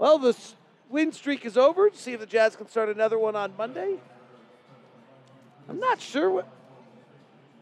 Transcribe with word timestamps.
Well, 0.00 0.18
the 0.18 0.34
win 0.88 1.12
streak 1.12 1.44
is 1.44 1.58
over. 1.58 1.90
See 1.92 2.14
if 2.14 2.20
the 2.20 2.26
Jazz 2.26 2.56
can 2.56 2.66
start 2.70 2.88
another 2.88 3.18
one 3.18 3.36
on 3.36 3.52
Monday. 3.58 3.96
I'm 5.68 5.78
not 5.78 6.00
sure 6.00 6.30
what. 6.30 6.48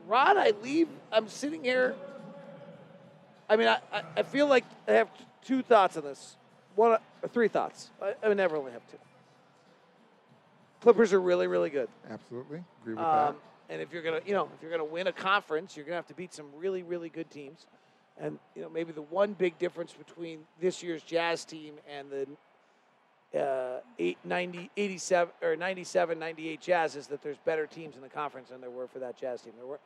Rod, 0.06 0.36
I 0.36 0.52
leave. 0.62 0.86
I'm 1.10 1.28
sitting 1.28 1.64
here. 1.64 1.96
I 3.48 3.56
mean, 3.56 3.66
I, 3.66 4.02
I, 4.16 4.22
feel 4.22 4.46
like 4.46 4.64
I 4.86 4.92
have 4.92 5.08
two 5.44 5.62
thoughts 5.62 5.96
on 5.96 6.04
this. 6.04 6.36
One, 6.76 6.98
or 7.22 7.28
three 7.28 7.48
thoughts. 7.48 7.90
I, 8.00 8.14
I 8.22 8.32
never 8.34 8.56
only 8.56 8.70
have 8.70 8.88
two. 8.88 8.98
Clippers 10.80 11.12
are 11.12 11.20
really, 11.20 11.48
really 11.48 11.70
good. 11.70 11.88
Absolutely. 12.08 12.62
Agree 12.82 12.94
with 12.94 13.02
that. 13.02 13.28
Um, 13.30 13.36
and 13.68 13.82
if 13.82 13.92
you're 13.92 14.02
gonna, 14.02 14.20
you 14.24 14.32
know, 14.32 14.48
if 14.54 14.62
you're 14.62 14.70
gonna 14.70 14.84
win 14.84 15.08
a 15.08 15.12
conference, 15.12 15.76
you're 15.76 15.84
gonna 15.84 15.96
have 15.96 16.06
to 16.06 16.14
beat 16.14 16.32
some 16.32 16.46
really, 16.56 16.84
really 16.84 17.08
good 17.08 17.30
teams. 17.32 17.66
And 18.20 18.38
you 18.54 18.62
know, 18.62 18.68
maybe 18.68 18.92
the 18.92 19.02
one 19.02 19.32
big 19.32 19.58
difference 19.58 19.92
between 19.92 20.40
this 20.60 20.82
year's 20.82 21.02
Jazz 21.02 21.44
team 21.44 21.74
and 21.88 22.08
the 22.10 23.38
uh, 23.38 23.80
eight, 23.98 24.18
90, 24.24 24.70
87 24.76 25.32
or 25.42 25.56
97, 25.56 26.18
98 26.18 26.60
Jazz 26.60 26.96
is 26.96 27.06
that 27.08 27.22
there's 27.22 27.36
better 27.44 27.66
teams 27.66 27.96
in 27.96 28.02
the 28.02 28.08
conference 28.08 28.48
than 28.48 28.60
there 28.60 28.70
were 28.70 28.86
for 28.86 28.98
that 28.98 29.18
Jazz 29.18 29.42
team. 29.42 29.52
There 29.56 29.66
were. 29.66 29.80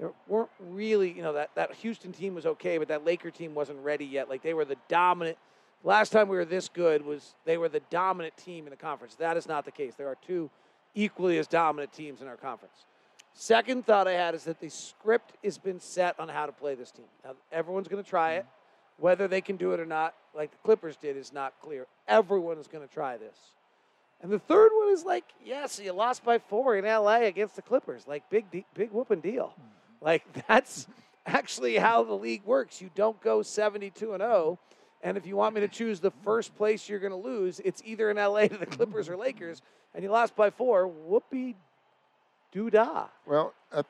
There 0.00 0.10
weren't 0.26 0.50
really, 0.58 1.12
you 1.12 1.22
know, 1.22 1.34
that, 1.34 1.50
that 1.54 1.72
Houston 1.76 2.10
team 2.10 2.34
was 2.34 2.46
okay, 2.46 2.78
but 2.78 2.88
that 2.88 3.04
Laker 3.04 3.30
team 3.30 3.54
wasn't 3.54 3.78
ready 3.78 4.04
yet. 4.04 4.28
Like 4.28 4.42
they 4.42 4.52
were 4.52 4.64
the 4.64 4.76
dominant. 4.88 5.38
Last 5.84 6.10
time 6.10 6.26
we 6.26 6.36
were 6.36 6.44
this 6.44 6.68
good 6.68 7.06
was 7.06 7.36
they 7.44 7.58
were 7.58 7.68
the 7.68 7.82
dominant 7.90 8.36
team 8.36 8.66
in 8.66 8.70
the 8.70 8.76
conference. 8.76 9.14
That 9.14 9.36
is 9.36 9.46
not 9.46 9.64
the 9.64 9.70
case. 9.70 9.94
There 9.94 10.08
are 10.08 10.16
two 10.26 10.50
equally 10.96 11.38
as 11.38 11.46
dominant 11.46 11.92
teams 11.92 12.22
in 12.22 12.26
our 12.26 12.36
conference. 12.36 12.86
Second 13.34 13.84
thought 13.84 14.06
I 14.06 14.12
had 14.12 14.34
is 14.34 14.44
that 14.44 14.60
the 14.60 14.70
script 14.70 15.32
has 15.42 15.58
been 15.58 15.80
set 15.80 16.18
on 16.20 16.28
how 16.28 16.46
to 16.46 16.52
play 16.52 16.76
this 16.76 16.92
team. 16.92 17.06
Now, 17.24 17.32
everyone's 17.52 17.88
going 17.88 18.02
to 18.02 18.08
try 18.08 18.34
it. 18.34 18.42
Mm-hmm. 18.42 19.02
Whether 19.02 19.26
they 19.26 19.40
can 19.40 19.56
do 19.56 19.72
it 19.72 19.80
or 19.80 19.86
not, 19.86 20.14
like 20.34 20.52
the 20.52 20.58
Clippers 20.58 20.96
did, 20.96 21.16
is 21.16 21.32
not 21.32 21.52
clear. 21.60 21.86
Everyone 22.06 22.58
is 22.58 22.68
going 22.68 22.86
to 22.86 22.94
try 22.94 23.16
this. 23.16 23.36
And 24.22 24.30
the 24.30 24.38
third 24.38 24.70
one 24.72 24.92
is 24.92 25.04
like, 25.04 25.24
yes, 25.44 25.80
you 25.82 25.92
lost 25.92 26.24
by 26.24 26.38
four 26.38 26.76
in 26.76 26.84
LA 26.84 27.22
against 27.22 27.56
the 27.56 27.62
Clippers. 27.62 28.06
Like, 28.06 28.22
big, 28.30 28.48
de- 28.52 28.64
big 28.72 28.92
whooping 28.92 29.20
deal. 29.20 29.48
Mm-hmm. 29.48 30.04
Like, 30.04 30.46
that's 30.48 30.86
actually 31.26 31.76
how 31.76 32.04
the 32.04 32.14
league 32.14 32.44
works. 32.44 32.80
You 32.80 32.90
don't 32.94 33.20
go 33.20 33.42
72 33.42 34.12
and 34.12 34.22
0. 34.22 34.60
And 35.02 35.16
if 35.16 35.26
you 35.26 35.36
want 35.36 35.56
me 35.56 35.60
to 35.60 35.68
choose 35.68 35.98
the 35.98 36.12
first 36.22 36.54
place 36.54 36.88
you're 36.88 37.00
going 37.00 37.10
to 37.10 37.16
lose, 37.16 37.60
it's 37.64 37.82
either 37.84 38.10
in 38.10 38.16
LA 38.16 38.46
to 38.46 38.56
the 38.56 38.64
Clippers 38.64 39.08
or 39.08 39.16
Lakers. 39.16 39.60
And 39.92 40.04
you 40.04 40.10
lost 40.10 40.36
by 40.36 40.50
four. 40.50 40.86
Whoopee 40.86 41.56
Well, 43.26 43.52
uh, 43.72 43.82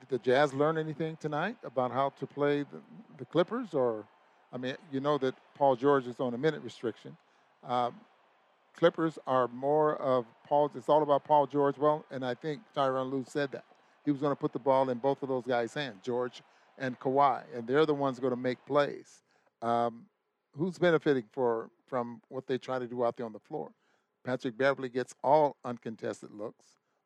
did 0.00 0.08
the 0.08 0.18
Jazz 0.18 0.54
learn 0.54 0.78
anything 0.78 1.16
tonight 1.16 1.56
about 1.64 1.90
how 1.90 2.10
to 2.20 2.26
play 2.26 2.60
the, 2.62 2.80
the 3.18 3.24
Clippers? 3.24 3.74
Or, 3.74 4.04
I 4.52 4.56
mean, 4.56 4.76
you 4.92 5.00
know 5.00 5.18
that 5.18 5.34
Paul 5.56 5.74
George 5.74 6.06
is 6.06 6.20
on 6.20 6.32
a 6.32 6.38
minute 6.38 6.62
restriction. 6.62 7.16
Um, 7.64 7.94
Clippers 8.76 9.18
are 9.26 9.48
more 9.48 9.96
of 9.96 10.26
Paul. 10.46 10.70
It's 10.76 10.88
all 10.88 11.02
about 11.02 11.24
Paul 11.24 11.46
George. 11.48 11.76
Well, 11.76 12.04
and 12.10 12.24
I 12.24 12.34
think 12.34 12.60
Tyronn 12.76 13.10
Lue 13.10 13.24
said 13.26 13.50
that 13.52 13.64
he 14.04 14.12
was 14.12 14.20
going 14.20 14.32
to 14.32 14.40
put 14.40 14.52
the 14.52 14.58
ball 14.58 14.90
in 14.90 14.98
both 14.98 15.22
of 15.22 15.28
those 15.28 15.44
guys' 15.44 15.74
hands, 15.74 15.96
George 16.02 16.42
and 16.78 16.98
Kawhi, 17.00 17.42
and 17.54 17.66
they're 17.66 17.86
the 17.86 17.94
ones 17.94 18.18
going 18.18 18.32
to 18.32 18.36
make 18.36 18.64
plays. 18.66 19.22
Um, 19.62 20.06
who's 20.56 20.78
benefiting 20.78 21.24
for 21.32 21.70
from 21.86 22.20
what 22.28 22.46
they 22.46 22.58
try 22.58 22.78
to 22.78 22.86
do 22.86 23.04
out 23.04 23.16
there 23.16 23.26
on 23.26 23.32
the 23.32 23.38
floor? 23.40 23.70
Patrick 24.24 24.56
Beverley 24.56 24.88
gets 24.88 25.14
all 25.22 25.56
uncontested 25.64 26.30
looks. 26.32 26.64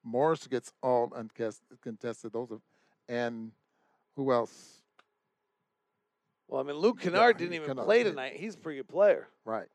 Morris 0.09 0.47
gets 0.47 0.73
all 0.83 1.13
uncontested. 1.15 2.33
Those 2.33 2.51
are, 2.53 2.61
and 3.09 3.53
who 4.17 4.33
else? 4.33 4.83
Well, 6.49 6.61
I 6.61 6.65
mean, 6.65 6.77
Luke 6.77 6.97
Yeah, 7.01 7.11
Kennard 7.11 7.37
didn't 7.37 7.55
even 7.55 7.67
Kennard, 7.69 7.85
play 7.85 8.03
tonight. 8.05 8.35
He's 8.37 8.55
a 8.55 8.59
pretty 8.59 8.79
good 8.79 8.89
player. 8.89 9.29
Right. 9.45 9.67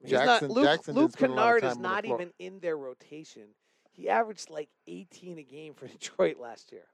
He's 0.00 0.10
Jackson- 0.10 0.48
not, 0.48 0.54
Luke, 0.54 0.64
Jackson 0.64 0.94
Luke 0.94 1.02
didn't 1.10 1.18
spend 1.18 1.32
a 1.32 1.36
lot 1.36 1.42
of 1.56 1.60
Kennard 1.60 1.64
is 1.72 1.76
time 1.76 1.76
on 1.76 1.82
the 1.82 1.88
not 1.88 2.04
even 2.20 2.32
in 2.38 2.60
their 2.60 2.76
rotation. 2.76 3.48
He 3.92 4.08
averaged 4.08 4.50
like 4.50 4.70
18 4.86 5.38
a 5.38 5.42
game 5.42 5.74
for 5.74 5.86
Detroit 5.98 6.38
last 6.38 6.72
year. 6.72 6.86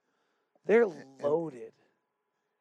They're 0.66 0.86
loaded. 1.22 1.72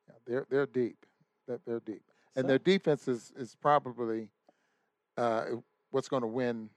Yeah, 0.08 0.16
they're 0.26 0.46
they're 0.50 0.66
deep. 0.66 1.06
They're, 1.48 1.60
they're 1.66 1.80
deep, 1.82 2.04
and 2.36 2.44
So- 2.44 2.48
their 2.48 2.60
defense 2.60 3.08
is 3.08 3.34
is 3.36 3.56
probably 3.60 4.30
uh, 5.18 5.46
what's 5.92 6.08
going 6.08 6.22
to 6.22 6.28
win. 6.28 6.70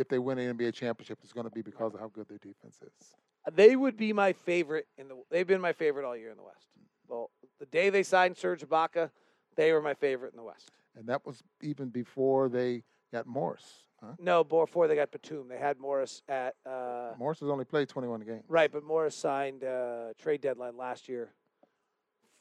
If 0.00 0.08
they 0.08 0.18
win 0.18 0.38
an 0.38 0.56
NBA 0.56 0.72
championship, 0.72 1.18
it's 1.22 1.32
going 1.34 1.44
to 1.44 1.50
be 1.52 1.60
because 1.60 1.92
of 1.92 2.00
how 2.00 2.08
good 2.08 2.26
their 2.26 2.38
defense 2.38 2.78
is. 2.82 3.54
They 3.54 3.76
would 3.76 3.98
be 3.98 4.12
my 4.14 4.32
favorite 4.32 4.86
in 4.96 5.08
the. 5.08 5.16
They've 5.30 5.46
been 5.46 5.60
my 5.60 5.74
favorite 5.74 6.06
all 6.06 6.16
year 6.16 6.30
in 6.30 6.38
the 6.38 6.42
West. 6.42 6.66
Well, 7.06 7.30
the 7.58 7.66
day 7.66 7.90
they 7.90 8.02
signed 8.02 8.36
Serge 8.38 8.62
Ibaka, 8.66 9.10
they 9.56 9.72
were 9.72 9.82
my 9.82 9.92
favorite 9.94 10.32
in 10.32 10.38
the 10.38 10.42
West. 10.42 10.70
And 10.96 11.06
that 11.08 11.24
was 11.26 11.42
even 11.60 11.90
before 11.90 12.48
they 12.48 12.82
got 13.12 13.26
Morris. 13.26 13.84
Huh? 14.02 14.12
No, 14.18 14.42
before 14.42 14.88
they 14.88 14.94
got 14.96 15.10
Batum, 15.10 15.48
they 15.48 15.58
had 15.58 15.78
Morris 15.78 16.22
at. 16.28 16.54
Uh, 16.64 17.10
Morris 17.18 17.40
has 17.40 17.50
only 17.50 17.66
played 17.66 17.88
21 17.90 18.20
games. 18.20 18.44
Right, 18.48 18.72
but 18.72 18.82
Morris 18.82 19.14
signed 19.14 19.64
uh, 19.64 20.14
trade 20.18 20.40
deadline 20.40 20.78
last 20.78 21.08
year 21.08 21.34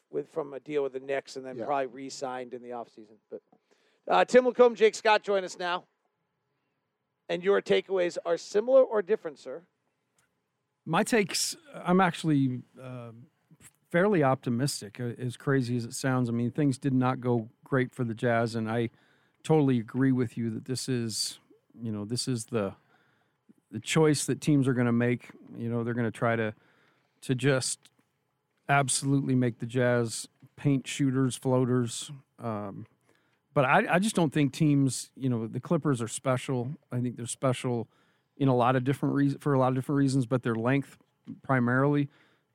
with 0.10 0.30
from 0.32 0.54
a 0.54 0.60
deal 0.62 0.84
with 0.84 0.94
the 0.94 1.00
Knicks, 1.02 1.36
and 1.36 1.46
then 1.46 1.58
Yeah. 1.58 1.66
probably 1.66 1.88
re-signed 1.88 2.54
in 2.54 2.62
the 2.62 2.70
offseason. 2.70 3.18
But 3.30 3.42
uh, 4.08 4.24
Tim 4.26 4.46
LaComb, 4.46 4.76
Jake 4.76 4.96
Scott 4.96 5.24
join 5.24 5.44
us 5.44 5.58
now, 5.60 5.84
and 7.30 7.44
your 7.44 7.62
takeaways 7.62 8.18
are 8.26 8.38
similar 8.38 8.84
or 8.84 9.02
different, 9.02 9.40
sir? 9.40 9.62
My 10.86 11.04
takes, 11.04 11.56
I'm 11.76 12.02
actually 12.02 12.64
uh, 12.82 13.12
fairly 13.92 14.24
optimistic, 14.24 15.00
uh, 15.00 15.12
as 15.22 15.38
crazy 15.38 15.78
as 15.78 15.86
it 15.86 15.94
sounds. 15.94 16.30
I 16.30 16.32
mean, 16.32 16.52
things 16.52 16.78
did 16.78 16.94
not 16.94 17.22
go 17.22 17.50
great 17.64 17.94
for 17.94 18.04
the 18.04 18.16
Jazz, 18.16 18.56
and 18.56 18.70
I 18.70 18.90
totally 19.44 19.78
agree 19.80 20.12
with 20.12 20.38
you 20.38 20.50
that 20.52 20.66
this 20.66 20.90
is, 20.90 21.40
you 21.80 21.92
know, 21.92 22.06
this 22.06 22.28
is 22.28 22.46
the 22.46 22.74
the 23.72 23.80
choice 23.80 24.26
that 24.26 24.42
teams 24.42 24.68
are 24.68 24.74
going 24.74 24.88
to 24.88 24.92
make. 24.92 25.30
You 25.56 25.70
know, 25.70 25.84
they're 25.84 25.94
going 25.94 26.12
to 26.12 26.18
try 26.18 26.36
to 26.36 26.56
to 27.22 27.36
just 27.36 27.80
absolutely 28.68 29.36
make 29.36 29.60
the 29.60 29.66
Jazz 29.68 30.28
paint 30.56 30.88
shooters, 30.88 31.36
floaters. 31.36 32.12
Um, 32.42 32.86
but 33.54 33.66
I, 33.66 33.96
I 33.96 34.00
just 34.00 34.16
don't 34.16 34.32
think 34.32 34.54
teams, 34.54 35.12
you 35.16 35.30
know, 35.30 35.48
the 35.48 35.60
Clippers 35.60 36.02
are 36.02 36.08
special. 36.08 36.72
I 36.92 37.00
think 37.00 37.18
they're 37.18 37.26
special 37.26 37.88
in 38.38 38.48
a 38.48 38.56
lot 38.56 38.76
of 38.76 38.84
different 38.84 39.16
reasons 39.16 39.42
for 39.44 39.54
a 39.54 39.60
lot 39.60 39.70
of 39.70 39.76
different 39.76 39.98
reasons, 39.98 40.26
but 40.26 40.44
their 40.44 40.56
length 40.56 40.98
primarily. 41.44 42.10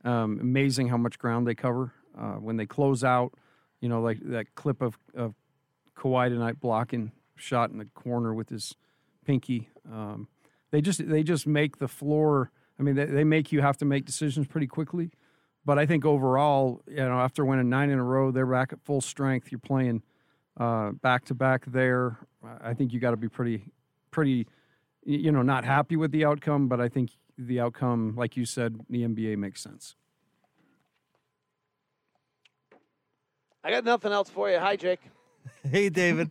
Um, 0.05 0.38
amazing 0.41 0.88
how 0.88 0.97
much 0.97 1.19
ground 1.19 1.47
they 1.47 1.55
cover 1.55 1.93
uh, 2.19 2.34
when 2.34 2.56
they 2.56 2.66
close 2.66 3.03
out. 3.03 3.32
You 3.81 3.88
know, 3.88 4.00
like 4.00 4.19
that 4.22 4.55
clip 4.55 4.81
of 4.82 4.99
of 5.15 5.34
Kawhi 5.97 6.28
tonight 6.28 6.60
blocking 6.60 7.12
shot 7.37 7.71
in 7.71 7.78
the 7.78 7.87
corner 7.87 8.32
with 8.32 8.49
his 8.49 8.75
pinky. 9.25 9.69
Um, 9.91 10.28
they 10.71 10.81
just 10.81 11.06
they 11.09 11.22
just 11.22 11.47
make 11.47 11.78
the 11.78 11.88
floor. 11.88 12.50
I 12.78 12.82
mean, 12.82 12.94
they, 12.94 13.05
they 13.05 13.25
make 13.25 13.53
you 13.53 13.61
have 13.61 13.76
to 13.78 13.84
make 13.84 14.05
decisions 14.05 14.47
pretty 14.47 14.66
quickly. 14.66 15.11
But 15.65 15.78
I 15.78 15.87
think 15.87 16.05
overall, 16.05 16.82
you 16.87 16.97
know, 16.97 17.19
after 17.21 17.44
winning 17.44 17.71
nine 17.71 17.91
in 17.91 17.99
a 17.99 18.05
row, 18.05 18.31
they're 18.31 18.47
back 18.47 18.72
at 18.72 18.82
full 18.82 19.00
strength. 19.00 19.50
You're 19.50 19.59
playing 19.59 20.03
back 20.59 21.25
to 21.27 21.35
back 21.35 21.65
there. 21.67 22.19
I 22.63 22.75
think 22.75 22.93
you 22.93 23.01
got 23.01 23.13
to 23.13 23.17
be 23.17 23.29
pretty, 23.29 23.65
pretty, 24.11 24.47
you 25.05 25.33
know, 25.33 25.43
not 25.43 25.65
happy 25.65 25.97
with 25.97 26.13
the 26.13 26.25
outcome. 26.25 26.69
But 26.69 26.81
I 26.81 26.89
think 26.89 27.11
the 27.39 27.61
outcome, 27.61 28.15
like 28.17 28.37
you 28.37 28.45
said, 28.45 28.79
the 28.91 29.03
NBA 29.05 29.37
makes 29.39 29.63
sense. 29.63 29.97
I 33.63 33.71
got 33.71 33.85
nothing 33.85 34.13
else 34.13 34.29
for 34.29 34.51
you. 34.51 34.59
Hi, 34.59 34.77
Jake. 34.77 35.01
Hey, 35.71 35.91
David. 35.91 36.31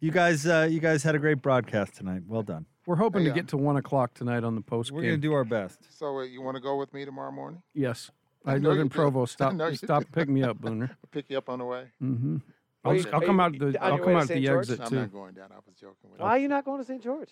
you 0.00 0.12
guys, 0.12 0.46
uh, 0.46 0.68
you 0.70 0.78
guys 0.78 1.02
had 1.02 1.14
a 1.16 1.18
great 1.18 1.42
broadcast 1.42 1.94
tonight. 1.94 2.22
Well 2.26 2.42
done. 2.44 2.66
We're 2.86 2.94
hoping 2.96 3.22
Hey, 3.22 3.26
to 3.26 3.30
uh, 3.32 3.34
get 3.34 3.48
to 3.48 3.56
one 3.56 3.76
o'clock 3.76 4.14
tonight 4.14 4.44
on 4.44 4.54
the 4.54 4.60
post 4.60 4.92
We're 4.92 5.02
gonna 5.02 5.16
do 5.16 5.32
our 5.32 5.44
best. 5.44 5.80
So 5.96 6.18
uh, 6.18 6.22
you 6.22 6.40
want 6.42 6.56
to 6.56 6.60
go 6.60 6.76
with 6.76 6.92
me 6.94 7.04
tomorrow 7.04 7.32
morning? 7.32 7.62
Yes, 7.72 8.10
I 8.44 8.54
I 8.54 8.58
know 8.58 8.68
live 8.70 8.78
in 8.80 8.88
do. 8.88 8.94
Provo. 8.94 9.24
Stop, 9.26 9.54
stop, 9.74 10.02
do. 10.04 10.08
pick 10.12 10.28
me 10.28 10.42
up, 10.44 10.58
Booner. 10.60 10.90
I'll 10.90 10.96
pick 11.10 11.30
you 11.30 11.38
up 11.38 11.48
on 11.48 11.58
the 11.60 11.64
way. 11.64 11.84
Mm-hmm. 12.02 12.36
Are 12.84 12.90
I'll, 12.92 12.96
just, 12.98 13.14
I'll 13.14 13.20
come 13.20 13.40
out 13.40 13.58
the. 13.58 13.76
I'll 13.82 13.96
your 13.96 14.04
come 14.04 14.16
out 14.16 14.28
the 14.28 14.40
George? 14.44 14.70
exit 14.70 14.80
I'm 14.80 14.88
too. 14.90 14.96
not 14.96 15.12
going 15.12 15.34
down. 15.34 15.48
I 15.52 15.56
was 15.56 15.74
joking 15.80 16.10
with 16.10 16.20
Why 16.20 16.30
are 16.30 16.38
you 16.38 16.48
not 16.48 16.64
going 16.64 16.78
to 16.78 16.84
St. 16.84 17.02
George? 17.02 17.30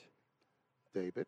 David 0.94 1.26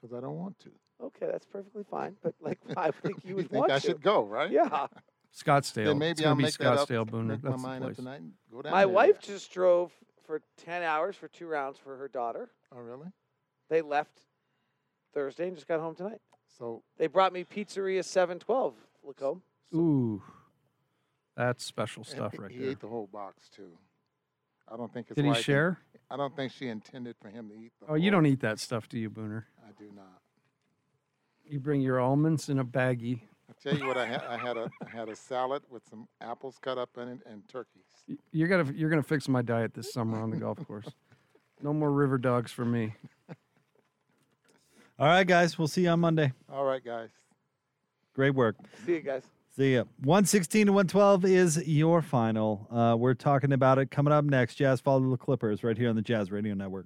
because 0.00 0.16
I 0.16 0.20
don't 0.20 0.36
want 0.38 0.58
to. 0.60 0.70
Okay, 1.02 1.26
that's 1.30 1.46
perfectly 1.46 1.84
fine. 1.88 2.16
But 2.22 2.34
like, 2.40 2.58
I 2.76 2.90
think 2.90 3.18
you 3.24 3.34
would 3.36 3.44
You 3.44 3.48
would 3.48 3.50
think 3.50 3.60
want 3.60 3.72
I 3.72 3.78
to. 3.78 3.86
should 3.86 4.02
go, 4.02 4.24
right? 4.24 4.50
Yeah. 4.50 4.86
Scottsdale. 5.36 5.84
Then 5.86 5.98
maybe 5.98 6.10
it's 6.12 6.20
gonna 6.22 6.30
I'll 6.30 6.36
be 6.36 6.44
make 6.44 6.56
that 6.58 6.72
up. 6.78 6.88
Scottsdale, 6.88 7.08
Booner. 7.08 7.26
Make 7.26 7.42
my 7.44 7.50
That's 7.50 7.62
the 7.62 7.68
mind 7.68 7.84
up 7.84 7.88
place. 7.88 7.96
tonight. 7.96 8.20
And 8.20 8.32
go 8.50 8.62
down 8.62 8.72
My 8.72 8.84
there. 8.84 8.88
wife 8.94 9.20
just 9.20 9.52
drove 9.52 9.92
for 10.24 10.40
10 10.64 10.82
hours 10.82 11.14
for 11.14 11.28
two 11.28 11.46
rounds 11.46 11.78
for 11.78 11.96
her 11.96 12.08
daughter. 12.08 12.48
Oh, 12.74 12.80
really? 12.80 13.08
They 13.68 13.82
left 13.82 14.20
Thursday 15.12 15.46
and 15.48 15.56
just 15.56 15.68
got 15.68 15.78
home 15.80 15.94
tonight. 15.94 16.20
So 16.58 16.82
They 16.96 17.06
brought 17.06 17.32
me 17.32 17.44
Pizzeria 17.44 18.02
712, 18.04 18.74
LaComb. 19.06 19.40
Ooh, 19.74 20.22
that's 21.36 21.64
special 21.64 22.04
stuff 22.04 22.32
he- 22.32 22.38
right 22.38 22.50
he 22.50 22.58
there. 22.58 22.70
ate 22.70 22.80
the 22.80 22.88
whole 22.88 23.06
box 23.06 23.48
too. 23.48 23.78
I 24.68 24.76
don't 24.76 24.92
think 24.92 25.08
his 25.08 25.14
Did 25.16 25.24
he 25.24 25.28
wife 25.30 25.38
in- 25.38 25.42
share? 25.44 25.78
I 26.10 26.16
don't 26.16 26.34
think 26.36 26.52
she 26.52 26.68
intended 26.68 27.16
for 27.20 27.28
him 27.28 27.48
to 27.48 27.54
eat 27.54 27.72
the 27.80 27.86
Oh, 27.90 27.94
you 27.94 28.10
whole- 28.10 28.18
don't 28.22 28.26
eat 28.26 28.40
that 28.40 28.58
stuff, 28.58 28.88
do 28.88 28.98
you, 28.98 29.10
Booner? 29.10 29.44
I 29.66 29.70
do 29.78 29.90
not. 29.94 30.22
You 31.44 31.60
bring 31.60 31.80
your 31.80 32.00
almonds 32.00 32.48
in 32.48 32.58
a 32.58 32.64
baggie. 32.64 33.20
I 33.48 33.52
tell 33.62 33.78
you 33.78 33.86
what, 33.86 33.96
I 33.96 34.06
had 34.06 34.22
I 34.24 34.36
had 34.36 34.56
a 34.56 34.68
I 34.84 34.88
had 34.88 35.08
a 35.08 35.14
salad 35.14 35.62
with 35.70 35.84
some 35.88 36.08
apples 36.20 36.58
cut 36.60 36.78
up 36.78 36.90
in 36.98 37.08
it 37.08 37.20
and 37.26 37.46
turkeys. 37.48 37.84
Y- 38.08 38.16
You're 38.32 38.48
gonna 38.48 38.72
you're 38.72 38.90
gonna 38.90 39.02
fix 39.04 39.28
my 39.28 39.42
diet 39.42 39.72
this 39.74 39.92
summer 39.92 40.20
on 40.20 40.30
the 40.30 40.36
golf 40.36 40.58
course. 40.66 40.88
No 41.62 41.72
more 41.72 41.92
river 41.92 42.18
dogs 42.18 42.50
for 42.50 42.64
me. 42.64 42.94
All 44.98 45.06
right, 45.06 45.26
guys. 45.26 45.56
We'll 45.58 45.68
see 45.68 45.82
you 45.82 45.90
on 45.90 46.00
Monday. 46.00 46.32
All 46.50 46.64
right, 46.64 46.82
guys. 46.84 47.10
Great 48.14 48.34
work. 48.34 48.56
See 48.84 48.94
you 48.94 49.00
guys. 49.00 49.22
See 49.56 49.72
ya. 49.72 49.84
116 50.02 50.66
to 50.66 50.72
112 50.72 51.24
is 51.24 51.66
your 51.66 52.02
final. 52.02 52.68
Uh, 52.70 52.94
we're 52.94 53.14
talking 53.14 53.52
about 53.54 53.78
it 53.78 53.90
coming 53.90 54.12
up 54.12 54.26
next. 54.26 54.56
Jazz 54.56 54.82
follow 54.82 55.08
the 55.08 55.16
Clippers 55.16 55.64
right 55.64 55.78
here 55.78 55.88
on 55.88 55.96
the 55.96 56.02
Jazz 56.02 56.30
Radio 56.30 56.52
Network. 56.52 56.84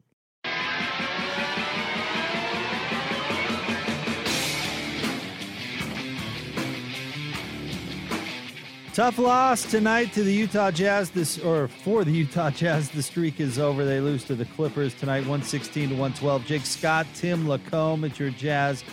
Tough 8.95 9.19
loss 9.19 9.69
tonight 9.69 10.13
to 10.13 10.23
the 10.23 10.33
Utah 10.33 10.71
Jazz. 10.71 11.11
This 11.11 11.41
or 11.41 11.67
for 11.67 12.05
the 12.05 12.13
Utah 12.13 12.51
Jazz, 12.53 12.89
the 12.89 13.03
streak 13.03 13.41
is 13.41 13.59
over. 13.59 13.85
They 13.85 14.01
lose 14.01 14.23
to 14.25 14.37
the 14.37 14.45
Clippers 14.45 14.95
tonight, 14.95 15.21
116 15.21 15.89
to 15.89 15.95
112. 15.95 16.47
Jake 16.47 16.67
Scott, 16.67 17.09
Tim 17.15 17.47
LaComb 17.47 18.09
at 18.09 18.21
your 18.21 18.31
Jazz 18.31 18.85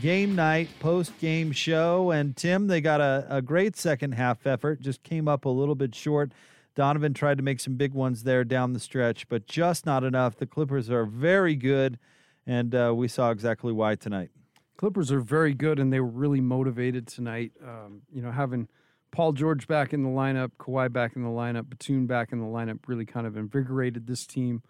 game 0.00 0.34
night 0.34 0.68
post 0.80 1.18
game 1.18 1.52
show. 1.52 2.10
And 2.10 2.36
Tim, 2.36 2.66
they 2.66 2.80
got 2.80 3.00
a, 3.00 3.26
a 3.28 3.42
great 3.42 3.76
second 3.76 4.12
half 4.12 4.46
effort, 4.46 4.80
just 4.80 5.02
came 5.02 5.28
up 5.28 5.44
a 5.44 5.50
little 5.50 5.74
bit 5.74 5.94
short. 5.94 6.32
Donovan 6.74 7.14
tried 7.14 7.38
to 7.38 7.42
make 7.42 7.58
some 7.58 7.76
big 7.76 7.94
ones 7.94 8.22
there 8.22 8.44
down 8.44 8.74
the 8.74 8.80
stretch, 8.80 9.28
but 9.28 9.46
just 9.46 9.86
not 9.86 10.04
enough. 10.04 10.36
The 10.36 10.46
Clippers 10.46 10.90
are 10.90 11.06
very 11.06 11.56
good, 11.56 11.98
and 12.46 12.74
uh, 12.74 12.92
we 12.94 13.08
saw 13.08 13.30
exactly 13.30 13.72
why 13.72 13.94
tonight. 13.94 14.30
Clippers 14.76 15.10
are 15.10 15.20
very 15.20 15.54
good, 15.54 15.78
and 15.78 15.90
they 15.90 16.00
were 16.00 16.06
really 16.06 16.42
motivated 16.42 17.06
tonight. 17.06 17.52
Um, 17.66 18.02
you 18.12 18.20
know, 18.20 18.30
having 18.30 18.68
Paul 19.10 19.32
George 19.32 19.66
back 19.66 19.94
in 19.94 20.02
the 20.02 20.10
lineup, 20.10 20.50
Kawhi 20.58 20.92
back 20.92 21.16
in 21.16 21.22
the 21.22 21.30
lineup, 21.30 21.70
Batum 21.70 22.06
back 22.06 22.30
in 22.32 22.40
the 22.40 22.44
lineup 22.44 22.80
really 22.86 23.06
kind 23.06 23.26
of 23.26 23.38
invigorated 23.38 24.06
this 24.06 24.26
team. 24.26 24.62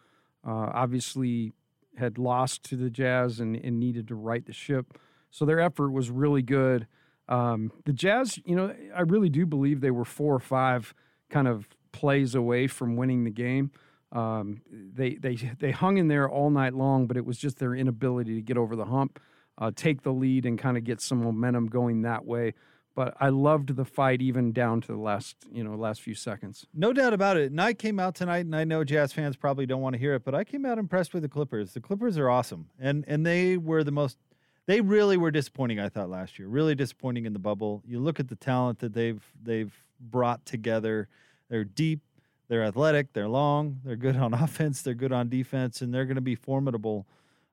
Uh, 0.46 0.70
obviously, 0.72 1.52
had 1.98 2.18
lost 2.18 2.62
to 2.64 2.76
the 2.76 2.88
Jazz 2.88 3.40
and, 3.40 3.56
and, 3.56 3.80
needed 3.80 4.06
to 4.08 4.14
right 4.14 4.46
the 4.46 4.52
ship. 4.52 4.98
So 5.36 5.44
their 5.44 5.60
effort 5.60 5.90
was 5.90 6.10
really 6.10 6.40
good. 6.40 6.86
Um, 7.28 7.70
the 7.84 7.92
Jazz, 7.92 8.38
you 8.46 8.56
know, 8.56 8.74
I 8.94 9.02
really 9.02 9.28
do 9.28 9.44
believe 9.44 9.82
they 9.82 9.90
were 9.90 10.06
four 10.06 10.34
or 10.34 10.40
five 10.40 10.94
kind 11.28 11.46
of 11.46 11.68
plays 11.92 12.34
away 12.34 12.68
from 12.68 12.96
winning 12.96 13.24
the 13.24 13.30
game. 13.30 13.70
Um, 14.12 14.62
they 14.70 15.16
they 15.16 15.34
they 15.34 15.72
hung 15.72 15.98
in 15.98 16.08
there 16.08 16.26
all 16.26 16.48
night 16.48 16.72
long, 16.72 17.06
but 17.06 17.18
it 17.18 17.26
was 17.26 17.36
just 17.36 17.58
their 17.58 17.74
inability 17.74 18.34
to 18.36 18.40
get 18.40 18.56
over 18.56 18.76
the 18.76 18.86
hump, 18.86 19.20
uh, 19.58 19.72
take 19.76 20.04
the 20.04 20.12
lead, 20.12 20.46
and 20.46 20.58
kind 20.58 20.78
of 20.78 20.84
get 20.84 21.02
some 21.02 21.22
momentum 21.22 21.66
going 21.66 22.00
that 22.00 22.24
way. 22.24 22.54
But 22.94 23.14
I 23.20 23.28
loved 23.28 23.76
the 23.76 23.84
fight 23.84 24.22
even 24.22 24.52
down 24.52 24.80
to 24.80 24.86
the 24.86 24.98
last 24.98 25.36
you 25.52 25.62
know 25.62 25.74
last 25.74 26.00
few 26.00 26.14
seconds. 26.14 26.66
No 26.72 26.94
doubt 26.94 27.12
about 27.12 27.36
it. 27.36 27.50
And 27.50 27.60
I 27.60 27.74
came 27.74 28.00
out 28.00 28.14
tonight, 28.14 28.46
and 28.46 28.56
I 28.56 28.64
know 28.64 28.84
Jazz 28.84 29.12
fans 29.12 29.36
probably 29.36 29.66
don't 29.66 29.82
want 29.82 29.92
to 29.92 29.98
hear 29.98 30.14
it, 30.14 30.24
but 30.24 30.34
I 30.34 30.44
came 30.44 30.64
out 30.64 30.78
impressed 30.78 31.12
with 31.12 31.24
the 31.24 31.28
Clippers. 31.28 31.74
The 31.74 31.80
Clippers 31.82 32.16
are 32.16 32.30
awesome, 32.30 32.70
and 32.78 33.04
and 33.06 33.26
they 33.26 33.58
were 33.58 33.84
the 33.84 33.92
most. 33.92 34.16
They 34.66 34.80
really 34.80 35.16
were 35.16 35.30
disappointing. 35.30 35.78
I 35.78 35.88
thought 35.88 36.10
last 36.10 36.38
year, 36.38 36.48
really 36.48 36.74
disappointing 36.74 37.24
in 37.24 37.32
the 37.32 37.38
bubble. 37.38 37.82
You 37.86 38.00
look 38.00 38.20
at 38.20 38.28
the 38.28 38.36
talent 38.36 38.80
that 38.80 38.94
they've 38.94 39.22
they've 39.42 39.72
brought 40.00 40.44
together 40.44 41.08
they're 41.48 41.64
deep, 41.64 42.00
they're 42.48 42.64
athletic, 42.64 43.12
they're 43.12 43.28
long, 43.28 43.80
they're 43.84 43.96
good 43.96 44.16
on 44.16 44.34
offense, 44.42 44.82
they're 44.82 44.94
good 44.94 45.12
on 45.12 45.28
defense, 45.28 45.80
and 45.80 45.92
they're 45.92 46.04
going 46.04 46.16
to 46.16 46.20
be 46.20 46.34
formidable. 46.34 47.06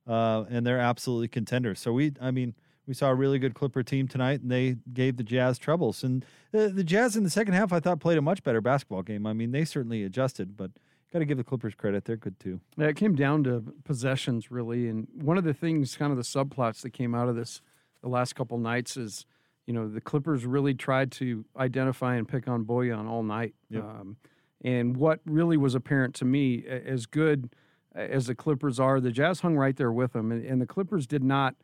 Uh, 0.05 0.43
and 0.49 0.67
they're 0.67 0.79
absolutely 0.79 1.29
contenders. 1.29 1.79
So 1.79 1.93
we, 1.93 2.11
I 2.19 2.29
mean, 2.29 2.53
we 2.85 2.93
saw 2.93 3.09
a 3.09 3.15
really 3.15 3.39
good 3.39 3.53
Clipper 3.53 3.83
team 3.83 4.05
tonight, 4.09 4.41
and 4.41 4.51
they 4.51 4.75
gave 4.93 5.15
the 5.15 5.23
Jazz 5.23 5.57
troubles. 5.57 6.03
And 6.03 6.25
the, 6.51 6.67
the 6.67 6.83
Jazz 6.83 7.15
in 7.15 7.23
the 7.23 7.29
second 7.29 7.53
half, 7.53 7.71
I 7.71 7.79
thought, 7.79 8.01
played 8.01 8.17
a 8.17 8.21
much 8.21 8.43
better 8.43 8.59
basketball 8.59 9.01
game. 9.01 9.25
I 9.25 9.31
mean, 9.31 9.51
they 9.51 9.63
certainly 9.63 10.03
adjusted, 10.03 10.57
but 10.57 10.71
got 11.13 11.19
to 11.19 11.25
give 11.25 11.37
the 11.37 11.43
Clippers 11.43 11.75
credit; 11.75 12.05
they're 12.05 12.17
good 12.17 12.39
too. 12.39 12.59
Yeah, 12.77 12.87
it 12.87 12.95
came 12.95 13.15
down 13.15 13.43
to 13.45 13.63
possessions 13.85 14.51
really, 14.51 14.89
and 14.89 15.07
one 15.13 15.37
of 15.37 15.43
the 15.45 15.53
things, 15.53 15.95
kind 15.95 16.11
of 16.11 16.17
the 16.17 16.23
subplots 16.23 16.81
that 16.81 16.91
came 16.91 17.15
out 17.15 17.29
of 17.29 17.35
this 17.35 17.61
the 18.01 18.09
last 18.09 18.33
couple 18.35 18.57
nights 18.57 18.97
is 18.97 19.25
you 19.65 19.73
know, 19.73 19.87
the 19.87 20.01
Clippers 20.01 20.45
really 20.45 20.73
tried 20.73 21.11
to 21.13 21.45
identify 21.57 22.15
and 22.15 22.27
pick 22.27 22.47
on 22.47 22.65
Bojan 22.65 23.07
all 23.07 23.23
night. 23.23 23.53
Yep. 23.69 23.83
Um, 23.83 24.17
and 24.63 24.97
what 24.97 25.19
really 25.25 25.57
was 25.57 25.75
apparent 25.75 26.15
to 26.15 26.25
me, 26.25 26.65
as 26.65 27.05
good 27.05 27.49
as 27.95 28.27
the 28.27 28.35
Clippers 28.35 28.79
are, 28.79 28.99
the 28.99 29.11
Jazz 29.11 29.41
hung 29.41 29.55
right 29.55 29.75
there 29.75 29.91
with 29.91 30.13
them, 30.13 30.31
and, 30.31 30.45
and 30.45 30.61
the 30.61 30.65
Clippers 30.65 31.05
did 31.05 31.23
not 31.23 31.55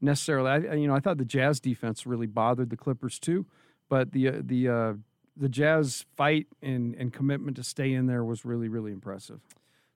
necessarily. 0.00 0.50
I, 0.50 0.74
you 0.74 0.86
know, 0.86 0.94
I 0.94 1.00
thought 1.00 1.18
the 1.18 1.24
Jazz 1.24 1.60
defense 1.60 2.06
really 2.06 2.26
bothered 2.26 2.70
the 2.70 2.76
Clippers 2.76 3.18
too, 3.18 3.46
but 3.88 4.12
the 4.12 4.28
uh, 4.28 4.32
the 4.40 4.68
uh, 4.68 4.92
the 5.38 5.48
Jazz 5.48 6.04
fight 6.16 6.46
and 6.62 6.94
and 6.94 7.12
commitment 7.12 7.56
to 7.56 7.64
stay 7.64 7.92
in 7.92 8.06
there 8.06 8.24
was 8.24 8.44
really 8.44 8.68
really 8.68 8.92
impressive. 8.92 9.40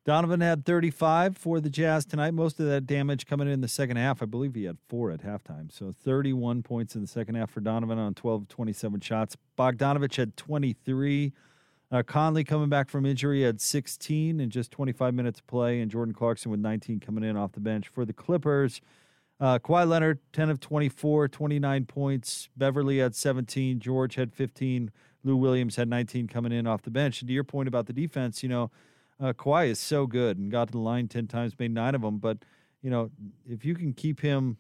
Donovan 0.05 0.41
had 0.41 0.65
35 0.65 1.39
for 1.39 1.61
the 1.61 1.71
Jazz 1.71 2.05
tonight. 2.05 2.35
Most 2.35 2.59
of 2.59 2.67
that 2.67 2.87
damage 2.89 3.25
coming 3.25 3.49
in 3.49 3.61
the 3.61 3.69
second 3.69 3.99
half. 3.99 4.21
I 4.21 4.27
believe 4.27 4.57
he 4.57 4.65
had 4.65 4.79
four 4.89 5.13
at 5.13 5.23
halftime. 5.23 5.71
So 5.71 5.93
31 5.93 6.65
points 6.65 6.97
in 6.97 7.03
the 7.03 7.07
second 7.07 7.37
half 7.37 7.51
for 7.51 7.61
Donovan 7.61 7.99
on 7.99 8.15
12 8.15 8.49
27 8.49 9.01
shots. 9.01 9.37
Bogdanovich 9.57 10.17
had 10.17 10.37
23. 10.37 11.33
Uh, 11.93 12.03
Conley 12.03 12.43
coming 12.43 12.69
back 12.69 12.89
from 12.89 13.07
injury 13.07 13.43
had 13.43 13.61
16 13.61 14.41
in 14.41 14.51
just 14.51 14.71
25 14.71 15.15
minutes 15.15 15.41
of 15.41 15.47
play, 15.47 15.81
and 15.81 15.91
Jordan 15.91 16.15
Clarkson 16.15 16.51
with 16.51 16.59
19 16.59 17.01
coming 17.01 17.23
in 17.23 17.37
off 17.37 17.53
the 17.53 17.61
bench 17.61 17.87
for 17.87 18.05
the 18.05 18.15
Clippers. 18.15 18.81
Uh, 19.39 19.59
Kawhi 19.59 19.87
Leonard, 19.87 20.19
10 20.33 20.51
of 20.51 20.59
24, 20.59 21.29
29 21.29 21.85
points. 21.85 22.49
Beverley 22.57 22.99
had 22.99 23.15
17. 23.15 23.79
George 23.79 24.15
had 24.15 24.33
15. 24.33 24.91
Lou 25.25 25.37
Williams 25.37 25.77
had 25.77 25.89
19 25.89 26.29
coming 26.29 26.53
in 26.53 26.67
off 26.67 26.83
the 26.83 26.91
bench. 26.91 27.21
And 27.21 27.29
to 27.29 27.35
your 27.35 27.45
point 27.45 27.69
about 27.69 27.87
the 27.87 27.93
defense, 27.93 28.43
you 28.43 28.49
know, 28.49 28.71
uh, 29.21 29.33
Kawhi 29.33 29.69
is 29.69 29.79
so 29.79 30.07
good 30.07 30.39
and 30.39 30.51
got 30.51 30.69
to 30.69 30.73
the 30.73 30.79
line 30.79 31.09
10 31.09 31.29
times, 31.29 31.59
made 31.59 31.73
nine 31.73 31.95
of 31.95 32.03
them. 32.03 32.19
But, 32.19 32.39
you 32.83 32.91
know, 32.91 33.11
if 33.49 33.65
you 33.65 33.75
can 33.75 33.93
keep 33.93 34.21
him, 34.21 34.57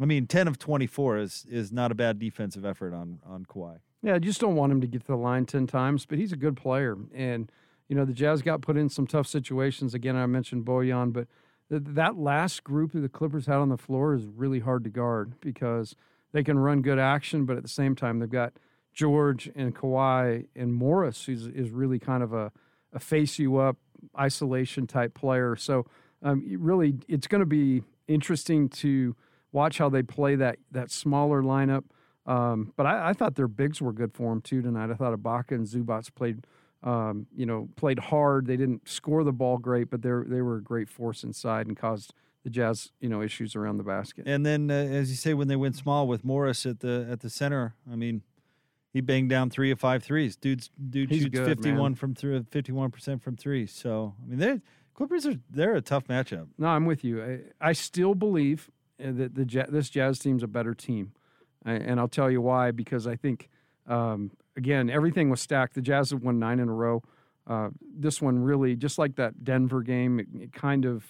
I 0.00 0.04
mean, 0.04 0.26
10 0.26 0.48
of 0.48 0.58
24 0.58 1.18
is 1.18 1.46
is 1.50 1.72
not 1.72 1.90
a 1.90 1.94
bad 1.94 2.18
defensive 2.18 2.64
effort 2.64 2.92
on, 2.92 3.18
on 3.26 3.44
Kawhi. 3.44 3.78
Yeah, 4.02 4.14
I 4.14 4.18
just 4.18 4.40
don't 4.40 4.56
want 4.56 4.72
him 4.72 4.80
to 4.82 4.86
get 4.86 5.02
to 5.02 5.06
the 5.08 5.16
line 5.16 5.46
10 5.46 5.66
times, 5.66 6.06
but 6.06 6.18
he's 6.18 6.32
a 6.32 6.36
good 6.36 6.56
player. 6.56 6.96
And, 7.14 7.50
you 7.88 7.96
know, 7.96 8.04
the 8.04 8.12
Jazz 8.12 8.42
got 8.42 8.60
put 8.60 8.76
in 8.76 8.88
some 8.88 9.06
tough 9.06 9.26
situations. 9.26 9.94
Again, 9.94 10.16
I 10.16 10.26
mentioned 10.26 10.64
Bojan, 10.64 11.12
but 11.12 11.26
th- 11.70 11.82
that 11.84 12.16
last 12.16 12.62
group 12.62 12.92
that 12.92 13.00
the 13.00 13.08
Clippers 13.08 13.46
had 13.46 13.56
on 13.56 13.68
the 13.68 13.78
floor 13.78 14.14
is 14.14 14.26
really 14.26 14.60
hard 14.60 14.84
to 14.84 14.90
guard 14.90 15.40
because 15.40 15.96
they 16.32 16.44
can 16.44 16.58
run 16.58 16.82
good 16.82 16.98
action, 16.98 17.46
but 17.46 17.56
at 17.56 17.62
the 17.62 17.68
same 17.68 17.96
time, 17.96 18.18
they've 18.18 18.30
got 18.30 18.52
George 18.96 19.50
and 19.54 19.76
Kawhi 19.76 20.46
and 20.56 20.74
Morris, 20.74 21.26
who's 21.26 21.46
is 21.46 21.70
really 21.70 21.98
kind 21.98 22.22
of 22.22 22.32
a, 22.32 22.50
a 22.94 22.98
face 22.98 23.38
you 23.38 23.58
up, 23.58 23.76
isolation 24.18 24.86
type 24.86 25.14
player. 25.14 25.54
So 25.54 25.86
um, 26.22 26.44
really, 26.58 26.94
it's 27.06 27.26
going 27.26 27.40
to 27.40 27.46
be 27.46 27.84
interesting 28.08 28.70
to 28.70 29.14
watch 29.52 29.76
how 29.78 29.90
they 29.90 30.02
play 30.02 30.34
that 30.36 30.56
that 30.72 30.90
smaller 30.90 31.42
lineup. 31.42 31.84
Um, 32.24 32.72
but 32.76 32.86
I, 32.86 33.10
I, 33.10 33.12
thought 33.12 33.36
their 33.36 33.46
bigs 33.46 33.80
were 33.80 33.92
good 33.92 34.12
for 34.12 34.30
them 34.30 34.40
too 34.40 34.60
tonight. 34.60 34.90
I 34.90 34.94
thought 34.94 35.16
Ibaka 35.16 35.52
and 35.52 35.64
Zubac 35.64 36.12
played, 36.16 36.44
um, 36.82 37.28
you 37.36 37.46
know, 37.46 37.68
played 37.76 38.00
hard. 38.00 38.46
They 38.46 38.56
didn't 38.56 38.88
score 38.88 39.22
the 39.22 39.32
ball 39.32 39.58
great, 39.58 39.90
but 39.90 40.02
they 40.02 40.10
they 40.26 40.40
were 40.40 40.56
a 40.56 40.62
great 40.62 40.88
force 40.88 41.22
inside 41.22 41.66
and 41.66 41.76
caused 41.76 42.14
the 42.42 42.50
Jazz, 42.50 42.92
you 43.00 43.08
know, 43.08 43.22
issues 43.22 43.54
around 43.54 43.76
the 43.76 43.84
basket. 43.84 44.24
And 44.26 44.44
then, 44.44 44.70
uh, 44.70 44.74
as 44.74 45.10
you 45.10 45.16
say, 45.16 45.34
when 45.34 45.48
they 45.48 45.54
went 45.54 45.76
small 45.76 46.08
with 46.08 46.24
Morris 46.24 46.64
at 46.64 46.80
the 46.80 47.06
at 47.10 47.20
the 47.20 47.30
center, 47.30 47.74
I 47.90 47.94
mean, 47.94 48.22
he 48.96 49.02
banged 49.02 49.28
down 49.28 49.50
three 49.50 49.70
of 49.70 49.78
five 49.78 50.02
threes. 50.02 50.36
Dude's 50.36 50.70
dude 50.88 51.10
He's 51.10 51.24
shoots 51.24 51.38
good, 51.38 51.46
fifty 51.46 51.70
one 51.70 51.92
man. 51.92 51.94
from 51.96 52.14
three, 52.14 52.42
fifty 52.50 52.72
one 52.72 52.90
percent 52.90 53.22
from 53.22 53.36
three. 53.36 53.66
So 53.66 54.14
I 54.24 54.26
mean, 54.26 54.38
they 54.38 54.60
Clippers 54.94 55.26
are 55.26 55.34
they're 55.50 55.74
a 55.74 55.82
tough 55.82 56.06
matchup. 56.06 56.46
No, 56.56 56.68
I'm 56.68 56.86
with 56.86 57.04
you. 57.04 57.22
I, 57.60 57.68
I 57.68 57.72
still 57.74 58.14
believe 58.14 58.70
uh, 58.98 59.12
that 59.12 59.34
the 59.34 59.44
Ja- 59.44 59.66
this 59.68 59.90
Jazz 59.90 60.18
team's 60.18 60.42
a 60.42 60.46
better 60.46 60.72
team, 60.72 61.12
I, 61.66 61.74
and 61.74 62.00
I'll 62.00 62.08
tell 62.08 62.30
you 62.30 62.40
why. 62.40 62.70
Because 62.70 63.06
I 63.06 63.16
think 63.16 63.50
um, 63.86 64.30
again 64.56 64.88
everything 64.88 65.28
was 65.28 65.42
stacked. 65.42 65.74
The 65.74 65.82
Jazz 65.82 66.08
have 66.12 66.22
won 66.22 66.38
nine 66.38 66.58
in 66.58 66.70
a 66.70 66.74
row. 66.74 67.02
Uh, 67.46 67.68
this 67.98 68.22
one 68.22 68.38
really, 68.38 68.76
just 68.76 68.96
like 68.96 69.16
that 69.16 69.44
Denver 69.44 69.82
game, 69.82 70.20
it, 70.20 70.28
it 70.40 70.52
kind 70.54 70.86
of 70.86 71.04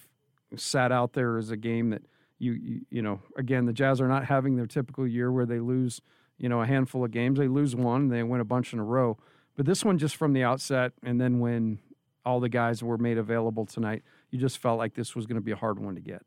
sat 0.56 0.90
out 0.90 1.12
there 1.12 1.38
as 1.38 1.52
a 1.52 1.56
game 1.56 1.90
that 1.90 2.02
you, 2.40 2.52
you 2.54 2.80
you 2.90 3.02
know 3.02 3.20
again 3.36 3.64
the 3.64 3.72
Jazz 3.72 4.00
are 4.00 4.08
not 4.08 4.24
having 4.24 4.56
their 4.56 4.66
typical 4.66 5.06
year 5.06 5.30
where 5.30 5.46
they 5.46 5.60
lose 5.60 6.00
you 6.38 6.48
know 6.48 6.62
a 6.62 6.66
handful 6.66 7.04
of 7.04 7.10
games. 7.10 7.38
They 7.38 7.48
lose 7.48 7.74
one, 7.74 8.08
they 8.08 8.22
win 8.22 8.40
a 8.40 8.44
bunch 8.44 8.72
in 8.72 8.78
a 8.78 8.84
row. 8.84 9.18
But 9.56 9.66
this 9.66 9.84
one 9.84 9.98
just 9.98 10.16
from 10.16 10.32
the 10.32 10.42
outset, 10.42 10.92
and 11.02 11.20
then 11.20 11.40
when 11.40 11.78
all 12.24 12.40
the 12.40 12.48
guys 12.48 12.82
were 12.82 12.98
made 12.98 13.18
available 13.18 13.64
tonight, 13.64 14.02
you 14.30 14.38
just 14.38 14.58
felt 14.58 14.78
like 14.78 14.94
this 14.94 15.14
was 15.14 15.26
going 15.26 15.36
to 15.36 15.44
be 15.44 15.52
a 15.52 15.56
hard 15.56 15.78
one 15.78 15.94
to 15.94 16.00
get. 16.00 16.22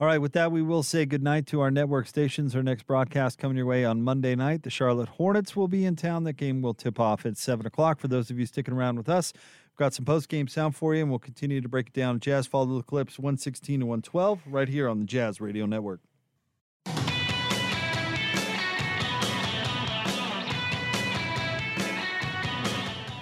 All 0.00 0.08
right, 0.08 0.18
with 0.18 0.32
that, 0.32 0.50
we 0.50 0.62
will 0.62 0.82
say 0.82 1.06
goodnight 1.06 1.46
to 1.48 1.60
our 1.60 1.70
network 1.70 2.08
stations. 2.08 2.56
Our 2.56 2.62
next 2.62 2.88
broadcast 2.88 3.38
coming 3.38 3.56
your 3.56 3.66
way 3.66 3.84
on 3.84 4.02
Monday 4.02 4.34
night. 4.34 4.64
The 4.64 4.70
Charlotte 4.70 5.10
Hornets 5.10 5.54
will 5.54 5.68
be 5.68 5.84
in 5.84 5.94
town. 5.94 6.24
That 6.24 6.32
game 6.32 6.60
will 6.60 6.74
tip 6.74 6.98
off 6.98 7.24
at 7.24 7.36
7 7.36 7.66
o'clock. 7.66 8.00
For 8.00 8.08
those 8.08 8.28
of 8.28 8.38
you 8.38 8.46
sticking 8.46 8.74
around 8.74 8.96
with 8.96 9.08
us, 9.08 9.32
we've 9.34 9.76
got 9.76 9.94
some 9.94 10.04
post 10.04 10.28
game 10.28 10.48
sound 10.48 10.74
for 10.74 10.94
you, 10.94 11.02
and 11.02 11.10
we'll 11.10 11.20
continue 11.20 11.60
to 11.60 11.68
break 11.68 11.88
it 11.88 11.92
down. 11.92 12.18
Jazz 12.18 12.48
follow 12.48 12.78
the 12.78 12.82
clips 12.82 13.16
116 13.16 13.78
to 13.78 13.86
112 13.86 14.40
right 14.46 14.68
here 14.68 14.88
on 14.88 14.98
the 14.98 15.04
Jazz 15.04 15.40
Radio 15.40 15.66
Network. 15.66 16.00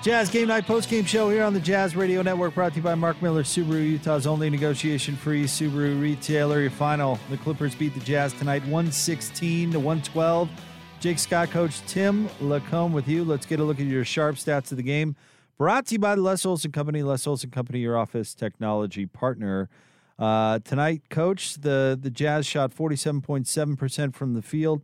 Jazz 0.02 0.30
Game 0.30 0.48
Night 0.48 0.66
post 0.66 0.88
game 0.88 1.04
show 1.04 1.28
here 1.28 1.44
on 1.44 1.52
the 1.52 1.60
Jazz 1.60 1.94
Radio 1.94 2.22
Network, 2.22 2.54
brought 2.54 2.72
to 2.72 2.76
you 2.76 2.82
by 2.82 2.94
Mark 2.94 3.20
Miller, 3.20 3.42
Subaru, 3.42 3.86
Utah's 3.86 4.26
only 4.26 4.48
negotiation 4.48 5.14
free 5.14 5.44
Subaru 5.44 6.00
retailer. 6.00 6.62
Your 6.62 6.70
final 6.70 7.20
the 7.28 7.36
Clippers 7.36 7.74
beat 7.74 7.92
the 7.92 8.00
Jazz 8.00 8.32
tonight 8.32 8.62
116 8.62 9.72
to 9.72 9.78
112. 9.78 10.48
Jake 11.00 11.18
Scott, 11.18 11.50
Coach 11.50 11.82
Tim 11.82 12.28
LaComb 12.40 12.92
with 12.92 13.08
you. 13.08 13.24
Let's 13.24 13.44
get 13.44 13.60
a 13.60 13.64
look 13.64 13.78
at 13.78 13.84
your 13.84 14.06
sharp 14.06 14.36
stats 14.36 14.70
of 14.70 14.78
the 14.78 14.82
game. 14.82 15.16
Brought 15.58 15.84
to 15.88 15.96
you 15.96 15.98
by 15.98 16.14
the 16.14 16.22
Les 16.22 16.46
Olson 16.46 16.72
Company. 16.72 17.02
Les 17.02 17.26
Olson 17.26 17.50
Company, 17.50 17.80
your 17.80 17.98
office 17.98 18.34
technology 18.34 19.04
partner. 19.04 19.68
Uh, 20.18 20.60
tonight, 20.60 21.02
Coach, 21.10 21.56
the, 21.56 21.98
the 22.00 22.10
Jazz 22.10 22.46
shot 22.46 22.74
47.7% 22.74 24.14
from 24.14 24.32
the 24.32 24.40
field. 24.40 24.80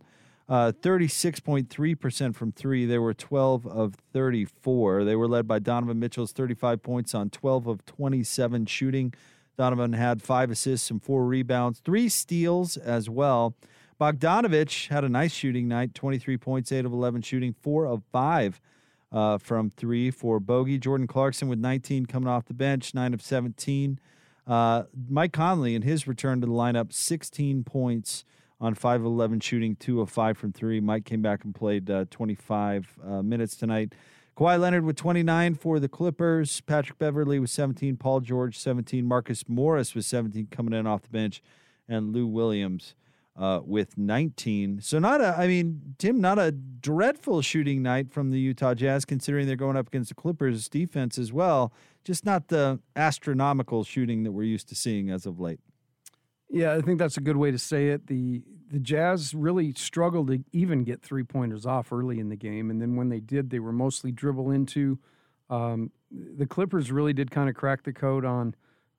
Uh, 0.48 0.70
36.3% 0.70 2.34
from 2.36 2.52
three. 2.52 2.86
They 2.86 2.98
were 2.98 3.14
12 3.14 3.66
of 3.66 3.94
34. 4.12 5.04
They 5.04 5.16
were 5.16 5.26
led 5.26 5.48
by 5.48 5.58
Donovan 5.58 5.98
Mitchell's 5.98 6.32
35 6.32 6.82
points 6.82 7.14
on 7.14 7.30
12 7.30 7.66
of 7.66 7.84
27 7.84 8.66
shooting. 8.66 9.12
Donovan 9.58 9.94
had 9.94 10.22
five 10.22 10.50
assists 10.50 10.90
and 10.90 11.02
four 11.02 11.24
rebounds, 11.24 11.80
three 11.80 12.08
steals 12.08 12.76
as 12.76 13.10
well. 13.10 13.56
Bogdanovich 14.00 14.88
had 14.88 15.04
a 15.04 15.08
nice 15.08 15.32
shooting 15.32 15.66
night 15.66 15.94
23 15.94 16.36
points, 16.36 16.70
8 16.70 16.84
of 16.84 16.92
11 16.92 17.22
shooting, 17.22 17.54
4 17.62 17.86
of 17.86 18.02
5 18.12 18.60
uh, 19.10 19.38
from 19.38 19.70
three 19.70 20.10
for 20.10 20.38
Bogey. 20.38 20.78
Jordan 20.78 21.06
Clarkson 21.06 21.48
with 21.48 21.58
19 21.58 22.06
coming 22.06 22.28
off 22.28 22.44
the 22.44 22.54
bench, 22.54 22.94
9 22.94 23.14
of 23.14 23.22
17. 23.22 23.98
Uh, 24.46 24.84
Mike 25.08 25.32
Conley 25.32 25.74
in 25.74 25.82
his 25.82 26.06
return 26.06 26.40
to 26.40 26.46
the 26.46 26.52
lineup, 26.52 26.92
16 26.92 27.64
points 27.64 28.24
on 28.60 28.74
5 28.74 29.00
of 29.00 29.06
11 29.06 29.40
shooting, 29.40 29.76
2 29.76 30.00
of 30.00 30.10
5 30.10 30.38
from 30.38 30.52
3. 30.52 30.80
Mike 30.80 31.04
came 31.04 31.22
back 31.22 31.44
and 31.44 31.54
played 31.54 31.90
uh, 31.90 32.06
25 32.10 32.98
uh, 33.04 33.22
minutes 33.22 33.56
tonight. 33.56 33.94
Kawhi 34.36 34.60
Leonard 34.60 34.84
with 34.84 34.96
29 34.96 35.54
for 35.54 35.78
the 35.80 35.88
Clippers. 35.88 36.60
Patrick 36.60 36.98
Beverley 36.98 37.38
with 37.38 37.50
17. 37.50 37.96
Paul 37.96 38.20
George 38.20 38.58
17. 38.58 39.04
Marcus 39.04 39.48
Morris 39.48 39.94
with 39.94 40.04
17 40.04 40.48
coming 40.50 40.74
in 40.74 40.86
off 40.86 41.02
the 41.02 41.08
bench. 41.08 41.42
And 41.88 42.12
Lou 42.12 42.26
Williams 42.26 42.94
uh, 43.38 43.60
with 43.64 43.96
19. 43.96 44.80
So 44.80 44.98
not 44.98 45.20
a, 45.20 45.36
I 45.38 45.46
mean, 45.46 45.94
Tim, 45.98 46.20
not 46.20 46.38
a 46.38 46.52
dreadful 46.52 47.42
shooting 47.42 47.82
night 47.82 48.12
from 48.12 48.30
the 48.30 48.38
Utah 48.38 48.74
Jazz, 48.74 49.04
considering 49.04 49.46
they're 49.46 49.56
going 49.56 49.76
up 49.76 49.88
against 49.88 50.08
the 50.10 50.14
Clippers 50.14 50.68
defense 50.68 51.18
as 51.18 51.32
well. 51.32 51.72
Just 52.04 52.24
not 52.24 52.48
the 52.48 52.80
astronomical 52.94 53.84
shooting 53.84 54.22
that 54.24 54.32
we're 54.32 54.44
used 54.44 54.68
to 54.68 54.74
seeing 54.74 55.10
as 55.10 55.26
of 55.26 55.40
late. 55.40 55.60
Yeah, 56.48 56.74
I 56.74 56.80
think 56.80 56.98
that's 56.98 57.16
a 57.16 57.20
good 57.20 57.36
way 57.36 57.50
to 57.50 57.58
say 57.58 57.88
it. 57.88 58.06
The 58.06 58.42
the 58.70 58.78
Jazz 58.80 59.32
really 59.34 59.72
struggled 59.74 60.28
to 60.28 60.44
even 60.52 60.82
get 60.82 61.00
three 61.02 61.22
pointers 61.22 61.66
off 61.66 61.92
early 61.92 62.18
in 62.18 62.28
the 62.28 62.36
game, 62.36 62.70
and 62.70 62.80
then 62.80 62.96
when 62.96 63.08
they 63.08 63.20
did, 63.20 63.50
they 63.50 63.58
were 63.58 63.72
mostly 63.72 64.12
dribble 64.12 64.50
into. 64.50 64.98
Um, 65.50 65.92
the 66.10 66.46
Clippers 66.46 66.90
really 66.90 67.12
did 67.12 67.30
kind 67.30 67.48
of 67.48 67.54
crack 67.54 67.84
the 67.84 67.92
code 67.92 68.24
on 68.24 68.54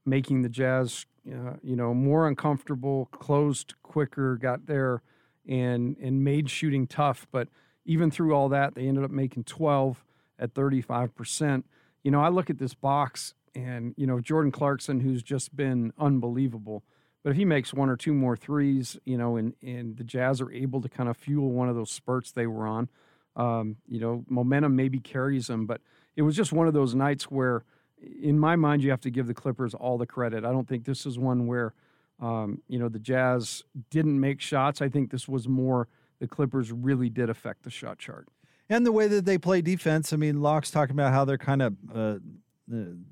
making 0.05 0.41
the 0.41 0.49
Jazz, 0.49 1.05
uh, 1.29 1.53
you 1.61 1.75
know, 1.75 1.93
more 1.93 2.27
uncomfortable, 2.27 3.07
closed 3.11 3.73
quicker, 3.83 4.37
got 4.37 4.65
there, 4.65 5.01
and 5.47 5.95
and 6.01 6.23
made 6.23 6.49
shooting 6.49 6.85
tough. 6.87 7.27
But 7.31 7.47
even 7.85 8.11
through 8.11 8.33
all 8.33 8.49
that, 8.49 8.75
they 8.75 8.87
ended 8.87 9.03
up 9.05 9.11
making 9.11 9.45
12 9.45 10.03
at 10.39 10.53
35 10.53 11.15
percent. 11.15 11.65
You 12.03 12.11
know, 12.11 12.21
I 12.21 12.29
look 12.29 12.49
at 12.49 12.57
this 12.57 12.73
box, 12.73 13.33
and 13.55 13.93
you 13.97 14.05
know, 14.05 14.19
Jordan 14.19 14.51
Clarkson, 14.51 14.99
who's 14.99 15.23
just 15.23 15.55
been 15.55 15.93
unbelievable 15.97 16.83
but 17.27 17.31
if 17.31 17.37
he 17.37 17.43
makes 17.43 17.73
one 17.73 17.89
or 17.89 17.97
two 17.97 18.13
more 18.13 18.37
threes, 18.37 18.97
you 19.03 19.17
know, 19.17 19.35
and, 19.35 19.53
and 19.61 19.97
the 19.97 20.05
Jazz 20.05 20.39
are 20.39 20.49
able 20.49 20.81
to 20.81 20.87
kind 20.87 21.09
of 21.09 21.17
fuel 21.17 21.51
one 21.51 21.67
of 21.67 21.75
those 21.75 21.91
spurts 21.91 22.31
they 22.31 22.47
were 22.47 22.65
on, 22.65 22.87
um, 23.35 23.75
you 23.85 23.99
know, 23.99 24.23
momentum 24.29 24.77
maybe 24.77 24.97
carries 24.97 25.47
them. 25.47 25.65
But 25.65 25.81
it 26.15 26.21
was 26.21 26.37
just 26.37 26.53
one 26.53 26.69
of 26.69 26.73
those 26.73 26.95
nights 26.95 27.25
where, 27.25 27.65
in 28.01 28.39
my 28.39 28.55
mind, 28.55 28.81
you 28.81 28.91
have 28.91 29.01
to 29.01 29.09
give 29.09 29.27
the 29.27 29.33
Clippers 29.33 29.73
all 29.73 29.97
the 29.97 30.05
credit. 30.05 30.45
I 30.45 30.53
don't 30.53 30.69
think 30.69 30.85
this 30.85 31.05
is 31.05 31.19
one 31.19 31.47
where, 31.47 31.73
um, 32.21 32.61
you 32.69 32.79
know, 32.79 32.87
the 32.87 32.97
Jazz 32.97 33.61
didn't 33.89 34.21
make 34.21 34.39
shots. 34.39 34.81
I 34.81 34.87
think 34.87 35.11
this 35.11 35.27
was 35.27 35.49
more 35.49 35.89
the 36.21 36.29
Clippers 36.29 36.71
really 36.71 37.09
did 37.09 37.29
affect 37.29 37.63
the 37.63 37.69
shot 37.69 37.99
chart. 37.99 38.29
And 38.69 38.85
the 38.85 38.93
way 38.93 39.09
that 39.09 39.25
they 39.25 39.37
play 39.37 39.61
defense, 39.61 40.13
I 40.13 40.15
mean, 40.15 40.41
Locke's 40.41 40.71
talking 40.71 40.95
about 40.95 41.11
how 41.11 41.25
they're 41.25 41.37
kind 41.37 41.61
of 41.61 41.75
uh, 41.93 42.19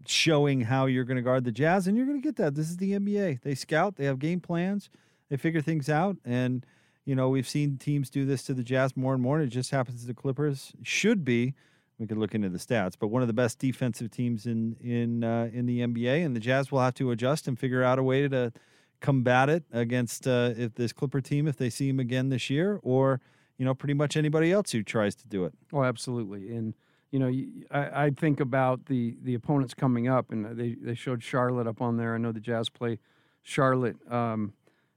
showing 0.06 0.62
how 0.62 0.86
you're 0.86 1.04
going 1.04 1.18
to 1.18 1.24
guard 1.24 1.44
the 1.44 1.52
Jazz, 1.52 1.88
and 1.88 1.96
you're 1.96 2.06
going 2.06 2.22
to 2.22 2.26
get 2.26 2.36
that. 2.38 2.56
This 2.56 2.70
is 2.70 2.78
the 2.78 2.94
NBA. 2.94 3.42
They 3.42 3.56
scout, 3.56 3.96
they 3.96 4.06
have 4.06 4.20
game 4.20 4.40
plans, 4.40 4.90
they 5.30 5.38
figure 5.38 5.62
things 5.62 5.90
out, 5.90 6.18
and 6.26 6.66
you 7.06 7.16
know 7.16 7.30
we've 7.30 7.48
seen 7.48 7.78
teams 7.78 8.10
do 8.10 8.26
this 8.26 8.44
to 8.44 8.54
the 8.54 8.64
Jazz 8.64 8.98
more 8.98 9.14
and 9.14 9.24
more. 9.24 9.40
And 9.40 9.48
it 9.48 9.54
just 9.54 9.72
happens 9.72 10.02
to 10.02 10.08
the 10.08 10.14
Clippers. 10.14 10.74
Should 10.84 11.24
be. 11.24 11.54
We 11.98 12.08
could 12.08 12.18
look 12.18 12.36
into 12.36 12.50
the 12.50 12.58
stats, 12.58 12.96
but 13.00 13.08
one 13.08 13.22
of 13.22 13.30
the 13.30 13.34
best 13.34 13.58
defensive 13.58 14.12
teams 14.12 14.46
in 14.46 14.76
in 14.82 15.24
uh, 15.24 15.50
in 15.54 15.66
the 15.66 15.80
NBA, 15.80 16.26
and 16.26 16.36
the 16.36 16.42
Jazz 16.42 16.72
will 16.72 16.82
have 16.82 16.96
to 16.96 17.12
adjust 17.12 17.48
and 17.48 17.58
figure 17.58 17.84
out 17.84 17.98
a 17.98 18.04
way 18.04 18.28
to 18.28 18.52
combat 19.00 19.50
it 19.50 19.64
against 19.72 20.28
uh, 20.28 20.52
if 20.58 20.76
this 20.76 20.92
Clipper 20.92 21.22
team 21.22 21.48
if 21.48 21.56
they 21.56 21.70
see 21.70 21.88
him 21.88 22.00
again 22.00 22.28
this 22.28 22.50
year, 22.50 22.80
or 22.84 23.22
you 23.58 23.64
know 23.64 23.74
pretty 23.74 23.94
much 23.94 24.18
anybody 24.18 24.52
else 24.52 24.72
who 24.72 24.84
tries 24.84 25.16
to 25.16 25.28
do 25.28 25.46
it. 25.46 25.54
Oh, 25.72 25.84
absolutely, 25.84 26.54
and 26.54 26.74
you 27.16 27.20
know, 27.20 27.32
I, 27.72 28.08
I 28.08 28.10
think 28.10 28.42
about 28.42 28.88
the 28.88 29.16
the 29.24 29.36
opponents 29.36 29.74
coming 29.74 30.10
up, 30.10 30.34
and 30.34 30.58
they 30.58 30.76
they 30.76 30.96
showed 30.96 31.24
Charlotte 31.24 31.66
up 31.66 31.82
on 31.82 31.96
there. 31.96 32.14
I 32.14 32.18
know 32.18 32.34
the 32.34 32.42
Jazz 32.42 32.68
play 32.68 33.00
Charlotte, 33.42 33.96
um, 34.12 34.52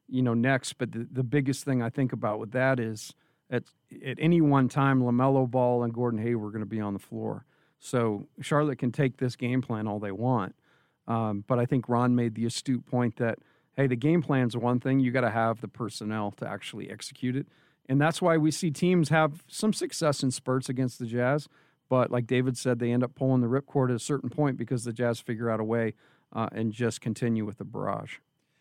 you 0.09 0.23
know, 0.23 0.35
next. 0.35 0.73
But 0.79 0.91
the, 0.91 1.07
the 1.13 1.23
biggest 1.23 1.65
thing 1.65 1.81
I 1.81 1.91
think 1.91 2.13
about 2.13 2.41
with 2.41 2.51
that 2.51 2.81
is 2.81 3.15
at 3.51 3.63
at 4.05 4.17
any 4.19 4.41
one 4.41 4.69
time, 4.69 5.01
Lamelo 5.01 5.49
Ball 5.49 5.85
and 5.85 5.95
Gordon 5.95 6.21
Hayward 6.21 6.49
are 6.49 6.51
going 6.51 6.59
to 6.59 6.67
be 6.67 6.81
on 6.81 6.93
the 6.93 6.99
floor. 6.99 7.45
So 7.79 8.27
Charlotte 8.41 8.81
can 8.81 8.91
take 8.91 9.19
this 9.19 9.37
game 9.37 9.63
plan 9.63 9.87
all 9.87 10.01
they 10.01 10.11
want, 10.11 10.57
um, 11.07 11.45
but 11.47 11.61
I 11.61 11.67
think 11.67 11.89
Ron 11.89 12.17
made 12.17 12.35
the 12.35 12.47
astute 12.47 12.85
point 12.85 13.15
that 13.19 13.39
hey, 13.77 13.87
the 13.87 13.95
game 13.95 14.23
plan's 14.23 14.57
one 14.57 14.81
thing; 14.81 14.99
you 14.99 15.13
got 15.13 15.21
to 15.21 15.31
have 15.31 15.61
the 15.61 15.69
personnel 15.69 16.33
to 16.39 16.49
actually 16.49 16.91
execute 16.91 17.37
it, 17.37 17.47
and 17.89 18.01
that's 18.01 18.21
why 18.21 18.37
we 18.37 18.51
see 18.51 18.73
teams 18.73 19.11
have 19.11 19.45
some 19.47 19.73
success 19.73 20.25
in 20.25 20.33
spurts 20.33 20.69
against 20.69 20.99
the 20.99 21.07
Jazz 21.07 21.49
but 21.89 22.11
like 22.11 22.27
David 22.27 22.57
said, 22.57 22.79
they 22.79 22.93
end 22.93 23.03
up 23.03 23.15
pulling 23.15 23.41
the 23.41 23.49
ripcord 23.49 23.91
at 23.91 23.97
a 23.97 24.01
certain 24.01 24.31
point 24.31 24.57
because 24.57 24.85
the 24.85 24.93
Jazz 24.93 25.21
figure 25.21 25.51
out 25.51 25.61
a 25.61 25.65
way 25.65 25.95
uh, 26.33 26.49
and 26.53 26.73
just 26.73 27.01
continue 27.01 27.45
with 27.45 27.59
the 27.59 27.65
barrage. 27.65 28.17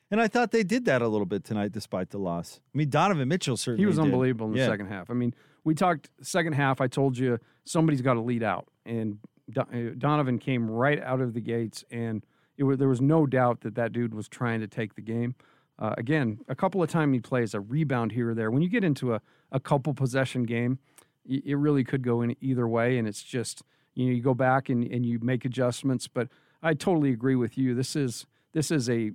And 0.09 0.21
I 0.21 0.27
thought 0.27 0.51
they 0.51 0.63
did 0.63 0.85
that 0.85 1.01
a 1.01 1.07
little 1.07 1.25
bit 1.25 1.43
tonight, 1.43 1.73
despite 1.73 2.11
the 2.11 2.17
loss. 2.17 2.61
I 2.73 2.77
mean, 2.77 2.89
Donovan 2.89 3.27
Mitchell 3.27 3.57
certainly. 3.57 3.81
He 3.81 3.85
was 3.85 3.97
did. 3.97 4.03
unbelievable 4.03 4.47
in 4.47 4.53
the 4.53 4.59
yeah. 4.59 4.67
second 4.67 4.87
half. 4.87 5.09
I 5.09 5.13
mean, 5.13 5.33
we 5.65 5.75
talked 5.75 6.09
second 6.21 6.53
half. 6.53 6.79
I 6.79 6.87
told 6.87 7.17
you 7.17 7.39
somebody's 7.65 8.01
got 8.01 8.13
to 8.13 8.21
lead 8.21 8.41
out, 8.43 8.67
and 8.85 9.19
uh, 9.57 9.63
Donovan 9.97 10.39
came 10.39 10.69
right 10.69 11.01
out 11.03 11.19
of 11.19 11.33
the 11.33 11.41
gates, 11.41 11.83
and 11.91 12.25
it 12.57 12.63
was, 12.63 12.77
there 12.77 12.87
was 12.87 13.01
no 13.01 13.25
doubt 13.25 13.61
that 13.61 13.75
that 13.75 13.91
dude 13.91 14.13
was 14.13 14.29
trying 14.29 14.61
to 14.61 14.67
take 14.67 14.95
the 14.95 15.01
game. 15.01 15.35
Uh, 15.77 15.93
again, 15.97 16.39
a 16.47 16.55
couple 16.55 16.81
of 16.81 16.89
times 16.89 17.13
he 17.13 17.19
plays 17.19 17.53
a 17.53 17.59
rebound 17.59 18.13
here 18.13 18.31
or 18.31 18.33
there. 18.33 18.49
When 18.49 18.61
you 18.61 18.69
get 18.69 18.83
into 18.83 19.13
a, 19.13 19.21
a 19.51 19.59
couple 19.59 19.93
possession 19.93 20.43
game, 20.43 20.79
it 21.27 21.55
really 21.55 21.83
could 21.83 22.03
go 22.03 22.21
in 22.21 22.35
either 22.41 22.67
way. 22.67 22.97
And 22.97 23.07
it's 23.07 23.23
just, 23.23 23.63
you 23.93 24.07
know, 24.07 24.11
you 24.13 24.21
go 24.21 24.33
back 24.33 24.69
and, 24.69 24.83
and 24.83 25.05
you 25.05 25.19
make 25.21 25.45
adjustments. 25.45 26.07
But 26.07 26.29
I 26.61 26.73
totally 26.73 27.11
agree 27.11 27.35
with 27.35 27.57
you. 27.57 27.75
This 27.75 27.95
is 27.95 28.25
this 28.53 28.71
is 28.71 28.89
a 28.89 29.11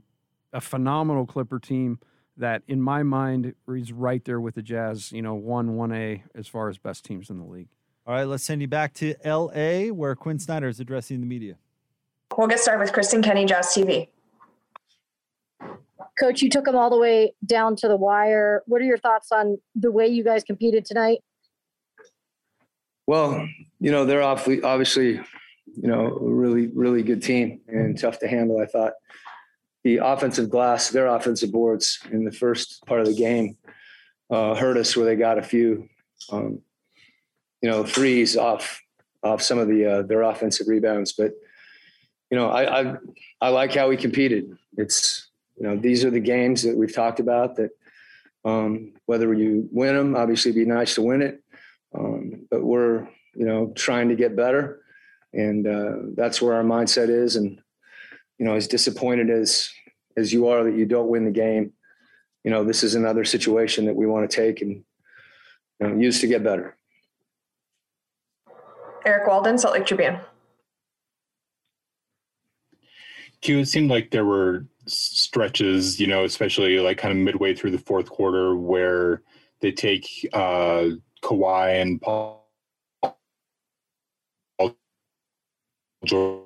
a 0.53 0.61
phenomenal 0.61 1.27
Clipper 1.27 1.59
team 1.59 1.99
that, 2.37 2.63
in 2.69 2.81
my 2.81 3.03
mind, 3.03 3.55
is 3.69 3.93
right 3.93 4.25
there 4.25 4.41
with 4.41 4.55
the 4.55 4.63
Jazz. 4.63 5.13
You 5.13 5.23
know, 5.23 5.35
one 5.35 5.75
one 5.77 5.93
A 5.93 6.23
as 6.35 6.47
far 6.47 6.69
as 6.69 6.79
best 6.79 7.05
teams 7.05 7.31
in 7.31 7.39
the 7.39 7.45
league. 7.45 7.69
All 8.07 8.15
right, 8.15 8.25
let's 8.25 8.43
send 8.43 8.61
you 8.61 8.69
back 8.69 8.95
to 8.95 9.15
L.A. 9.25 9.93
where 9.93 10.17
Quin 10.17 10.41
Snyder 10.41 10.67
is 10.67 10.81
addressing 10.81 11.21
the 11.21 11.27
media. 11.27 11.57
We'll 12.37 12.49
get 12.49 12.59
started 12.59 12.81
with 12.81 12.93
Kristen 12.93 13.23
Kenny, 13.23 13.45
Jazz 13.45 13.67
TV. 13.67 14.09
Coach, 16.19 16.43
you 16.43 16.51
took 16.51 16.65
them 16.65 16.77
all 16.77 16.91
the 16.91 16.99
way 16.99 17.35
down 17.47 17.77
to 17.77 17.89
the 17.89 17.97
wire. 17.97 18.63
What 18.67 18.83
are 18.83 18.85
your 18.85 18.99
thoughts 18.99 19.31
on 19.31 19.59
the 19.75 19.91
way 19.91 20.09
you 20.09 20.25
guys 20.25 20.43
competed 20.43 20.85
tonight? 20.85 21.23
Well, 23.07 23.49
you 23.81 23.91
know, 23.91 24.05
they're 24.05 24.23
awfully, 24.23 24.63
obviously, 24.63 25.15
you 25.15 25.89
know, 25.89 26.11
really, 26.21 26.69
really 26.69 27.03
good 27.03 27.23
team 27.23 27.61
and 27.69 27.99
tough 27.99 28.19
to 28.21 28.29
handle. 28.29 28.61
I 28.61 28.67
thought 28.67 28.93
the 29.85 29.99
offensive 29.99 30.51
glass, 30.51 30.91
their 30.91 31.09
offensive 31.09 31.51
boards 31.51 31.99
in 32.11 32.25
the 32.25 32.33
first 32.33 32.85
part 32.87 33.01
of 33.01 33.07
the 33.07 33.15
game 33.15 33.57
uh, 34.31 34.55
hurt 34.55 34.77
us 34.77 34.97
where 34.97 35.07
they 35.07 35.17
got 35.17 35.39
a 35.39 35.43
few, 35.43 35.89
um, 36.31 36.61
you 37.61 37.71
know, 37.71 37.85
threes 37.85 38.37
off 38.37 38.81
off 39.25 39.41
some 39.41 39.59
of 39.59 39.69
the 39.69 39.87
uh, 39.87 40.03
their 40.03 40.23
offensive 40.23 40.69
rebounds. 40.69 41.13
But 41.13 41.33
you 42.31 42.39
know, 42.39 42.51
I, 42.51 42.81
I 42.81 42.97
I 43.41 43.49
like 43.51 43.75
how 43.75 43.89
we 43.89 43.97
competed. 43.97 44.57
It's 44.77 45.29
you 45.57 45.67
know, 45.67 45.77
these 45.77 46.05
are 46.05 46.11
the 46.11 46.21
games 46.21 46.63
that 46.63 46.77
we've 46.77 46.95
talked 46.95 47.21
about 47.21 47.57
that 47.57 47.71
um, 48.45 48.93
whether 49.07 49.33
you 49.35 49.69
win 49.71 49.95
them, 49.95 50.17
obviously, 50.17 50.53
be 50.53 50.65
nice 50.65 50.95
to 50.97 51.03
win 51.03 51.23
it. 51.23 51.42
Um, 51.97 52.47
but 52.51 52.63
we're, 52.63 53.09
you 53.35 53.47
know, 53.47 53.73
trying 53.77 54.09
to 54.09 54.17
get 54.17 54.37
better, 54.37 54.83
and 55.33 55.67
uh, 55.67 55.93
that's 56.17 56.41
where 56.41 56.55
our 56.55 56.65
mindset 56.65 57.09
is. 57.09 57.37
And 57.37 57.61
you 58.39 58.47
know, 58.47 58.55
as 58.55 58.69
disappointed 58.69 59.31
as 59.31 59.71
as 60.17 60.33
you 60.33 60.49
are 60.49 60.65
that 60.65 60.77
you 60.77 60.87
don't 60.87 61.09
win 61.09 61.25
the 61.25 61.31
game, 61.31 61.73
you 62.45 62.51
know, 62.51 62.65
this 62.65 62.83
is 62.83 62.95
another 62.95 63.25
situation 63.25 63.87
that 63.87 63.97
we 63.97 64.07
want 64.07 64.29
to 64.29 64.37
take 64.37 64.61
and 64.63 64.85
you 65.81 65.89
know, 65.89 65.97
use 65.97 66.21
to 66.21 66.27
get 66.27 66.45
better. 66.45 66.77
Eric 69.05 69.27
Walden, 69.27 69.59
Salt 69.59 69.75
Lake 69.75 69.87
Tribune. 69.87 70.19
Q, 73.41 73.59
it 73.59 73.67
seemed 73.67 73.91
like 73.91 74.11
there 74.11 74.25
were 74.25 74.67
stretches, 74.87 75.99
you 75.99 76.07
know, 76.07 76.25
especially 76.25 76.79
like 76.79 76.99
kind 76.99 77.13
of 77.13 77.19
midway 77.19 77.55
through 77.55 77.73
the 77.73 77.79
fourth 77.79 78.09
quarter 78.09 78.55
where 78.55 79.23
they 79.61 79.73
take 79.73 80.29
uh, 80.33 80.87
Kawhi 81.23 81.81
and 81.81 82.01
Paul 82.01 82.47
George. 86.05 86.43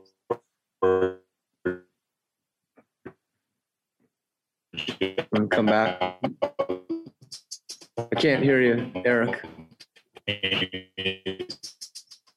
Come 5.51 5.67
back. 5.67 6.19
I 7.99 8.15
can't 8.17 8.43
hear 8.43 8.61
you, 8.61 8.91
Eric. 9.05 9.43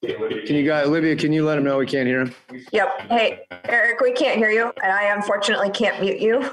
Can 0.02 0.56
you 0.56 0.66
guys, 0.66 0.88
Olivia, 0.88 1.16
can 1.16 1.34
you 1.34 1.46
let 1.46 1.58
him 1.58 1.66
know 1.66 1.78
we 1.78 1.86
can't 1.86 2.08
hear 2.08 2.22
him? 2.22 2.34
Yep. 2.72 3.02
Hey, 3.10 3.46
Eric, 3.66 4.00
we 4.00 4.14
can't 4.14 4.38
hear 4.38 4.50
you, 4.50 4.72
and 4.82 4.92
I 4.92 5.14
unfortunately 5.14 5.70
can't 5.72 6.02
mute 6.02 6.20
you. 6.20 6.52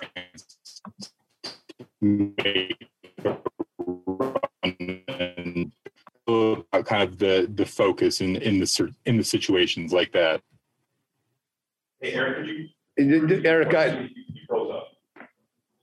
Kind 6.27 7.03
of 7.03 7.19
the 7.19 7.51
the 7.55 7.67
focus 7.67 8.21
in 8.21 8.37
in 8.37 8.59
the 8.59 8.95
in 9.05 9.17
the 9.17 9.25
situations 9.25 9.93
like 9.93 10.13
that. 10.13 10.41
Hey, 12.01 12.13
Eric, 12.13 12.69
Eric, 12.99 13.75
I, 13.75 14.11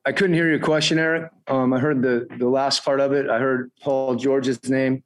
I 0.05 0.11
couldn't 0.11 0.35
hear 0.35 0.49
your 0.49 0.59
question, 0.59 0.99
Eric. 0.99 1.31
Um, 1.47 1.73
I 1.73 1.79
heard 1.79 2.01
the, 2.01 2.27
the 2.37 2.47
last 2.47 2.83
part 2.85 2.99
of 2.99 3.13
it. 3.13 3.29
I 3.29 3.39
heard 3.39 3.71
Paul 3.81 4.15
George's 4.15 4.69
name. 4.69 5.03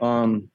Um, 0.00 0.50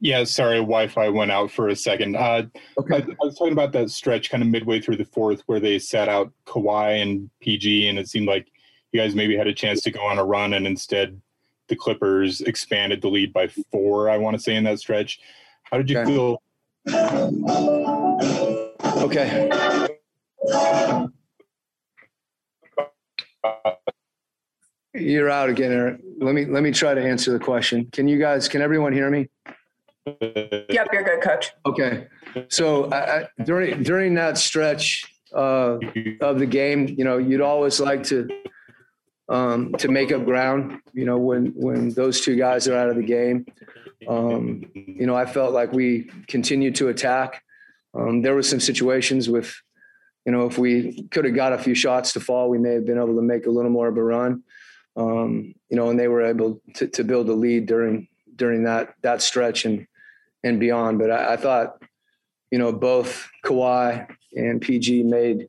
Yeah, 0.00 0.24
sorry, 0.24 0.58
Wi-Fi 0.58 1.08
went 1.08 1.30
out 1.30 1.50
for 1.50 1.68
a 1.68 1.76
second. 1.76 2.16
Uh, 2.16 2.20
I, 2.20 2.50
okay. 2.78 3.02
I 3.02 3.24
was 3.24 3.36
talking 3.38 3.52
about 3.52 3.72
that 3.72 3.90
stretch 3.90 4.30
kind 4.30 4.42
of 4.42 4.48
midway 4.48 4.80
through 4.80 4.96
the 4.96 5.04
fourth 5.04 5.42
where 5.46 5.60
they 5.60 5.78
sat 5.78 6.08
out 6.08 6.32
Kawhi 6.46 7.00
and 7.00 7.30
PG, 7.40 7.88
and 7.88 7.98
it 7.98 8.08
seemed 8.08 8.26
like 8.26 8.48
you 8.92 9.00
guys 9.00 9.14
maybe 9.14 9.36
had 9.36 9.46
a 9.46 9.54
chance 9.54 9.80
to 9.82 9.90
go 9.90 10.02
on 10.02 10.18
a 10.18 10.24
run, 10.24 10.52
and 10.54 10.66
instead 10.66 11.20
the 11.72 11.76
Clippers 11.76 12.42
expanded 12.42 13.00
the 13.00 13.08
lead 13.08 13.32
by 13.32 13.48
four. 13.48 14.10
I 14.10 14.18
want 14.18 14.36
to 14.36 14.42
say 14.42 14.56
in 14.56 14.64
that 14.64 14.78
stretch. 14.78 15.20
How 15.62 15.78
did 15.78 15.88
you 15.88 15.98
Okay. 15.98 16.12
feel? 16.12 16.42
Okay. 18.98 19.48
You're 24.92 25.30
out 25.30 25.48
again, 25.48 25.72
Eric. 25.72 26.00
Let 26.18 26.34
me, 26.34 26.44
let 26.44 26.62
me 26.62 26.72
try 26.72 26.92
to 26.92 27.02
answer 27.02 27.32
the 27.32 27.38
question. 27.38 27.86
Can 27.90 28.06
you 28.06 28.18
guys, 28.18 28.48
can 28.48 28.60
everyone 28.60 28.92
hear 28.92 29.08
me? 29.08 29.30
Yep, 30.20 30.88
you're 30.92 31.04
good, 31.04 31.22
coach. 31.22 31.52
Okay, 31.64 32.08
so 32.48 32.90
I, 32.90 33.20
I, 33.20 33.28
during 33.44 33.84
during 33.84 34.14
that 34.14 34.36
stretch 34.36 35.04
uh, 35.32 35.78
of 36.20 36.40
the 36.40 36.46
game, 36.46 36.88
you 36.98 37.04
know, 37.04 37.18
you'd 37.18 37.40
always 37.40 37.78
like 37.78 38.02
to 38.04 38.28
um, 39.28 39.72
to 39.78 39.88
make 39.88 40.12
up 40.12 40.24
ground. 40.24 40.80
You 40.92 41.04
know, 41.04 41.18
when 41.18 41.52
when 41.54 41.90
those 41.90 42.20
two 42.20 42.36
guys 42.36 42.68
are 42.68 42.76
out 42.76 42.90
of 42.90 42.96
the 42.96 43.02
game, 43.02 43.46
um, 44.08 44.64
you 44.74 45.06
know, 45.06 45.16
I 45.16 45.26
felt 45.26 45.52
like 45.52 45.72
we 45.72 46.10
continued 46.28 46.74
to 46.76 46.88
attack. 46.88 47.42
Um, 47.94 48.22
there 48.22 48.34
were 48.34 48.42
some 48.42 48.60
situations 48.60 49.28
with, 49.28 49.54
you 50.24 50.32
know, 50.32 50.46
if 50.46 50.58
we 50.58 51.06
could 51.10 51.24
have 51.24 51.34
got 51.34 51.52
a 51.52 51.58
few 51.58 51.74
shots 51.74 52.12
to 52.14 52.20
fall, 52.20 52.48
we 52.48 52.58
may 52.58 52.74
have 52.74 52.86
been 52.86 52.96
able 52.96 53.16
to 53.16 53.22
make 53.22 53.46
a 53.46 53.50
little 53.50 53.70
more 53.70 53.88
of 53.88 53.96
a 53.96 54.02
run. 54.02 54.42
Um, 54.96 55.54
you 55.68 55.76
know, 55.76 55.90
and 55.90 55.98
they 55.98 56.08
were 56.08 56.22
able 56.22 56.60
to, 56.74 56.86
to 56.88 57.04
build 57.04 57.28
a 57.28 57.34
lead 57.34 57.66
during 57.66 58.08
during 58.36 58.64
that 58.64 58.94
that 59.02 59.22
stretch 59.22 59.64
and 59.64 59.86
and 60.44 60.60
beyond. 60.60 60.98
But 60.98 61.10
I, 61.10 61.34
I 61.34 61.36
thought, 61.36 61.82
you 62.50 62.58
know, 62.58 62.72
both 62.72 63.28
Kawhi 63.44 64.06
and 64.34 64.60
PG 64.60 65.04
made 65.04 65.48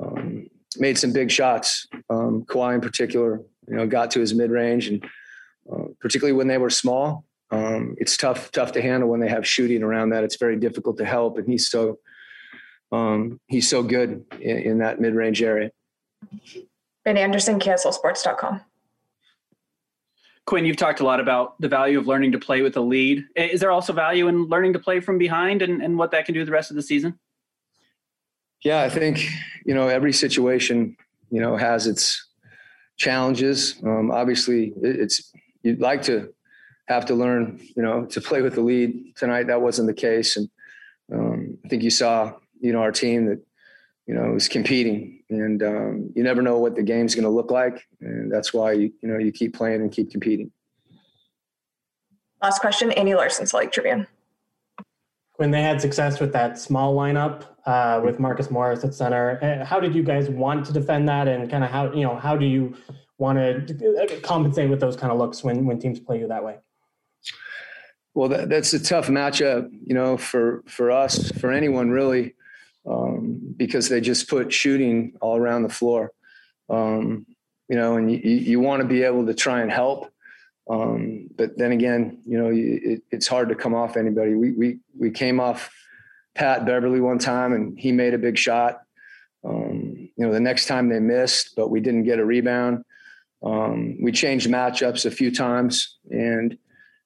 um, 0.00 0.31
made 0.78 0.98
some 0.98 1.12
big 1.12 1.30
shots. 1.30 1.86
Um, 2.10 2.44
Kawhi 2.44 2.74
in 2.74 2.80
particular, 2.80 3.40
you 3.68 3.76
know, 3.76 3.86
got 3.86 4.10
to 4.12 4.20
his 4.20 4.34
mid 4.34 4.50
range, 4.50 4.88
and 4.88 5.04
uh, 5.70 5.84
particularly 6.00 6.36
when 6.36 6.48
they 6.48 6.58
were 6.58 6.70
small, 6.70 7.24
um, 7.50 7.94
it's 7.98 8.16
tough 8.16 8.50
tough 8.52 8.72
to 8.72 8.82
handle 8.82 9.08
when 9.08 9.20
they 9.20 9.28
have 9.28 9.46
shooting 9.46 9.82
around 9.82 10.10
that. 10.10 10.24
It's 10.24 10.36
very 10.36 10.56
difficult 10.56 10.98
to 10.98 11.04
help, 11.04 11.38
and 11.38 11.46
he's 11.46 11.68
so 11.68 11.98
um, 12.90 13.40
he's 13.48 13.68
so 13.68 13.82
good 13.82 14.24
in, 14.40 14.58
in 14.58 14.78
that 14.78 15.00
mid 15.00 15.14
range 15.14 15.42
area. 15.42 15.70
Ben 17.04 17.16
Anderson, 17.16 17.58
KSLSports.com. 17.58 18.60
Quin, 20.44 20.64
you've 20.64 20.76
talked 20.76 21.00
a 21.00 21.04
lot 21.04 21.20
about 21.20 21.60
the 21.60 21.68
value 21.68 21.98
of 21.98 22.06
learning 22.06 22.32
to 22.32 22.38
play 22.38 22.62
with 22.62 22.76
a 22.76 22.80
lead. 22.80 23.24
Is 23.36 23.60
there 23.60 23.70
also 23.70 23.92
value 23.92 24.26
in 24.26 24.46
learning 24.46 24.72
to 24.72 24.78
play 24.78 25.00
from 25.00 25.16
behind 25.16 25.62
and, 25.62 25.80
and 25.80 25.96
what 25.96 26.10
that 26.10 26.26
can 26.26 26.34
do 26.34 26.44
the 26.44 26.50
rest 26.50 26.70
of 26.70 26.76
the 26.76 26.82
season? 26.82 27.18
Yeah, 28.64 28.82
I 28.82 28.88
think 28.88 29.26
you 29.64 29.74
know 29.74 29.88
every 29.88 30.12
situation 30.12 30.96
you 31.30 31.40
know 31.40 31.56
has 31.56 31.86
its 31.86 32.28
challenges. 32.96 33.76
Um, 33.82 34.10
obviously, 34.10 34.72
it's 34.80 35.32
you'd 35.62 35.80
like 35.80 36.02
to 36.02 36.32
have 36.86 37.06
to 37.06 37.14
learn 37.14 37.60
you 37.76 37.82
know 37.82 38.06
to 38.06 38.20
play 38.20 38.42
with 38.42 38.54
the 38.54 38.60
lead 38.60 39.16
tonight. 39.16 39.48
That 39.48 39.60
wasn't 39.60 39.88
the 39.88 39.94
case, 39.94 40.36
and 40.36 40.48
um, 41.12 41.58
I 41.64 41.68
think 41.68 41.82
you 41.82 41.90
saw 41.90 42.34
you 42.60 42.72
know 42.72 42.80
our 42.80 42.92
team 42.92 43.26
that 43.26 43.40
you 44.06 44.14
know 44.14 44.36
is 44.36 44.46
competing, 44.46 45.24
and 45.28 45.62
um, 45.62 46.12
you 46.14 46.22
never 46.22 46.40
know 46.40 46.58
what 46.58 46.76
the 46.76 46.82
game's 46.82 47.16
going 47.16 47.24
to 47.24 47.30
look 47.30 47.50
like, 47.50 47.86
and 48.00 48.30
that's 48.30 48.54
why 48.54 48.72
you 48.72 48.92
you 49.02 49.08
know 49.08 49.18
you 49.18 49.32
keep 49.32 49.54
playing 49.54 49.80
and 49.80 49.90
keep 49.90 50.12
competing. 50.12 50.52
Last 52.40 52.60
question, 52.60 52.92
Andy 52.92 53.14
Larsen, 53.14 53.46
Salt 53.46 53.64
Lake 53.64 53.72
Tribune. 53.72 54.06
When 55.36 55.50
they 55.50 55.62
had 55.62 55.80
success 55.80 56.20
with 56.20 56.32
that 56.32 56.58
small 56.58 56.94
lineup 56.94 57.44
uh, 57.66 58.00
with 58.04 58.18
Marcus 58.18 58.50
Morris 58.50 58.84
at 58.84 58.94
center. 58.94 59.38
uh, 59.42 59.64
How 59.64 59.80
did 59.80 59.94
you 59.94 60.02
guys 60.02 60.28
want 60.28 60.66
to 60.66 60.72
defend 60.72 61.08
that, 61.08 61.28
and 61.28 61.50
kind 61.50 61.64
of 61.64 61.70
how 61.70 61.92
you 61.92 62.02
know 62.02 62.16
how 62.16 62.36
do 62.36 62.46
you 62.46 62.74
want 63.18 63.38
to 63.38 64.20
compensate 64.22 64.68
with 64.68 64.80
those 64.80 64.96
kind 64.96 65.12
of 65.12 65.18
looks 65.18 65.42
when 65.44 65.64
when 65.64 65.78
teams 65.78 66.00
play 66.00 66.18
you 66.18 66.28
that 66.28 66.44
way? 66.44 66.58
Well, 68.14 68.28
that, 68.28 68.50
that's 68.50 68.74
a 68.74 68.82
tough 68.82 69.08
matchup, 69.08 69.70
you 69.86 69.94
know, 69.94 70.16
for 70.16 70.62
for 70.66 70.90
us, 70.90 71.30
for 71.32 71.50
anyone 71.50 71.90
really, 71.90 72.34
um, 72.86 73.40
because 73.56 73.88
they 73.88 74.00
just 74.00 74.28
put 74.28 74.52
shooting 74.52 75.14
all 75.20 75.36
around 75.38 75.62
the 75.62 75.70
floor, 75.70 76.12
um, 76.68 77.26
you 77.68 77.76
know, 77.76 77.96
and 77.96 78.10
you 78.12 78.18
you 78.18 78.60
want 78.60 78.82
to 78.82 78.88
be 78.88 79.02
able 79.02 79.24
to 79.26 79.34
try 79.34 79.62
and 79.62 79.72
help, 79.72 80.11
um, 80.72 81.28
but 81.36 81.58
then 81.58 81.72
again, 81.72 82.22
you 82.26 82.38
know, 82.38 82.50
it, 82.52 83.02
it's 83.10 83.28
hard 83.28 83.48
to 83.50 83.54
come 83.54 83.74
off 83.74 83.96
anybody. 83.96 84.34
We 84.34 84.52
we 84.52 84.78
we 84.98 85.10
came 85.10 85.38
off 85.38 85.70
Pat 86.34 86.64
Beverley 86.64 87.00
one 87.00 87.18
time, 87.18 87.52
and 87.52 87.78
he 87.78 87.92
made 87.92 88.14
a 88.14 88.18
big 88.18 88.38
shot. 88.38 88.80
Um, 89.44 90.08
you 90.16 90.26
know, 90.26 90.32
the 90.32 90.40
next 90.40 90.66
time 90.66 90.88
they 90.88 91.00
missed, 91.00 91.54
but 91.56 91.68
we 91.68 91.80
didn't 91.80 92.04
get 92.04 92.18
a 92.18 92.24
rebound. 92.24 92.84
Um, 93.42 93.98
we 94.00 94.12
changed 94.12 94.48
matchups 94.48 95.04
a 95.04 95.10
few 95.10 95.30
times, 95.30 95.98
and 96.10 96.56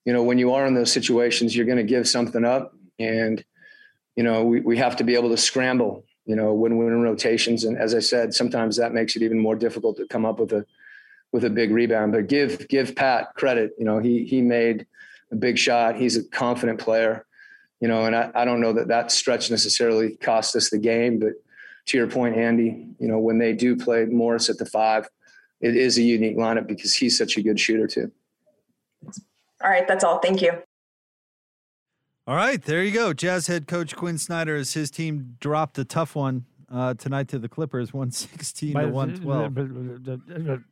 you 0.06 0.12
know, 0.12 0.22
when 0.22 0.38
you 0.38 0.54
are 0.54 0.64
in 0.64 0.74
those 0.74 0.92
situations, 0.92 1.54
you're 1.54 1.66
going 1.66 1.84
to 1.84 1.84
give 1.84 2.08
something 2.08 2.44
up. 2.44 2.72
And, 2.98 3.44
you 4.14 4.22
know, 4.22 4.44
we, 4.44 4.60
we 4.60 4.78
have 4.78 4.96
to 4.96 5.04
be 5.04 5.16
able 5.16 5.30
to 5.30 5.36
scramble, 5.36 6.04
you 6.24 6.36
know, 6.36 6.54
win 6.54 6.78
win 6.78 7.02
rotations. 7.02 7.64
And 7.64 7.76
as 7.76 7.94
I 7.94 7.98
said, 7.98 8.32
sometimes 8.32 8.76
that 8.76 8.94
makes 8.94 9.16
it 9.16 9.22
even 9.22 9.38
more 9.38 9.56
difficult 9.56 9.96
to 9.96 10.06
come 10.06 10.24
up 10.24 10.38
with 10.38 10.52
a, 10.52 10.64
with 11.32 11.44
a 11.44 11.50
big 11.50 11.70
rebound, 11.70 12.12
but 12.12 12.28
give, 12.28 12.66
give 12.68 12.94
Pat 12.94 13.34
credit. 13.34 13.72
You 13.78 13.84
know, 13.84 13.98
he, 13.98 14.24
he 14.24 14.40
made 14.40 14.86
a 15.32 15.36
big 15.36 15.58
shot. 15.58 15.96
He's 15.96 16.16
a 16.16 16.24
confident 16.24 16.78
player, 16.78 17.26
you 17.80 17.88
know, 17.88 18.04
and 18.04 18.14
I, 18.14 18.30
I 18.34 18.44
don't 18.44 18.60
know 18.60 18.72
that 18.74 18.88
that 18.88 19.10
stretch 19.10 19.50
necessarily 19.50 20.16
cost 20.16 20.56
us 20.56 20.70
the 20.70 20.78
game, 20.78 21.18
but 21.18 21.32
to 21.86 21.98
your 21.98 22.06
point, 22.08 22.36
Andy, 22.36 22.88
you 22.98 23.08
know, 23.08 23.18
when 23.18 23.38
they 23.38 23.52
do 23.52 23.76
play 23.76 24.04
Morris 24.06 24.48
at 24.48 24.58
the 24.58 24.66
five, 24.66 25.08
it 25.60 25.76
is 25.76 25.98
a 25.98 26.02
unique 26.02 26.36
lineup 26.36 26.66
because 26.66 26.94
he's 26.94 27.16
such 27.16 27.36
a 27.36 27.42
good 27.42 27.58
shooter 27.58 27.86
too. 27.86 28.10
All 29.62 29.70
right, 29.70 29.86
that's 29.88 30.04
all. 30.04 30.18
Thank 30.18 30.42
you. 30.42 30.52
All 32.26 32.34
right, 32.34 32.60
there 32.60 32.82
you 32.82 32.90
go. 32.90 33.12
Jazz 33.12 33.46
head 33.46 33.68
coach 33.68 33.94
Quin 33.94 34.18
Snyder 34.18 34.56
as 34.56 34.74
his 34.74 34.90
team 34.90 35.36
dropped 35.40 35.78
a 35.78 35.84
tough 35.84 36.16
one 36.16 36.44
uh, 36.70 36.94
tonight 36.94 37.28
to 37.28 37.38
the 37.38 37.48
Clippers, 37.48 37.94
116 37.94 38.74
to 38.74 40.64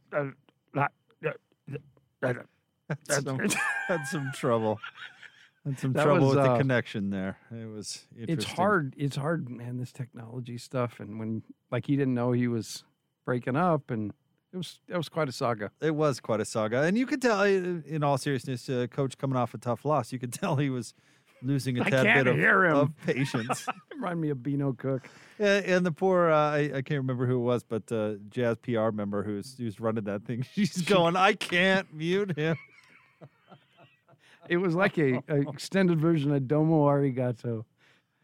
112. 0.75 2.47
Had 3.09 3.25
some, 3.25 3.39
had 3.89 4.07
some 4.07 4.31
trouble. 4.35 4.79
Had 5.65 5.79
some 5.79 5.93
That 5.93 6.05
trouble 6.05 6.27
was, 6.27 6.37
with 6.37 6.45
the 6.45 6.53
uh, 6.53 6.59
connection 6.59 7.11
there. 7.11 7.39
It 7.51 7.69
was 7.69 8.07
It's 8.17 8.45
hard. 8.45 8.95
It's 8.97 9.17
hard, 9.17 9.49
man. 9.49 9.79
This 9.79 9.93
technology 9.93 10.59
stuff, 10.59 11.01
and 11.01 11.19
when 11.19 11.43
like 11.71 11.87
he 11.87 11.97
didn't 11.97 12.15
know 12.15 12.33
he 12.33 12.49
was 12.49 12.85
breaking 13.25 13.57
up, 13.57 13.91
and 13.91 14.13
it 14.53 14.57
was 14.57 14.81
that 14.89 14.99
was 14.99 15.09
quite 15.09 15.29
a 15.29 15.33
saga. 15.33 15.71
It 15.81 15.95
was 15.95 16.21
quite 16.21 16.41
a 16.41 16.45
saga, 16.45 16.83
and 16.83 16.99
you 16.99 17.07
could 17.07 17.23
tell, 17.23 17.41
uh, 17.41 17.47
in 17.47 18.03
all 18.05 18.19
seriousness, 18.19 18.69
uh, 18.69 18.87
coach 18.91 19.17
coming 19.17 19.37
off 19.37 19.55
a 19.55 19.59
tough 19.59 19.85
loss, 19.85 20.13
you 20.13 20.19
could 20.19 20.33
tell 20.41 20.57
he 20.57 20.71
was 20.71 20.95
losing 21.42 21.79
a 21.79 21.85
tad 21.90 22.25
bit 22.25 22.27
of, 22.27 22.77
of 22.77 22.97
patience. 23.07 23.66
Remind 23.94 24.20
me 24.20 24.31
of 24.31 24.42
Beano 24.42 24.73
Cook. 24.73 25.09
and, 25.38 25.64
and 25.64 25.87
the 25.87 25.92
poor, 25.92 26.31
uh, 26.31 26.37
I, 26.53 26.59
I 26.77 26.83
can't 26.83 27.01
remember 27.01 27.27
who 27.27 27.37
it 27.37 27.42
was, 27.44 27.62
but 27.62 27.90
uh, 27.92 28.14
Jazz 28.29 28.57
PR 28.59 28.90
member 28.90 29.23
who's 29.23 29.57
who's 29.59 29.81
running 29.81 30.05
that 30.05 30.25
thing. 30.25 30.44
She's 30.55 30.83
going, 30.83 31.16
I 31.16 31.35
can't 31.35 31.92
mute 31.94 32.37
him. 32.37 32.57
it 34.49 34.57
was 34.59 34.75
like 34.75 34.99
a, 34.99 35.23
a 35.29 35.49
extended 35.49 36.01
version 36.01 36.33
of 36.33 36.47
Domo 36.49 36.87
Arigato. 36.87 37.64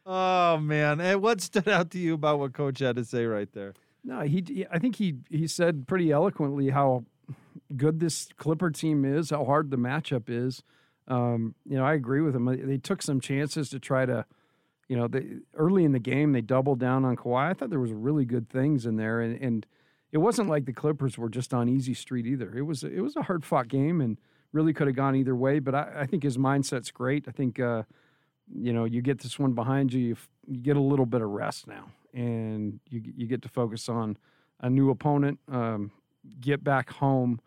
Oh 0.07 0.57
man! 0.59 1.01
And 1.01 1.23
what 1.23 1.41
stood 1.41 1.69
out 1.69 1.91
to 1.91 1.99
you 1.99 2.15
about 2.15 2.39
what 2.39 2.53
Coach 2.53 2.79
had 2.81 2.97
to 2.97 3.05
say 3.05 3.27
right 3.27 3.53
there? 3.53 3.75
No, 4.03 4.21
he. 4.23 4.43
he- 4.47 4.67
I 4.71 4.79
think 4.79 4.97
he 4.97 5.17
he 5.29 5.47
said 5.47 5.87
pretty 5.87 6.11
eloquently 6.11 6.71
how 6.71 7.05
good 7.77 8.01
this 8.01 8.29
Clipper 8.37 8.71
team 8.71 9.05
is, 9.05 9.31
how 9.31 9.45
hard 9.45 9.71
the 9.71 9.77
matchup 9.77 10.25
is. 10.29 10.63
Um, 11.11 11.55
you 11.67 11.77
know, 11.77 11.85
I 11.85 11.95
agree 11.95 12.21
with 12.23 12.35
him. 12.35 12.45
They- 12.47 12.79
took 12.79 13.03
some 13.03 13.21
chances 13.21 13.69
to 13.71 13.79
try 13.81 14.07
to, 14.07 14.25
you 14.89 14.97
know, 14.97 15.09
they 15.09 15.27
early 15.55 15.85
in 15.85 15.93
the 15.93 15.99
game 15.99 16.33
they 16.33 16.41
doubled 16.41 16.79
down 16.79 17.05
on 17.05 17.17
Kawhi. 17.17 17.51
I 17.51 17.55
thought 17.55 17.71
there 17.71 17.81
was 17.81 17.93
really 17.93 18.25
good 18.25 18.49
things 18.49 18.87
in 18.87 18.97
there, 18.97 19.21
and 19.21 19.39
and 19.43 19.67
it 20.13 20.19
wasn't 20.19 20.49
like 20.49 20.65
the 20.65 20.73
Clippers 20.73 21.19
were 21.19 21.29
just 21.29 21.53
on 21.53 21.69
easy 21.69 21.95
street 21.95 22.27
either. 22.27 22.57
It 22.57 22.63
was 22.63 22.83
it 22.85 23.01
was 23.01 23.17
a 23.17 23.23
hard 23.23 23.45
fought 23.45 23.69
game 23.69 24.01
and 24.01 24.19
really 24.53 24.73
could 24.73 24.87
have 24.87 24.97
gone 24.97 25.15
either 25.17 25.37
way. 25.37 25.59
But 25.59 25.75
I, 25.75 25.93
I 26.01 26.07
think 26.07 26.23
his 26.23 26.39
mindset's 26.39 26.91
great. 26.91 27.27
I 27.29 27.33
think. 27.33 27.61
Uh, 27.61 27.83
you 28.53 28.73
know, 28.73 28.85
you 28.85 29.01
get 29.01 29.21
this 29.21 29.39
one 29.39 29.53
behind 29.53 29.93
you, 29.93 30.01
you, 30.01 30.13
f- 30.15 30.29
you 30.49 30.59
get 30.59 30.77
a 30.77 30.81
little 30.81 31.07
bit 31.07 31.23
of 31.23 31.29
rest 31.31 31.69
now, 31.69 31.87
and 32.13 32.81
you 32.89 33.01
you 33.17 33.27
get 33.29 33.43
to 33.43 33.49
focus 33.49 33.89
on 33.89 34.17
a 34.59 34.69
new 34.69 34.91
opponent, 34.91 35.39
um, 35.49 35.93
get 36.41 36.65
back 36.65 36.91
home, 36.91 37.41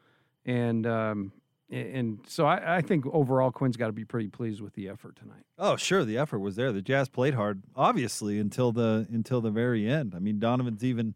and 0.45 0.87
um, 0.87 1.33
and 1.69 2.19
so 2.27 2.45
I, 2.45 2.77
I 2.77 2.81
think 2.81 3.05
overall 3.07 3.51
Quin's 3.51 3.77
got 3.77 3.87
to 3.87 3.93
be 3.93 4.05
pretty 4.05 4.27
pleased 4.27 4.61
with 4.61 4.73
the 4.73 4.89
effort 4.89 5.15
tonight. 5.15 5.43
Oh, 5.57 5.75
sure, 5.75 6.05
the 6.05 6.17
effort 6.17 6.39
was 6.39 6.55
there. 6.55 6.71
The 6.71 6.81
Jazz 6.81 7.09
played 7.09 7.33
hard, 7.33 7.63
obviously, 7.75 8.39
until 8.39 8.71
the 8.71 9.07
until 9.11 9.41
the 9.41 9.51
very 9.51 9.89
end. 9.89 10.13
I 10.15 10.19
mean, 10.19 10.39
Donovan's 10.39 10.83
even 10.83 11.15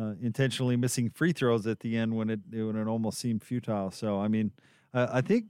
uh, 0.00 0.14
intentionally 0.22 0.76
missing 0.76 1.10
free 1.10 1.32
throws 1.32 1.66
at 1.66 1.80
the 1.80 1.96
end 1.96 2.16
when 2.16 2.30
it 2.30 2.40
when 2.50 2.76
it 2.76 2.86
almost 2.86 3.18
seemed 3.18 3.42
futile. 3.42 3.90
So, 3.90 4.20
I 4.20 4.28
mean, 4.28 4.52
uh, 4.94 5.08
I 5.12 5.20
think 5.20 5.46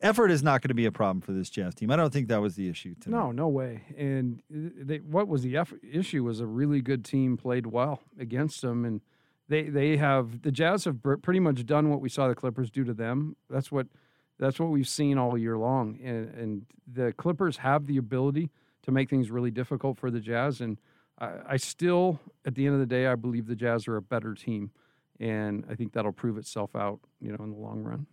effort 0.00 0.30
is 0.30 0.42
not 0.42 0.60
going 0.60 0.68
to 0.68 0.74
be 0.74 0.86
a 0.86 0.92
problem 0.92 1.20
for 1.20 1.32
this 1.32 1.50
Jazz 1.50 1.74
team. 1.74 1.90
I 1.90 1.96
don't 1.96 2.12
think 2.12 2.28
that 2.28 2.40
was 2.40 2.56
the 2.56 2.68
issue 2.68 2.94
tonight. 3.00 3.18
No, 3.18 3.32
no 3.32 3.48
way. 3.48 3.82
And 3.96 4.42
they, 4.50 4.98
what 4.98 5.28
was 5.28 5.42
the 5.42 5.56
effort, 5.56 5.80
issue 5.90 6.24
was 6.24 6.40
a 6.40 6.46
really 6.46 6.80
good 6.80 7.04
team 7.04 7.36
played 7.36 7.66
well 7.66 8.00
against 8.18 8.62
them, 8.62 8.84
and 8.84 9.00
they 9.48 9.62
they 9.64 9.96
have 9.96 10.42
the 10.42 10.52
Jazz 10.52 10.84
have 10.84 10.98
pretty 11.22 11.40
much 11.40 11.64
done 11.66 11.90
what 11.90 12.00
we 12.00 12.08
saw 12.08 12.28
the 12.28 12.34
Clippers 12.34 12.70
do 12.70 12.84
to 12.84 12.94
them. 12.94 13.36
That's 13.48 13.72
what 13.72 13.86
that's 14.38 14.60
what 14.60 14.70
we've 14.70 14.88
seen 14.88 15.18
all 15.18 15.36
year 15.36 15.56
long, 15.56 15.98
and, 16.02 16.34
and 16.34 16.66
the 16.90 17.12
Clippers 17.12 17.58
have 17.58 17.86
the 17.86 17.96
ability 17.96 18.50
to 18.82 18.92
make 18.92 19.10
things 19.10 19.30
really 19.30 19.50
difficult 19.50 19.98
for 19.98 20.10
the 20.10 20.20
Jazz. 20.20 20.60
And 20.60 20.78
I, 21.18 21.30
I 21.48 21.56
still, 21.56 22.20
at 22.44 22.54
the 22.54 22.64
end 22.66 22.74
of 22.74 22.80
the 22.80 22.86
day, 22.86 23.06
I 23.06 23.16
believe 23.16 23.46
the 23.46 23.56
Jazz 23.56 23.88
are 23.88 23.96
a 23.96 24.02
better 24.02 24.34
team, 24.34 24.70
and 25.18 25.64
I 25.68 25.74
think 25.74 25.92
that'll 25.92 26.12
prove 26.12 26.38
itself 26.38 26.76
out, 26.76 27.00
you 27.20 27.32
know, 27.32 27.42
in 27.42 27.50
the 27.50 27.56
long 27.56 27.82
run. 27.82 28.06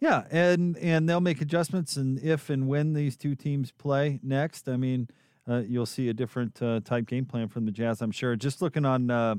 Yeah, 0.00 0.24
and 0.30 0.78
and 0.78 1.06
they'll 1.08 1.20
make 1.20 1.42
adjustments, 1.42 1.96
and 1.96 2.18
if 2.20 2.48
and 2.48 2.66
when 2.66 2.94
these 2.94 3.16
two 3.16 3.34
teams 3.34 3.70
play 3.70 4.18
next, 4.22 4.66
I 4.66 4.76
mean, 4.78 5.08
uh, 5.46 5.62
you'll 5.66 5.84
see 5.84 6.08
a 6.08 6.14
different 6.14 6.62
uh, 6.62 6.80
type 6.80 7.06
game 7.06 7.26
plan 7.26 7.48
from 7.48 7.66
the 7.66 7.72
Jazz, 7.72 8.00
I'm 8.00 8.10
sure. 8.10 8.34
Just 8.34 8.62
looking 8.62 8.86
on 8.86 9.10
uh, 9.10 9.34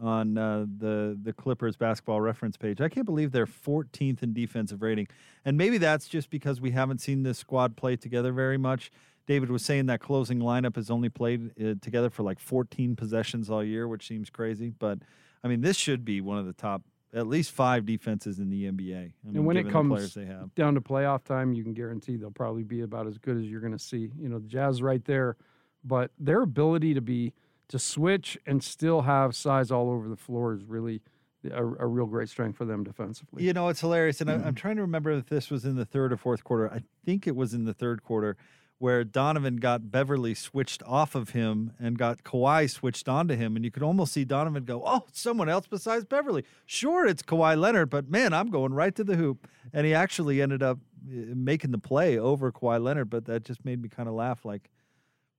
on 0.00 0.36
uh, 0.36 0.66
the 0.78 1.18
the 1.22 1.32
Clippers 1.32 1.76
basketball 1.76 2.20
reference 2.20 2.56
page, 2.56 2.80
I 2.80 2.88
can't 2.88 3.06
believe 3.06 3.32
they're 3.32 3.46
14th 3.46 4.22
in 4.22 4.32
defensive 4.32 4.82
rating, 4.82 5.08
and 5.44 5.56
maybe 5.56 5.78
that's 5.78 6.08
just 6.08 6.30
because 6.30 6.60
we 6.60 6.70
haven't 6.70 7.00
seen 7.00 7.22
this 7.22 7.38
squad 7.38 7.76
play 7.76 7.96
together 7.96 8.32
very 8.32 8.58
much. 8.58 8.90
David 9.26 9.50
was 9.50 9.64
saying 9.64 9.86
that 9.86 10.00
closing 10.00 10.38
lineup 10.38 10.76
has 10.76 10.90
only 10.90 11.08
played 11.08 11.50
uh, 11.58 11.74
together 11.80 12.10
for 12.10 12.22
like 12.22 12.38
14 12.38 12.94
possessions 12.94 13.48
all 13.48 13.64
year, 13.64 13.88
which 13.88 14.06
seems 14.06 14.28
crazy, 14.28 14.70
but 14.78 14.98
I 15.42 15.48
mean, 15.48 15.60
this 15.60 15.76
should 15.76 16.04
be 16.04 16.20
one 16.20 16.38
of 16.38 16.46
the 16.46 16.52
top. 16.52 16.82
At 17.12 17.28
least 17.28 17.52
five 17.52 17.86
defenses 17.86 18.40
in 18.40 18.50
the 18.50 18.64
NBA. 18.64 18.96
I 18.96 19.12
mean, 19.24 19.36
and 19.36 19.46
when 19.46 19.56
it 19.56 19.64
the 19.66 19.70
comes 19.70 20.14
they 20.14 20.24
have. 20.24 20.52
down 20.56 20.74
to 20.74 20.80
playoff 20.80 21.22
time, 21.22 21.52
you 21.52 21.62
can 21.62 21.72
guarantee 21.72 22.16
they'll 22.16 22.32
probably 22.32 22.64
be 22.64 22.80
about 22.80 23.06
as 23.06 23.18
good 23.18 23.36
as 23.36 23.44
you're 23.44 23.60
going 23.60 23.72
to 23.72 23.78
see. 23.78 24.10
You 24.18 24.28
know, 24.28 24.40
the 24.40 24.48
Jazz 24.48 24.82
right 24.82 25.04
there, 25.04 25.36
but 25.84 26.10
their 26.18 26.42
ability 26.42 26.92
to 26.94 27.00
be 27.00 27.32
to 27.74 27.78
switch 27.80 28.38
and 28.46 28.62
still 28.62 29.02
have 29.02 29.34
size 29.34 29.72
all 29.72 29.90
over 29.90 30.08
the 30.08 30.16
floor 30.16 30.54
is 30.54 30.62
really 30.64 31.02
a, 31.50 31.62
a 31.64 31.86
real 31.86 32.06
great 32.06 32.28
strength 32.28 32.56
for 32.56 32.64
them 32.64 32.84
defensively. 32.84 33.42
You 33.42 33.52
know, 33.52 33.68
it's 33.68 33.80
hilarious. 33.80 34.20
And 34.20 34.30
Mm-hmm. 34.30 34.46
I'm 34.46 34.54
trying 34.54 34.76
to 34.76 34.82
remember 34.82 35.10
if 35.10 35.26
this 35.26 35.50
was 35.50 35.64
in 35.64 35.74
the 35.74 35.84
third 35.84 36.12
or 36.12 36.16
fourth 36.16 36.44
quarter. 36.44 36.72
I 36.72 36.82
think 37.04 37.26
it 37.26 37.34
was 37.34 37.52
in 37.52 37.64
the 37.64 37.74
third 37.74 38.04
quarter 38.04 38.36
where 38.78 39.02
Donovan 39.02 39.56
got 39.56 39.90
Beverley 39.90 40.34
switched 40.34 40.82
off 40.84 41.14
of 41.16 41.30
him 41.30 41.72
and 41.78 41.98
got 41.98 42.22
Kawhi 42.22 42.70
switched 42.70 43.08
onto 43.08 43.34
him. 43.34 43.56
And 43.56 43.64
you 43.64 43.70
could 43.72 43.82
almost 43.82 44.12
see 44.12 44.24
Donovan 44.24 44.64
go, 44.64 44.82
Oh, 44.86 45.04
someone 45.12 45.48
else 45.48 45.66
besides 45.66 46.04
Beverley. 46.04 46.44
Sure, 46.66 47.06
it's 47.06 47.22
Kawhi 47.22 47.58
Leonard, 47.58 47.90
but 47.90 48.08
man, 48.08 48.32
I'm 48.32 48.50
going 48.50 48.72
right 48.72 48.94
to 48.94 49.02
the 49.04 49.16
hoop. 49.16 49.48
And 49.72 49.84
he 49.84 49.94
actually 49.94 50.40
ended 50.40 50.62
up 50.62 50.78
uh, 51.08 51.34
making 51.34 51.72
the 51.72 51.78
play 51.78 52.18
over 52.18 52.52
Kawhi 52.52 52.80
Leonard. 52.82 53.10
But 53.10 53.24
that 53.24 53.44
just 53.44 53.64
made 53.64 53.82
me 53.82 53.88
kind 53.88 54.08
of 54.08 54.14
laugh 54.14 54.44
like, 54.44 54.70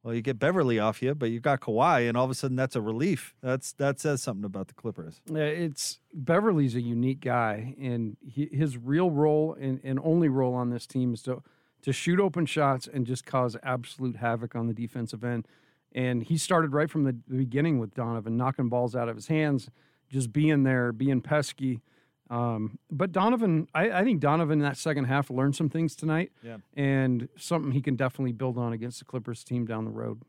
well, 0.05 0.13
you 0.13 0.21
get 0.21 0.37
Beverley 0.37 0.77
off 0.77 1.01
you, 1.01 1.15
but 1.15 1.31
you 1.31 1.39
got 1.39 1.61
Kawhi, 1.61 2.07
and 2.07 2.15
all 2.15 2.25
of 2.25 2.29
a 2.29 2.35
sudden 2.35 2.55
that's 2.55 2.75
a 2.75 2.81
relief. 2.81 3.33
That's 3.41 3.73
that 3.73 3.99
says 3.99 4.21
something 4.21 4.45
about 4.45 4.67
the 4.67 4.75
Clippers. 4.75 5.19
It's 5.27 5.99
Beverley's 6.13 6.75
a 6.75 6.81
unique 6.81 7.21
guy, 7.21 7.73
and 7.81 8.15
he, 8.21 8.47
his 8.53 8.77
real 8.77 9.09
role 9.09 9.57
and, 9.59 9.81
and 9.83 9.99
only 10.03 10.29
role 10.29 10.53
on 10.53 10.69
this 10.69 10.85
team 10.85 11.15
is 11.15 11.23
to 11.23 11.41
to 11.81 11.91
shoot 11.91 12.19
open 12.19 12.45
shots 12.45 12.87
and 12.87 13.07
just 13.07 13.25
cause 13.25 13.57
absolute 13.63 14.17
havoc 14.17 14.55
on 14.55 14.67
the 14.67 14.75
defensive 14.75 15.23
end. 15.23 15.47
And 15.91 16.21
he 16.21 16.37
started 16.37 16.71
right 16.71 16.89
from 16.89 17.03
the 17.05 17.13
beginning 17.13 17.79
with 17.79 17.95
Donovan, 17.95 18.37
knocking 18.37 18.69
balls 18.69 18.95
out 18.95 19.09
of 19.09 19.15
his 19.15 19.27
hands, 19.27 19.71
just 20.11 20.31
being 20.31 20.61
there, 20.61 20.91
being 20.91 21.19
pesky. 21.19 21.81
Um, 22.29 22.79
but 22.91 23.11
Donovan, 23.11 23.67
I, 23.75 23.91
I 23.91 24.03
think 24.03 24.19
Donovan 24.19 24.59
in 24.59 24.63
that 24.65 24.77
second 24.77 25.05
half 25.05 25.29
learned 25.29 25.55
some 25.55 25.69
things 25.69 25.95
tonight, 25.95 26.31
Yeah. 26.41 26.57
and 26.75 27.29
something 27.37 27.71
he 27.71 27.81
can 27.81 27.95
definitely 27.95 28.31
build 28.31 28.57
on 28.57 28.73
against 28.73 28.99
the 28.99 29.05
Clippers 29.05 29.43
team 29.43 29.65
down 29.65 29.85
the 29.85 29.91
road. 29.91 30.21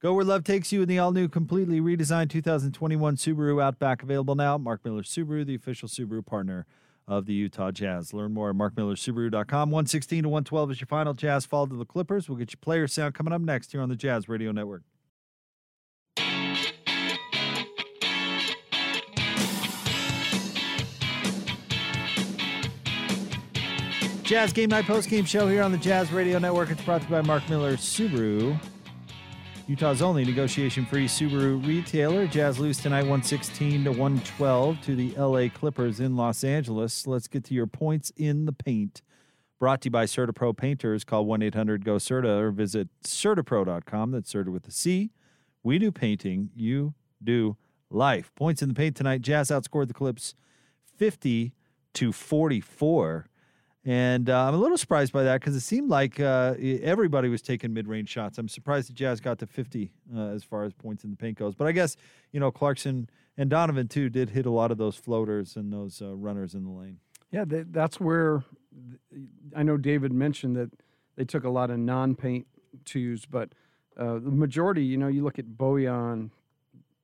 Go 0.00 0.14
where 0.14 0.24
love 0.24 0.44
takes 0.44 0.72
you 0.72 0.82
in 0.82 0.88
the 0.88 0.98
all 0.98 1.12
new, 1.12 1.28
completely 1.28 1.80
redesigned 1.80 2.30
2021 2.30 3.16
Subaru 3.16 3.62
Outback 3.62 4.02
available 4.02 4.34
now. 4.34 4.58
Mark 4.58 4.84
Miller 4.84 5.02
Subaru, 5.02 5.44
the 5.46 5.54
official 5.54 5.88
Subaru 5.88 6.24
partner 6.26 6.66
of 7.08 7.26
the 7.26 7.32
Utah 7.34 7.70
Jazz. 7.72 8.12
Learn 8.12 8.32
more 8.32 8.50
at 8.50 8.56
markmillersubaru.com. 8.56 9.70
116 9.70 10.22
to 10.24 10.28
112 10.28 10.70
is 10.72 10.80
your 10.80 10.86
final 10.86 11.14
Jazz 11.14 11.44
fall 11.46 11.66
to 11.66 11.76
the 11.76 11.84
Clippers. 11.84 12.28
We'll 12.28 12.38
get 12.38 12.52
you 12.52 12.58
player 12.58 12.86
sound 12.88 13.14
coming 13.14 13.32
up 13.32 13.40
next 13.42 13.72
here 13.72 13.80
on 13.80 13.88
the 13.88 13.96
Jazz 13.96 14.28
Radio 14.28 14.52
Network. 14.52 14.82
Jazz 24.32 24.50
Game 24.50 24.70
Night 24.70 24.86
Post 24.86 25.10
Game 25.10 25.26
Show 25.26 25.46
here 25.46 25.62
on 25.62 25.72
the 25.72 25.76
Jazz 25.76 26.10
Radio 26.10 26.38
Network. 26.38 26.70
It's 26.70 26.80
brought 26.80 27.02
to 27.02 27.06
you 27.06 27.10
by 27.10 27.20
Mark 27.20 27.46
Miller 27.50 27.76
Subaru. 27.76 28.58
Utah's 29.68 30.00
only 30.00 30.24
negotiation 30.24 30.86
free 30.86 31.06
Subaru 31.06 31.62
retailer. 31.66 32.26
Jazz 32.26 32.58
lose 32.58 32.78
tonight 32.78 33.02
116 33.02 33.84
to 33.84 33.90
112 33.90 34.80
to 34.84 34.96
the 34.96 35.10
LA 35.18 35.50
Clippers 35.50 36.00
in 36.00 36.16
Los 36.16 36.44
Angeles. 36.44 37.06
Let's 37.06 37.28
get 37.28 37.44
to 37.44 37.52
your 37.52 37.66
points 37.66 38.10
in 38.16 38.46
the 38.46 38.54
paint. 38.54 39.02
Brought 39.58 39.82
to 39.82 39.88
you 39.88 39.90
by 39.90 40.06
CertaPro 40.06 40.56
Painters. 40.56 41.04
Call 41.04 41.26
1 41.26 41.42
800 41.42 41.84
GO 41.84 41.96
CERTA 41.96 42.40
or 42.40 42.50
visit 42.52 42.88
CertaPro.com. 43.04 44.12
That's 44.12 44.30
Certa 44.30 44.50
with 44.50 44.66
a 44.66 44.70
C. 44.70 45.10
We 45.62 45.78
do 45.78 45.92
painting, 45.92 46.48
you 46.56 46.94
do 47.22 47.58
life. 47.90 48.34
Points 48.34 48.62
in 48.62 48.70
the 48.70 48.74
paint 48.74 48.96
tonight. 48.96 49.20
Jazz 49.20 49.50
outscored 49.50 49.88
the 49.88 49.94
Clips 49.94 50.34
50 50.96 51.52
to 51.92 52.12
44. 52.12 53.26
And 53.84 54.30
uh, 54.30 54.46
I'm 54.46 54.54
a 54.54 54.58
little 54.58 54.78
surprised 54.78 55.12
by 55.12 55.24
that 55.24 55.40
because 55.40 55.56
it 55.56 55.60
seemed 55.60 55.90
like 55.90 56.20
uh, 56.20 56.54
everybody 56.60 57.28
was 57.28 57.42
taking 57.42 57.72
mid-range 57.72 58.08
shots. 58.08 58.38
I'm 58.38 58.48
surprised 58.48 58.88
the 58.88 58.92
Jazz 58.92 59.20
got 59.20 59.40
to 59.40 59.46
50 59.46 59.90
uh, 60.14 60.20
as 60.28 60.44
far 60.44 60.62
as 60.64 60.72
points 60.72 61.02
in 61.02 61.10
the 61.10 61.16
paint 61.16 61.36
goes. 61.36 61.56
But 61.56 61.66
I 61.66 61.72
guess 61.72 61.96
you 62.30 62.38
know 62.38 62.52
Clarkson 62.52 63.10
and 63.36 63.50
Donovan 63.50 63.88
too 63.88 64.08
did 64.08 64.30
hit 64.30 64.46
a 64.46 64.50
lot 64.50 64.70
of 64.70 64.78
those 64.78 64.96
floaters 64.96 65.56
and 65.56 65.72
those 65.72 66.00
uh, 66.00 66.14
runners 66.14 66.54
in 66.54 66.64
the 66.64 66.70
lane. 66.70 66.98
Yeah, 67.32 67.44
that, 67.46 67.72
that's 67.72 67.98
where 67.98 68.44
I 69.56 69.64
know 69.64 69.76
David 69.76 70.12
mentioned 70.12 70.54
that 70.56 70.70
they 71.16 71.24
took 71.24 71.44
a 71.44 71.50
lot 71.50 71.70
of 71.70 71.78
non-paint 71.78 72.46
twos, 72.84 73.26
but 73.26 73.52
uh, 73.96 74.14
the 74.14 74.30
majority, 74.30 74.84
you 74.84 74.96
know, 74.96 75.08
you 75.08 75.24
look 75.24 75.38
at 75.38 75.46
Bojan, 75.46 76.30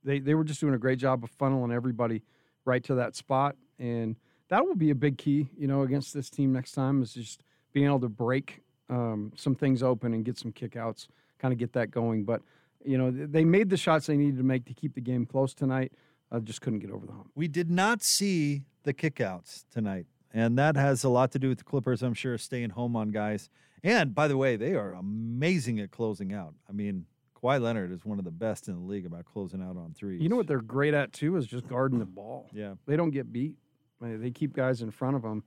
they 0.05 0.21
they 0.21 0.35
were 0.35 0.45
just 0.45 0.61
doing 0.61 0.75
a 0.75 0.79
great 0.79 1.01
job 1.01 1.25
of 1.25 1.37
funneling 1.39 1.75
everybody 1.75 2.23
right 2.65 2.85
to 2.85 2.95
that 2.95 3.17
spot, 3.17 3.57
and 3.81 4.15
that 4.49 4.67
will 4.67 4.75
be 4.75 4.91
a 4.91 4.95
big 4.95 5.19
key, 5.19 5.49
you 5.57 5.67
know, 5.67 5.83
against 5.83 6.15
this 6.15 6.31
team 6.31 6.53
next 6.53 6.73
time 6.73 7.03
is 7.03 7.13
just 7.13 7.43
being 7.73 7.87
able 7.87 8.01
to 8.01 8.09
break 8.09 8.63
um, 8.89 9.33
some 9.37 9.55
things 9.55 9.83
open 9.83 10.15
and 10.15 10.25
get 10.25 10.39
some 10.39 10.53
kickouts, 10.53 11.09
kind 11.39 11.53
of 11.53 11.59
get 11.59 11.73
that 11.75 11.91
going. 11.91 12.25
But 12.25 12.43
you 12.85 12.97
know, 12.97 13.11
they 13.11 13.45
made 13.45 13.71
the 13.71 13.77
shots 13.77 14.07
they 14.07 14.17
needed 14.17 14.39
to 14.39 14.45
make 14.45 14.65
to 14.67 14.75
keep 14.75 14.95
the 14.95 15.01
game 15.01 15.27
close 15.27 15.53
tonight. 15.53 15.93
I 16.31 16.39
just 16.39 16.61
couldn't 16.61 16.81
get 16.81 16.91
over 16.91 17.07
the 17.07 17.13
hump. 17.13 17.31
We 17.35 17.49
did 17.49 17.71
not 17.71 18.03
see 18.03 18.65
the 18.85 18.95
kickouts 18.95 19.65
tonight, 19.71 20.07
and 20.33 20.59
that 20.59 20.77
has 20.77 21.05
a 21.05 21.09
lot 21.09 21.33
to 21.33 21.39
do 21.39 21.49
with 21.49 21.59
the 21.59 21.65
Clippers. 21.65 22.03
I'm 22.03 22.15
sure 22.15 22.37
staying 22.39 22.71
home 22.71 22.97
on 22.97 23.11
guys. 23.11 23.49
And 23.83 24.15
by 24.15 24.29
the 24.29 24.37
way, 24.37 24.57
they 24.57 24.75
are 24.75 24.93
amazing 24.93 25.81
at 25.81 25.91
closing 25.91 26.33
out. 26.33 26.55
I 26.69 26.73
mean, 26.73 27.07
Kawhi 27.41 27.61
Leonard 27.61 27.93
is 27.93 28.05
one 28.05 28.19
of 28.19 28.25
the 28.25 28.31
best 28.31 28.69
in 28.69 28.75
the 28.75 28.81
league 28.81 29.07
about 29.07 29.25
closing 29.25 29.63
out 29.63 29.77
on 29.77 29.95
threes. 29.95 30.21
You 30.21 30.29
know 30.29 30.37
what 30.37 30.47
they're 30.47 30.61
great 30.61 30.95
at 30.95 31.13
too 31.13 31.37
is 31.37 31.47
just 31.47 31.69
guarding 31.69 31.99
the 31.99 32.05
ball. 32.07 32.49
Yeah. 32.53 32.75
They 32.87 32.97
don't 32.97 33.11
get 33.11 33.33
beat. 33.33 33.55
They 34.01 34.31
keep 34.31 34.55
guys 34.55 34.83
in 34.83 34.91
front 34.91 35.17
of 35.17 35.23
them, 35.23 35.43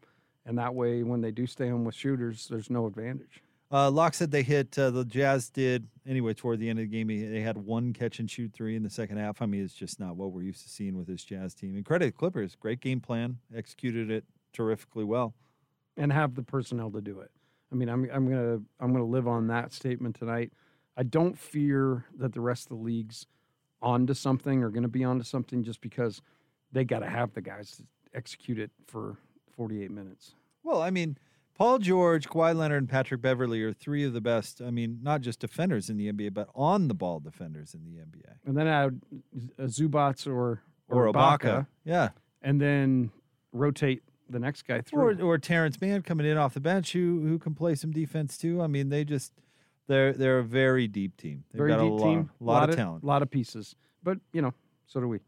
and 0.46 0.58
that 0.58 0.74
way, 0.76 1.04
when 1.04 1.22
they 1.22 1.32
do 1.32 1.46
stay 1.48 1.70
home 1.70 1.86
with 1.86 1.96
shooters, 1.96 2.48
there's 2.50 2.70
no 2.70 2.86
advantage. 2.86 3.42
Uh, 3.72 3.90
Locke 3.90 4.14
said 4.14 4.32
they 4.32 4.44
hit 4.44 4.78
uh, 4.78 4.90
the 4.90 5.06
Jazz 5.06 5.50
did 5.50 5.88
anyway 6.06 6.34
toward 6.34 6.60
the 6.60 6.70
end 6.70 6.78
of 6.80 6.84
the 6.84 7.04
game. 7.04 7.08
They 7.08 7.40
had 7.40 7.56
one 7.58 7.94
catch 7.94 8.20
and 8.20 8.30
shoot 8.30 8.52
three 8.54 8.76
in 8.76 8.84
the 8.84 8.90
second 8.90 9.18
half. 9.18 9.42
I 9.42 9.46
mean, 9.46 9.64
it's 9.64 9.74
just 9.74 9.98
not 9.98 10.18
what 10.18 10.34
we're 10.34 10.42
used 10.42 10.64
to 10.64 10.70
seeing 10.70 10.98
with 10.98 11.08
this 11.08 11.24
Jazz 11.24 11.54
team. 11.54 11.78
And 11.78 11.86
credit 11.86 12.18
Clippers, 12.18 12.56
great 12.60 12.82
game 12.82 13.00
plan, 13.00 13.38
executed 13.56 14.12
it 14.12 14.26
terrifically 14.52 15.06
well. 15.06 15.34
and 15.96 16.12
have 16.12 16.36
the 16.36 16.44
personnel 16.44 16.92
to 16.92 17.00
do 17.00 17.22
it. 17.22 17.32
I 17.72 17.76
mean, 17.76 17.88
I'm 17.88 18.10
I'm 18.12 18.28
gonna 18.28 18.60
I'm 18.82 18.92
gonna 18.92 19.06
live 19.06 19.28
on 19.30 19.48
that 19.48 19.72
statement 19.72 20.18
tonight. 20.18 20.52
I 20.98 21.04
don't 21.04 21.38
fear 21.40 22.04
that 22.18 22.34
the 22.34 22.42
rest 22.42 22.66
of 22.66 22.70
the 22.78 22.84
league's 22.84 23.26
onto 23.82 24.14
something 24.14 24.62
or 24.64 24.70
going 24.70 24.84
to 24.84 24.90
be 24.90 25.06
onto 25.06 25.24
something 25.24 25.64
just 25.64 25.80
because 25.80 26.22
they 26.74 26.84
got 26.84 27.00
to 27.00 27.10
have 27.10 27.34
the 27.34 27.42
guys 27.42 27.82
execute 28.14 28.60
it 28.60 28.72
for 28.88 29.18
48 29.56 29.92
minutes. 29.92 30.34
Well, 30.64 30.82
I 30.82 30.90
mean, 30.90 31.18
Paul 31.58 31.80
George, 31.80 32.28
Kawhi 32.30 32.56
Leonard, 32.56 32.84
and 32.84 32.90
Patrick 32.90 33.22
Beverley 33.22 33.62
are 33.62 33.74
three 33.74 34.04
of 34.04 34.14
the 34.14 34.22
best. 34.22 34.62
I 34.62 34.72
mean, 34.72 35.00
not 35.02 35.22
just 35.22 35.40
defenders 35.40 35.90
in 35.90 35.98
the 35.98 36.12
NBA, 36.12 36.34
but 36.34 36.50
on 36.56 36.88
the 36.88 36.94
ball 36.94 37.20
defenders 37.20 37.74
in 37.74 37.84
the 37.84 38.00
NBA. 38.00 38.36
And 38.46 38.58
then 38.58 38.68
add 38.68 39.02
a 39.58 39.64
Zubac 39.66 40.26
or 40.28 40.62
Or 40.90 41.08
or, 41.08 41.14
Ibaka. 41.14 41.40
Ibaka, 41.40 41.68
Yeah. 41.86 42.10
and 42.42 42.60
then 42.60 43.12
rotate 43.52 44.02
the 44.30 44.40
next 44.40 44.64
guy 44.66 44.82
through. 44.82 45.02
Or 45.02 45.22
or 45.22 45.38
Terrence 45.38 45.80
Mann 45.82 46.02
coming 46.04 46.26
in 46.26 46.38
off 46.38 46.54
the 46.54 46.62
bench 46.62 46.94
who 46.94 47.22
who 47.28 47.38
can 47.38 47.54
play 47.54 47.76
some 47.76 47.92
defense 47.92 48.38
too. 48.38 48.62
I 48.62 48.68
mean, 48.68 48.90
they 48.90 49.04
just 49.04 49.34
they're 49.88 50.14
they're 50.14 50.40
a 50.40 50.44
very 50.44 50.88
deep 50.88 51.18
team. 51.18 51.44
They've 51.52 51.58
Very 51.60 51.72
got 51.72 51.82
deep 51.82 51.92
a 51.92 51.96
lot, 51.96 52.04
team, 52.06 52.30
lot, 52.40 52.70
of 52.70 52.76
talent. 52.76 53.04
a 53.04 53.06
lot 53.06 53.22
of 53.22 53.30
pieces. 53.30 53.76
But 54.04 54.20
you 54.32 54.42
know, 54.42 54.54
so 54.88 55.00
do 55.02 55.08
we. 55.08 55.20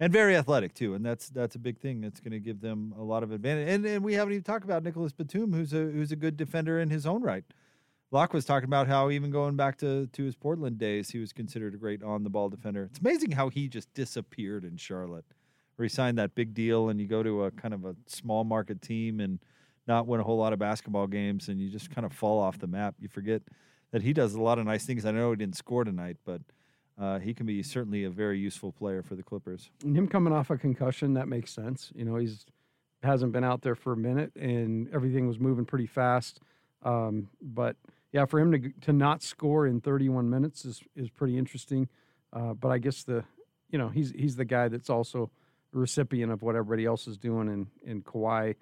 And 0.00 0.12
very 0.12 0.36
athletic 0.36 0.74
too, 0.74 0.94
and 0.94 1.06
that's 1.06 1.28
that's 1.28 1.54
a 1.54 1.58
big 1.58 1.78
thing. 1.78 2.00
That's 2.00 2.18
going 2.18 2.32
to 2.32 2.40
give 2.40 2.60
them 2.60 2.92
a 2.98 3.02
lot 3.02 3.22
of 3.22 3.30
advantage. 3.30 3.68
And 3.68 3.86
and 3.86 4.04
we 4.04 4.14
haven't 4.14 4.32
even 4.32 4.42
talked 4.42 4.64
about 4.64 4.82
Nicolas 4.82 5.12
Batum, 5.12 5.52
who's 5.52 5.72
a 5.72 5.76
who's 5.76 6.10
a 6.10 6.16
good 6.16 6.36
defender 6.36 6.80
in 6.80 6.90
his 6.90 7.06
own 7.06 7.22
right. 7.22 7.44
Locke 8.10 8.32
was 8.32 8.44
talking 8.44 8.68
about 8.68 8.88
how 8.88 9.10
even 9.10 9.30
going 9.30 9.54
back 9.54 9.78
to 9.78 10.08
to 10.08 10.24
his 10.24 10.34
Portland 10.34 10.78
days, 10.78 11.10
he 11.10 11.18
was 11.18 11.32
considered 11.32 11.74
a 11.74 11.76
great 11.76 12.02
on 12.02 12.24
the 12.24 12.30
ball 12.30 12.48
defender. 12.48 12.88
It's 12.90 12.98
amazing 12.98 13.32
how 13.32 13.50
he 13.50 13.68
just 13.68 13.92
disappeared 13.94 14.64
in 14.64 14.76
Charlotte, 14.76 15.26
where 15.76 15.84
he 15.84 15.88
signed 15.88 16.18
that 16.18 16.34
big 16.34 16.54
deal, 16.54 16.88
and 16.88 17.00
you 17.00 17.06
go 17.06 17.22
to 17.22 17.44
a 17.44 17.52
kind 17.52 17.72
of 17.72 17.84
a 17.84 17.94
small 18.06 18.42
market 18.42 18.82
team 18.82 19.20
and 19.20 19.38
not 19.86 20.08
win 20.08 20.18
a 20.18 20.24
whole 20.24 20.38
lot 20.38 20.52
of 20.52 20.58
basketball 20.58 21.06
games, 21.06 21.48
and 21.48 21.60
you 21.60 21.70
just 21.70 21.90
kind 21.94 22.04
of 22.04 22.12
fall 22.12 22.40
off 22.40 22.58
the 22.58 22.66
map. 22.66 22.96
You 22.98 23.08
forget 23.08 23.42
that 23.92 24.02
he 24.02 24.12
does 24.12 24.34
a 24.34 24.42
lot 24.42 24.58
of 24.58 24.66
nice 24.66 24.84
things. 24.84 25.04
I 25.04 25.12
know 25.12 25.30
he 25.30 25.36
didn't 25.36 25.56
score 25.56 25.84
tonight, 25.84 26.16
but. 26.24 26.40
Uh, 26.98 27.18
he 27.18 27.34
can 27.34 27.46
be 27.46 27.62
certainly 27.62 28.04
a 28.04 28.10
very 28.10 28.38
useful 28.38 28.72
player 28.72 29.02
for 29.02 29.16
the 29.16 29.22
Clippers. 29.22 29.70
And 29.82 29.96
him 29.96 30.06
coming 30.06 30.32
off 30.32 30.50
a 30.50 30.56
concussion, 30.56 31.14
that 31.14 31.26
makes 31.26 31.52
sense. 31.52 31.90
You 31.94 32.04
know, 32.04 32.16
he's 32.16 32.46
hasn't 33.02 33.32
been 33.32 33.44
out 33.44 33.62
there 33.62 33.74
for 33.74 33.92
a 33.92 33.96
minute, 33.96 34.32
and 34.36 34.88
everything 34.92 35.26
was 35.26 35.38
moving 35.38 35.64
pretty 35.64 35.86
fast. 35.86 36.40
Um, 36.82 37.28
but 37.40 37.76
yeah, 38.12 38.24
for 38.26 38.40
him 38.40 38.52
to 38.52 38.70
to 38.86 38.92
not 38.92 39.22
score 39.22 39.66
in 39.66 39.80
31 39.80 40.30
minutes 40.30 40.64
is 40.64 40.82
is 40.96 41.10
pretty 41.10 41.36
interesting. 41.36 41.88
Uh, 42.32 42.54
but 42.54 42.70
I 42.70 42.78
guess 42.78 43.02
the 43.04 43.24
you 43.70 43.78
know 43.78 43.88
he's 43.88 44.10
he's 44.10 44.36
the 44.36 44.44
guy 44.44 44.68
that's 44.68 44.90
also 44.90 45.30
a 45.74 45.78
recipient 45.78 46.32
of 46.32 46.42
what 46.42 46.54
everybody 46.54 46.84
else 46.84 47.06
is 47.06 47.18
doing, 47.18 47.48
and 47.48 47.66
and 47.86 48.04
Kawhi 48.04 48.54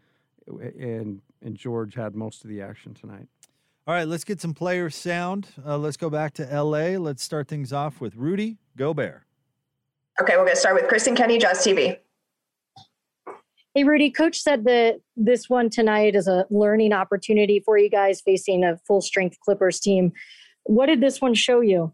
and 0.48 1.20
and 1.42 1.56
George 1.56 1.94
had 1.94 2.14
most 2.14 2.44
of 2.44 2.50
the 2.50 2.62
action 2.62 2.94
tonight. 2.94 3.28
All 3.84 3.94
right, 3.94 4.06
let's 4.06 4.22
get 4.22 4.40
some 4.40 4.54
player 4.54 4.90
sound. 4.90 5.48
Uh, 5.66 5.76
let's 5.76 5.96
go 5.96 6.08
back 6.08 6.34
to 6.34 6.44
LA. 6.44 6.96
Let's 6.98 7.20
start 7.20 7.48
things 7.48 7.72
off 7.72 8.00
with 8.00 8.14
Rudy 8.14 8.58
Gobert. 8.76 9.24
Okay, 10.20 10.34
we're 10.36 10.44
going 10.44 10.54
to 10.54 10.60
start 10.60 10.76
with 10.76 10.86
Kristen 10.86 11.16
Kenny, 11.16 11.36
Jazz 11.36 11.58
TV. 11.66 11.98
Hey, 13.74 13.82
Rudy, 13.82 14.08
coach 14.08 14.38
said 14.38 14.62
that 14.66 15.00
this 15.16 15.50
one 15.50 15.68
tonight 15.68 16.14
is 16.14 16.28
a 16.28 16.46
learning 16.48 16.92
opportunity 16.92 17.58
for 17.58 17.76
you 17.76 17.90
guys 17.90 18.20
facing 18.20 18.62
a 18.62 18.76
full 18.86 19.00
strength 19.00 19.40
Clippers 19.40 19.80
team. 19.80 20.12
What 20.62 20.86
did 20.86 21.00
this 21.00 21.20
one 21.20 21.34
show 21.34 21.60
you? 21.60 21.92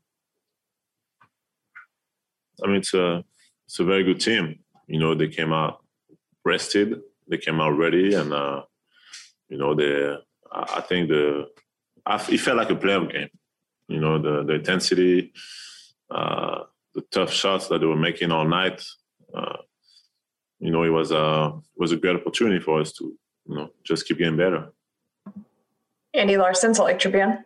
I 2.63 2.67
mean, 2.67 2.77
it's 2.77 2.93
a 2.93 3.25
it's 3.67 3.79
a 3.79 3.85
very 3.85 4.05
good 4.05 4.21
team. 4.21 4.59
You 4.89 4.99
know, 4.99 5.15
they 5.15 5.29
came 5.29 5.55
out 5.55 5.83
rested, 6.45 7.01
they 7.29 7.39
came 7.39 7.63
out 7.63 7.79
ready, 7.79 8.13
and 8.13 8.35
uh, 8.35 8.65
you 9.49 9.57
know, 9.57 9.75
they. 9.75 10.19
I 10.53 10.79
I 10.79 10.81
think 10.83 11.09
the 11.09 11.47
I, 11.47 11.68
it 12.09 12.39
felt 12.39 12.57
like 12.57 12.71
a 12.71 12.75
playoff 12.75 13.13
game. 13.13 13.29
You 13.89 14.01
know, 14.01 14.21
the 14.21 14.45
the 14.45 14.55
intensity, 14.55 15.33
uh, 16.11 16.65
the 16.95 17.03
tough 17.11 17.33
shots 17.33 17.69
that 17.69 17.81
they 17.81 17.87
were 17.87 17.97
making 17.97 18.33
all 18.33 18.47
night. 18.47 18.83
Uh, 19.35 19.59
you 20.59 20.71
know, 20.71 20.83
it 20.83 20.91
was 20.91 21.11
a 21.11 21.53
it 21.55 21.81
was 21.81 21.93
a 21.93 21.97
great 21.97 22.17
opportunity 22.17 22.61
for 22.61 22.81
us 22.81 22.93
to 22.93 23.05
you 23.47 23.55
know 23.55 23.71
just 23.85 24.07
keep 24.07 24.19
getting 24.19 24.37
better. 24.37 24.73
Andy 26.15 26.37
Larsen, 26.37 26.75
Salt 26.75 26.89
Lake 26.89 26.99
Tribune. 26.99 27.45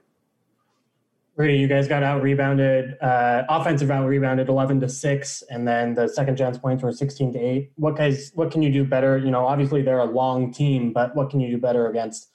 Rudy, 1.36 1.54
you 1.54 1.66
guys 1.66 1.88
got 1.88 2.02
out 2.02 2.22
rebounded, 2.22 2.98
uh, 3.00 3.44
offensive 3.48 3.90
out 3.90 4.06
rebounded 4.06 4.50
11 4.50 4.80
to 4.80 4.88
6, 4.88 5.42
and 5.48 5.66
then 5.66 5.94
the 5.94 6.06
second 6.06 6.36
gen's 6.36 6.58
points 6.58 6.82
were 6.82 6.92
16 6.92 7.32
to 7.32 7.38
8. 7.38 7.72
What 7.76 7.96
guys, 7.96 8.32
what 8.34 8.50
can 8.50 8.60
you 8.60 8.70
do 8.70 8.84
better? 8.84 9.16
You 9.16 9.30
know, 9.30 9.46
obviously 9.46 9.80
they're 9.80 9.98
a 9.98 10.04
long 10.04 10.52
team, 10.52 10.92
but 10.92 11.16
what 11.16 11.30
can 11.30 11.40
you 11.40 11.50
do 11.50 11.58
better 11.58 11.88
against 11.88 12.28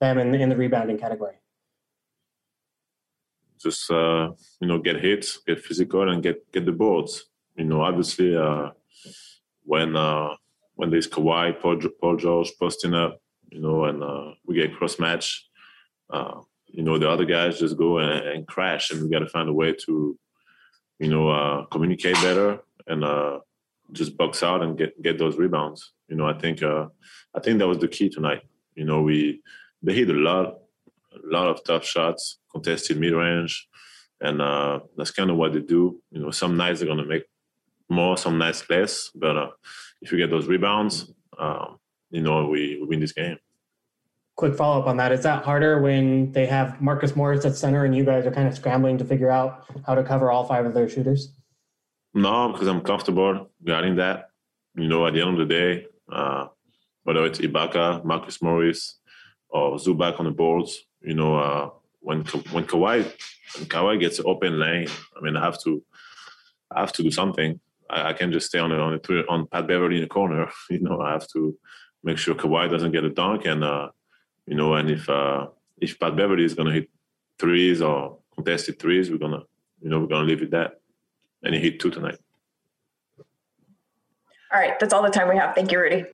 them 0.00 0.18
in, 0.18 0.32
in 0.36 0.50
the 0.50 0.56
rebounding 0.56 0.98
category? 0.98 1.34
Just 3.64 3.90
uh, 3.90 4.30
you 4.60 4.68
know 4.68 4.78
get 4.78 5.00
hits, 5.00 5.38
get 5.46 5.60
physical, 5.60 6.08
and 6.08 6.22
get 6.22 6.50
get 6.52 6.64
the 6.66 6.72
boards. 6.72 7.24
You 7.56 7.64
know, 7.64 7.82
obviously 7.82 8.36
uh, 8.36 8.70
when 9.64 9.96
uh, 9.96 10.34
when 10.76 10.90
there's 10.90 11.08
Kawhi, 11.08 11.60
Paul, 11.60 11.78
Paul 12.00 12.16
George 12.16 12.52
posting 12.60 12.94
up, 12.94 13.20
you 13.50 13.60
know, 13.60 13.84
and 13.84 14.02
uh, 14.02 14.32
we 14.46 14.54
get 14.54 14.76
cross 14.76 14.98
match, 14.98 15.48
uh, 16.10 16.40
you 16.66 16.82
know, 16.82 16.98
the 16.98 17.08
other 17.08 17.24
guys 17.24 17.58
just 17.58 17.76
go 17.76 17.98
and, 17.98 18.26
and 18.26 18.46
crash, 18.46 18.90
and 18.90 19.02
we 19.02 19.08
got 19.08 19.20
to 19.20 19.28
find 19.28 19.48
a 19.48 19.52
way 19.52 19.72
to, 19.86 20.18
you 20.98 21.08
know, 21.08 21.28
uh, 21.28 21.64
communicate 21.66 22.16
better 22.16 22.60
and 22.86 23.04
uh, 23.04 23.38
just 23.92 24.16
box 24.16 24.42
out 24.42 24.62
and 24.62 24.76
get 24.76 25.00
get 25.02 25.18
those 25.18 25.36
rebounds. 25.36 25.92
You 26.08 26.16
know, 26.16 26.26
I 26.26 26.34
think 26.34 26.62
uh, 26.62 26.86
I 27.34 27.40
think 27.40 27.58
that 27.58 27.68
was 27.68 27.78
the 27.78 27.88
key 27.88 28.08
tonight. 28.08 28.42
You 28.74 28.84
know, 28.84 29.02
we 29.02 29.40
they 29.82 29.94
hit 29.94 30.10
a 30.10 30.14
lot, 30.14 30.58
a 31.12 31.26
lot 31.26 31.48
of 31.48 31.62
tough 31.64 31.84
shots, 31.84 32.38
contested 32.54 32.98
mid 32.98 33.12
range, 33.12 33.68
and 34.20 34.40
uh, 34.40 34.80
that's 34.96 35.10
kind 35.10 35.30
of 35.30 35.36
what 35.36 35.52
they 35.52 35.60
do. 35.60 36.00
You 36.10 36.22
know, 36.22 36.30
some 36.30 36.56
nights 36.56 36.80
they're 36.80 36.88
gonna 36.88 37.04
make 37.04 37.24
more, 37.90 38.16
some 38.16 38.38
nights 38.38 38.68
less, 38.70 39.10
but 39.14 39.36
uh, 39.36 39.50
if 40.00 40.12
you 40.12 40.18
get 40.18 40.30
those 40.30 40.46
rebounds, 40.46 41.12
um, 41.38 41.78
you 42.10 42.22
know, 42.22 42.46
we, 42.48 42.78
we 42.80 42.86
win 42.86 43.00
this 43.00 43.12
game. 43.12 43.36
Quick 44.36 44.56
follow 44.56 44.80
up 44.80 44.86
on 44.86 44.96
that. 44.96 45.12
Is 45.12 45.22
that 45.22 45.44
harder 45.44 45.80
when 45.80 46.32
they 46.32 46.46
have 46.46 46.80
Marcus 46.80 47.14
Morris 47.14 47.44
at 47.44 47.56
center 47.56 47.84
and 47.84 47.94
you 47.94 48.04
guys 48.04 48.26
are 48.26 48.32
kind 48.32 48.48
of 48.48 48.54
scrambling 48.54 48.98
to 48.98 49.04
figure 49.04 49.30
out 49.30 49.64
how 49.86 49.94
to 49.94 50.02
cover 50.02 50.30
all 50.30 50.44
five 50.44 50.66
of 50.66 50.74
their 50.74 50.88
shooters? 50.88 51.34
No, 52.14 52.52
because 52.52 52.66
I'm 52.66 52.80
comfortable 52.80 53.50
guarding 53.64 53.96
that. 53.96 54.28
You 54.76 54.88
know, 54.88 55.06
at 55.06 55.14
the 55.14 55.20
end 55.20 55.38
of 55.40 55.48
the 55.48 55.54
day, 55.54 55.86
uh, 56.10 56.48
whether 57.04 57.24
it's 57.24 57.38
Ibaka, 57.38 58.04
Marcus 58.04 58.42
Morris, 58.42 58.98
or 59.48 59.76
Zubac 59.76 60.18
on 60.18 60.26
the 60.26 60.32
boards, 60.32 60.84
you 61.00 61.14
know, 61.14 61.36
uh, 61.36 61.70
when 62.04 62.18
when 62.52 62.64
Kawhi 62.66 63.02
when 63.56 63.66
Kawhi 63.66 63.98
gets 63.98 64.18
an 64.18 64.26
open 64.28 64.58
lane, 64.60 64.88
I 65.16 65.20
mean, 65.22 65.36
I 65.36 65.44
have 65.44 65.60
to 65.62 65.82
I 66.70 66.80
have 66.80 66.92
to 66.92 67.02
do 67.02 67.10
something. 67.10 67.58
I, 67.90 68.10
I 68.10 68.12
can't 68.12 68.32
just 68.32 68.46
stay 68.46 68.58
on 68.58 68.70
the, 68.70 68.78
on 68.78 69.00
on 69.28 69.46
Pat 69.48 69.66
Beverley 69.66 69.96
in 69.96 70.02
the 70.02 70.08
corner. 70.08 70.50
You 70.70 70.80
know, 70.80 71.00
I 71.00 71.12
have 71.12 71.26
to 71.28 71.56
make 72.02 72.18
sure 72.18 72.34
Kawhi 72.34 72.70
doesn't 72.70 72.92
get 72.92 73.04
a 73.04 73.10
dunk, 73.10 73.46
and 73.46 73.64
uh, 73.64 73.88
you 74.46 74.54
know, 74.54 74.74
and 74.74 74.90
if 74.90 75.08
uh, 75.08 75.46
if 75.78 75.98
Pat 75.98 76.14
Beverley 76.16 76.44
is 76.44 76.54
gonna 76.54 76.72
hit 76.72 76.90
threes 77.38 77.80
or 77.80 78.18
contested 78.34 78.78
threes, 78.78 79.10
we're 79.10 79.24
gonna 79.26 79.42
you 79.80 79.88
know 79.88 80.00
we're 80.00 80.12
gonna 80.14 80.26
leave 80.26 80.42
it 80.42 80.50
that, 80.50 80.80
and 81.42 81.54
he 81.54 81.60
hit 81.60 81.80
two 81.80 81.90
tonight. 81.90 82.18
All 84.52 84.60
right, 84.60 84.78
that's 84.78 84.92
all 84.92 85.02
the 85.02 85.10
time 85.10 85.28
we 85.28 85.36
have. 85.36 85.54
Thank 85.54 85.72
you, 85.72 85.80
Rudy. 85.80 86.04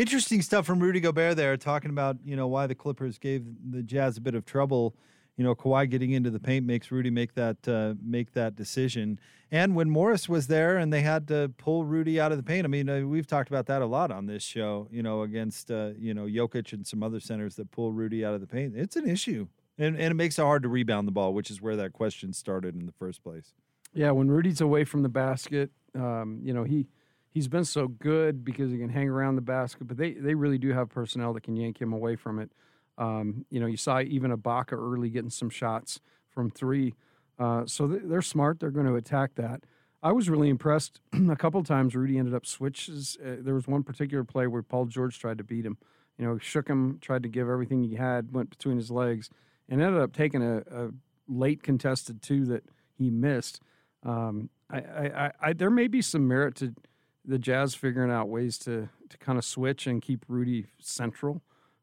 Interesting 0.00 0.40
stuff 0.40 0.64
from 0.64 0.80
Rudy 0.80 0.98
Gobert 0.98 1.36
there, 1.36 1.58
talking 1.58 1.90
about 1.90 2.16
you 2.24 2.34
know 2.34 2.48
why 2.48 2.66
the 2.66 2.74
Clippers 2.74 3.18
gave 3.18 3.44
the 3.70 3.82
Jazz 3.82 4.16
a 4.16 4.22
bit 4.22 4.34
of 4.34 4.46
trouble. 4.46 4.96
You 5.36 5.44
know, 5.44 5.54
Kawhi 5.54 5.90
getting 5.90 6.12
into 6.12 6.30
the 6.30 6.40
paint 6.40 6.64
makes 6.64 6.90
Rudy 6.90 7.10
make 7.10 7.34
that 7.34 7.68
uh, 7.68 7.92
make 8.02 8.32
that 8.32 8.56
decision. 8.56 9.20
And 9.50 9.76
when 9.76 9.90
Morris 9.90 10.26
was 10.26 10.46
there 10.46 10.78
and 10.78 10.90
they 10.90 11.02
had 11.02 11.28
to 11.28 11.52
pull 11.58 11.84
Rudy 11.84 12.18
out 12.18 12.32
of 12.32 12.38
the 12.38 12.42
paint, 12.42 12.64
I 12.64 12.68
mean, 12.68 12.88
uh, 12.88 13.00
we've 13.00 13.26
talked 13.26 13.50
about 13.50 13.66
that 13.66 13.82
a 13.82 13.84
lot 13.84 14.10
on 14.10 14.24
this 14.24 14.42
show. 14.42 14.88
You 14.90 15.02
know, 15.02 15.20
against 15.20 15.70
uh, 15.70 15.90
you 15.98 16.14
know 16.14 16.24
Jokic 16.24 16.72
and 16.72 16.86
some 16.86 17.02
other 17.02 17.20
centers 17.20 17.56
that 17.56 17.70
pull 17.70 17.92
Rudy 17.92 18.24
out 18.24 18.32
of 18.32 18.40
the 18.40 18.46
paint, 18.46 18.72
it's 18.74 18.96
an 18.96 19.06
issue, 19.06 19.48
and 19.76 19.96
and 19.96 20.12
it 20.12 20.14
makes 20.14 20.38
it 20.38 20.42
hard 20.42 20.62
to 20.62 20.70
rebound 20.70 21.08
the 21.08 21.12
ball, 21.12 21.34
which 21.34 21.50
is 21.50 21.60
where 21.60 21.76
that 21.76 21.92
question 21.92 22.32
started 22.32 22.74
in 22.74 22.86
the 22.86 22.92
first 22.92 23.22
place. 23.22 23.52
Yeah, 23.92 24.12
when 24.12 24.30
Rudy's 24.30 24.62
away 24.62 24.84
from 24.84 25.02
the 25.02 25.10
basket, 25.10 25.72
um, 25.94 26.40
you 26.42 26.54
know 26.54 26.64
he 26.64 26.86
he's 27.30 27.48
been 27.48 27.64
so 27.64 27.88
good 27.88 28.44
because 28.44 28.70
he 28.70 28.78
can 28.78 28.88
hang 28.90 29.08
around 29.08 29.36
the 29.36 29.42
basket. 29.42 29.86
But 29.86 29.96
they 29.96 30.12
they 30.12 30.34
really 30.34 30.58
do 30.58 30.72
have 30.72 30.88
personnel 30.88 31.32
that 31.34 31.42
can 31.42 31.56
yank 31.56 31.80
him 31.80 31.92
away 31.92 32.16
from 32.16 32.38
it. 32.38 32.50
Um, 32.98 33.46
you 33.50 33.60
know, 33.60 33.66
you 33.66 33.76
saw 33.76 34.00
even 34.00 34.30
Ibaka 34.36 34.72
early 34.72 35.08
getting 35.08 35.30
some 35.30 35.50
shots 35.50 36.00
from 36.28 36.50
three. 36.50 36.94
Uh, 37.38 37.64
so 37.66 37.86
they- 37.86 37.98
they're 38.06 38.20
smart. 38.22 38.60
They're 38.60 38.70
going 38.70 38.86
to 38.86 38.96
attack 38.96 39.34
that. 39.36 39.64
I 40.02 40.12
was 40.12 40.28
really 40.28 40.50
impressed. 40.50 41.00
a 41.30 41.36
couple 41.36 41.62
times 41.62 41.94
Rudy 41.96 42.18
ended 42.18 42.34
up 42.34 42.44
switches. 42.44 43.16
Uh, 43.24 43.36
there 43.40 43.54
was 43.54 43.66
one 43.66 43.82
particular 43.82 44.24
play 44.24 44.46
where 44.46 44.62
Paul 44.62 44.86
George 44.86 45.18
tried 45.18 45.38
to 45.38 45.44
beat 45.44 45.64
him, 45.64 45.78
You 46.18 46.26
know, 46.26 46.38
shook 46.38 46.68
him, 46.68 46.98
tried 47.00 47.22
to 47.22 47.28
give 47.28 47.48
everything 47.48 47.82
he 47.82 47.94
had, 47.94 48.32
went 48.32 48.50
between 48.50 48.76
his 48.76 48.90
legs, 48.90 49.30
and 49.68 49.80
ended 49.80 50.00
up 50.02 50.12
taking 50.12 50.42
a, 50.42 50.58
a 50.70 50.90
late 51.28 51.62
contested 51.62 52.20
two 52.22 52.44
that 52.46 52.64
he 52.98 53.08
missed. 53.10 53.60
Um, 54.02 54.50
I, 54.70 54.78
I, 54.78 55.32
I, 55.40 55.52
there 55.54 55.70
may 55.70 55.86
be 55.86 56.02
some 56.02 56.28
merit 56.28 56.54
to 56.56 56.74
the 57.24 57.38
Jazz 57.38 57.74
figuring 57.74 58.10
out 58.10 58.28
ways 58.28 58.58
to 58.58 58.88
to 59.08 59.18
kind 59.18 59.38
of 59.38 59.44
switch 59.44 59.86
and 59.86 60.00
keep 60.00 60.24
Rudy 60.28 60.66
central. 60.80 61.42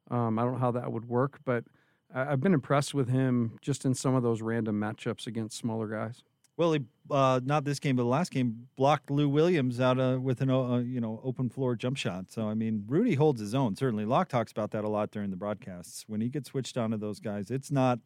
Um, 0.10 0.39
I 0.39 0.43
don't 0.43 0.54
know 0.54 0.60
how 0.60 0.71
that 0.71 0.91
would 0.91 1.10
work, 1.10 1.39
but 1.43 1.65
I, 2.13 2.26
have 2.26 2.41
been 2.41 2.54
impressed 2.54 2.93
with 2.93 3.10
him 3.10 3.58
just 3.62 3.86
in 3.86 3.93
some 3.93 4.15
of 4.15 4.23
those 4.23 4.41
random 4.41 4.80
matchups 4.80 5.28
against 5.28 5.58
smaller 5.58 5.88
guys. 5.88 6.23
Well, 6.56 6.73
he 6.73 6.80
uh, 7.12 7.39
not 7.43 7.65
this 7.65 7.80
game, 7.80 7.95
but 7.95 8.04
the 8.04 8.10
last 8.10 8.32
game 8.32 8.67
blocked 8.76 9.12
Lou 9.12 9.30
Williams 9.30 9.80
out 9.80 10.00
uh, 10.00 10.17
with 10.19 10.41
an 10.41 10.50
uh, 10.50 10.78
you 10.78 11.00
know 11.00 11.21
open 11.23 11.50
floor 11.50 11.76
jump 11.76 11.97
shot. 11.97 12.32
So 12.32 12.50
I 12.50 12.56
mean, 12.56 12.84
Rudy 12.88 13.13
holds 13.13 13.39
his 13.39 13.54
own. 13.54 13.76
Certainly, 13.76 14.06
Locke 14.06 14.30
talks 14.30 14.52
about 14.52 14.71
that 14.71 14.84
a 14.84 14.89
lot 14.89 15.12
during 15.12 15.30
the 15.30 15.38
broadcasts. 15.38 16.06
When 16.08 16.19
he 16.19 16.30
gets 16.30 16.50
switched 16.50 16.78
on 16.78 16.91
to 16.91 16.97
those 16.97 17.19
guys, 17.19 17.52
it's 17.52 17.71
not 17.71 18.00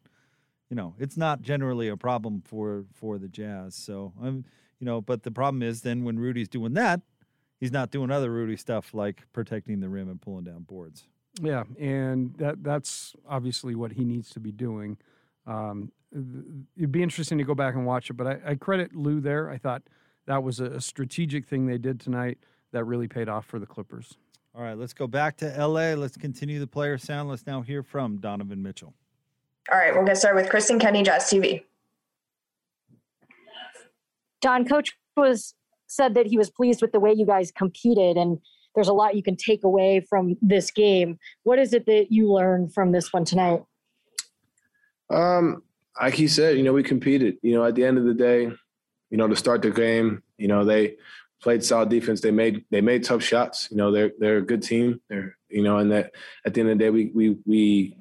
you 0.68 0.76
know 0.76 0.94
it's 0.98 1.16
not 1.16 1.40
generally 1.40 1.88
a 1.88 1.96
problem 1.96 2.42
for 2.44 2.84
for 2.92 3.18
the 3.18 3.28
Jazz. 3.28 3.74
So 3.74 4.12
I'm 4.22 4.44
you 4.80 4.86
know, 4.86 5.00
but 5.00 5.22
the 5.22 5.30
problem 5.30 5.62
is 5.62 5.82
then 5.82 6.04
when 6.04 6.18
Rudy's 6.18 6.48
doing 6.48 6.74
that, 6.74 7.00
he's 7.62 7.70
not 7.70 7.92
doing 7.92 8.10
other 8.10 8.28
Rudy 8.28 8.56
stuff 8.56 8.92
like 8.92 9.22
protecting 9.32 9.78
the 9.78 9.88
rim 9.88 10.08
and 10.08 10.20
pulling 10.20 10.42
down 10.42 10.64
boards. 10.64 11.06
Yeah, 11.40 11.62
and 11.78 12.34
that 12.38 12.62
that's 12.64 13.14
obviously 13.26 13.76
what 13.76 13.92
he 13.92 14.04
needs 14.04 14.30
to 14.30 14.40
be 14.40 14.50
doing. 14.50 14.98
Um, 15.46 15.92
it'd 16.76 16.90
be 16.90 17.04
interesting 17.04 17.38
to 17.38 17.44
go 17.44 17.54
back 17.54 17.76
and 17.76 17.86
watch 17.86 18.10
it, 18.10 18.14
but 18.14 18.26
I, 18.26 18.38
I 18.44 18.54
credit 18.56 18.96
Lou 18.96 19.20
there. 19.20 19.48
I 19.48 19.58
thought 19.58 19.82
that 20.26 20.42
was 20.42 20.58
a 20.58 20.80
strategic 20.80 21.46
thing 21.46 21.66
they 21.66 21.78
did 21.78 22.00
tonight 22.00 22.38
that 22.72 22.84
really 22.84 23.06
paid 23.06 23.28
off 23.28 23.46
for 23.46 23.60
the 23.60 23.66
Clippers. 23.66 24.16
All 24.56 24.62
right, 24.62 24.76
let's 24.76 24.92
go 24.92 25.06
back 25.06 25.36
to 25.38 25.46
LA. 25.46 25.94
Let's 25.94 26.16
continue 26.16 26.58
the 26.58 26.66
player 26.66 26.98
sound. 26.98 27.28
Let's 27.28 27.46
now 27.46 27.62
hear 27.62 27.84
from 27.84 28.18
Donovan 28.18 28.60
Mitchell. 28.60 28.92
All 29.70 29.78
right, 29.78 29.94
we'll 29.94 30.04
get 30.04 30.18
started 30.18 30.42
with 30.42 30.50
Kristen 30.50 30.80
Kenny, 30.80 31.04
Jazz 31.04 31.24
TV. 31.24 31.62
Don, 34.40 34.66
coach 34.66 34.98
was 35.16 35.54
said 35.92 36.14
that 36.14 36.26
he 36.26 36.38
was 36.38 36.50
pleased 36.50 36.82
with 36.82 36.92
the 36.92 37.00
way 37.00 37.12
you 37.12 37.26
guys 37.26 37.50
competed 37.50 38.16
and 38.16 38.38
there's 38.74 38.88
a 38.88 38.92
lot 38.92 39.14
you 39.14 39.22
can 39.22 39.36
take 39.36 39.64
away 39.64 40.00
from 40.08 40.36
this 40.40 40.70
game. 40.70 41.18
What 41.42 41.58
is 41.58 41.74
it 41.74 41.86
that 41.86 42.06
you 42.10 42.32
learned 42.32 42.72
from 42.72 42.92
this 42.92 43.12
one 43.12 43.24
tonight? 43.24 43.62
Um, 45.10 45.62
like 46.00 46.14
he 46.14 46.26
said, 46.26 46.56
you 46.56 46.62
know, 46.62 46.72
we 46.72 46.82
competed. 46.82 47.36
You 47.42 47.54
know, 47.54 47.64
at 47.64 47.74
the 47.74 47.84
end 47.84 47.98
of 47.98 48.04
the 48.04 48.14
day, 48.14 48.50
you 49.10 49.18
know, 49.18 49.28
to 49.28 49.36
start 49.36 49.60
the 49.60 49.70
game, 49.70 50.22
you 50.38 50.48
know, 50.48 50.64
they 50.64 50.96
played 51.42 51.62
solid 51.62 51.90
defense. 51.90 52.20
They 52.20 52.30
made 52.30 52.64
they 52.70 52.80
made 52.80 53.04
tough 53.04 53.22
shots. 53.22 53.68
You 53.70 53.76
know, 53.76 53.90
they're 53.90 54.12
they're 54.18 54.38
a 54.38 54.42
good 54.42 54.62
team. 54.62 55.00
They're 55.08 55.36
you 55.50 55.62
know, 55.62 55.78
and 55.78 55.92
that 55.92 56.12
at 56.46 56.54
the 56.54 56.60
end 56.60 56.70
of 56.70 56.78
the 56.78 56.84
day, 56.84 56.90
we 56.90 57.10
we 57.14 57.36
we 57.44 57.96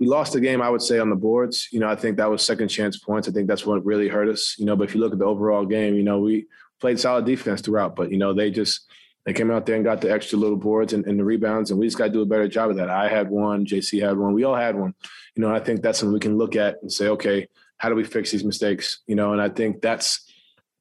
we 0.00 0.06
lost 0.06 0.32
the 0.32 0.40
game. 0.40 0.60
I 0.60 0.70
would 0.70 0.82
say 0.82 0.98
on 0.98 1.10
the 1.10 1.16
boards. 1.16 1.68
You 1.70 1.78
know, 1.78 1.88
I 1.88 1.94
think 1.94 2.16
that 2.16 2.30
was 2.30 2.42
second 2.42 2.68
chance 2.68 2.98
points. 2.98 3.28
I 3.28 3.30
think 3.32 3.46
that's 3.46 3.64
what 3.64 3.84
really 3.84 4.08
hurt 4.08 4.28
us. 4.28 4.56
You 4.58 4.64
know, 4.64 4.74
but 4.74 4.88
if 4.88 4.94
you 4.94 5.00
look 5.00 5.12
at 5.12 5.20
the 5.20 5.24
overall 5.24 5.64
game, 5.64 5.94
you 5.94 6.02
know, 6.02 6.18
we 6.18 6.46
played 6.80 7.00
solid 7.00 7.24
defense 7.24 7.60
throughout. 7.60 7.96
But 7.96 8.10
you 8.10 8.18
know, 8.18 8.32
they 8.32 8.50
just 8.50 8.86
they 9.24 9.32
came 9.32 9.50
out 9.50 9.66
there 9.66 9.74
and 9.74 9.84
got 9.84 10.00
the 10.00 10.12
extra 10.12 10.38
little 10.38 10.56
boards 10.56 10.92
and, 10.92 11.04
and 11.06 11.18
the 11.18 11.24
rebounds, 11.24 11.70
and 11.70 11.80
we 11.80 11.86
just 11.86 11.98
got 11.98 12.06
to 12.06 12.12
do 12.12 12.22
a 12.22 12.26
better 12.26 12.48
job 12.48 12.70
of 12.70 12.76
that. 12.76 12.90
I 12.90 13.08
had 13.08 13.28
one, 13.28 13.66
JC 13.66 14.00
had 14.00 14.16
one, 14.16 14.34
we 14.34 14.44
all 14.44 14.54
had 14.54 14.76
one. 14.76 14.94
You 15.34 15.42
know, 15.42 15.54
I 15.54 15.60
think 15.60 15.82
that's 15.82 15.98
something 15.98 16.14
we 16.14 16.20
can 16.20 16.38
look 16.38 16.56
at 16.56 16.76
and 16.80 16.92
say, 16.92 17.08
okay, 17.08 17.48
how 17.78 17.88
do 17.88 17.94
we 17.94 18.04
fix 18.04 18.30
these 18.30 18.44
mistakes? 18.44 19.00
You 19.06 19.16
know, 19.16 19.32
and 19.32 19.40
I 19.40 19.48
think 19.48 19.82
that's 19.82 20.32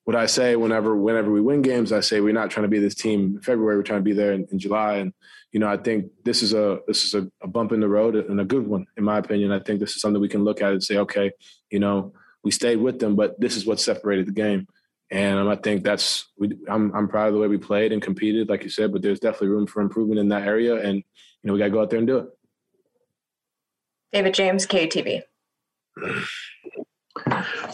what 0.06 0.16
I 0.16 0.28
say 0.28 0.56
whenever 0.56 0.96
whenever 0.96 1.32
we 1.32 1.42
win 1.42 1.62
games. 1.62 1.92
I 1.92 2.00
say 2.00 2.22
we're 2.22 2.34
not 2.34 2.52
trying 2.52 2.66
to 2.66 2.70
be 2.70 2.80
this 2.80 2.96
team 2.96 3.36
in 3.36 3.42
February. 3.42 3.78
We're 3.78 3.84
trying 3.84 4.00
to 4.00 4.04
be 4.04 4.14
there 4.14 4.34
in, 4.34 4.48
in 4.52 4.60
July, 4.60 4.98
and 4.98 5.14
you 5.52 5.60
know, 5.60 5.68
I 5.68 5.78
think 5.78 6.12
this 6.24 6.44
is 6.44 6.54
a 6.54 6.80
this 6.88 7.04
is 7.04 7.16
a, 7.16 7.28
a 7.42 7.48
bump 7.48 7.72
in 7.72 7.80
the 7.80 7.88
road 7.88 8.16
and 8.16 8.40
a 8.40 8.46
good 8.46 8.68
one, 8.68 8.86
in 8.98 9.04
my 9.04 9.18
opinion. 9.18 9.52
I 9.52 9.60
think 9.60 9.80
this 9.80 9.96
is 9.96 10.02
something 10.02 10.22
we 10.22 10.30
can 10.30 10.44
look 10.44 10.62
at 10.62 10.72
and 10.72 10.84
say, 10.84 10.98
okay, 10.98 11.32
you 11.72 11.80
know, 11.80 12.14
we 12.44 12.52
stayed 12.52 12.78
with 12.78 13.00
them, 13.00 13.16
but 13.16 13.40
this 13.40 13.58
is 13.58 13.66
what 13.66 13.80
separated 13.80 14.28
the 14.28 14.32
game. 14.32 14.68
And 15.12 15.38
um, 15.38 15.48
I 15.48 15.56
think 15.56 15.84
that's 15.84 16.32
we, 16.38 16.58
I'm 16.68 16.94
I'm 16.96 17.08
proud 17.08 17.28
of 17.28 17.34
the 17.34 17.40
way 17.40 17.48
we 17.48 17.58
played 17.58 17.92
and 17.92 18.02
competed, 18.02 18.50
like 18.50 18.64
you 18.64 18.70
said. 18.70 18.92
But 18.92 19.02
there's 19.02 19.20
definitely 19.20 19.50
room 19.50 19.68
for 19.68 19.82
improvement 19.82 20.20
in 20.20 20.30
that 20.30 20.48
area, 20.48 20.76
and 20.76 20.96
you 20.98 21.04
know 21.44 21.54
we 21.54 21.60
got 21.60 21.66
to 21.66 21.72
go 21.72 21.82
out 21.82 21.90
there 21.92 22.00
and 22.00 22.08
do 22.08 22.18
it. 22.18 22.28
David 24.12 24.34
James, 24.34 24.66
KTV. 24.66 25.22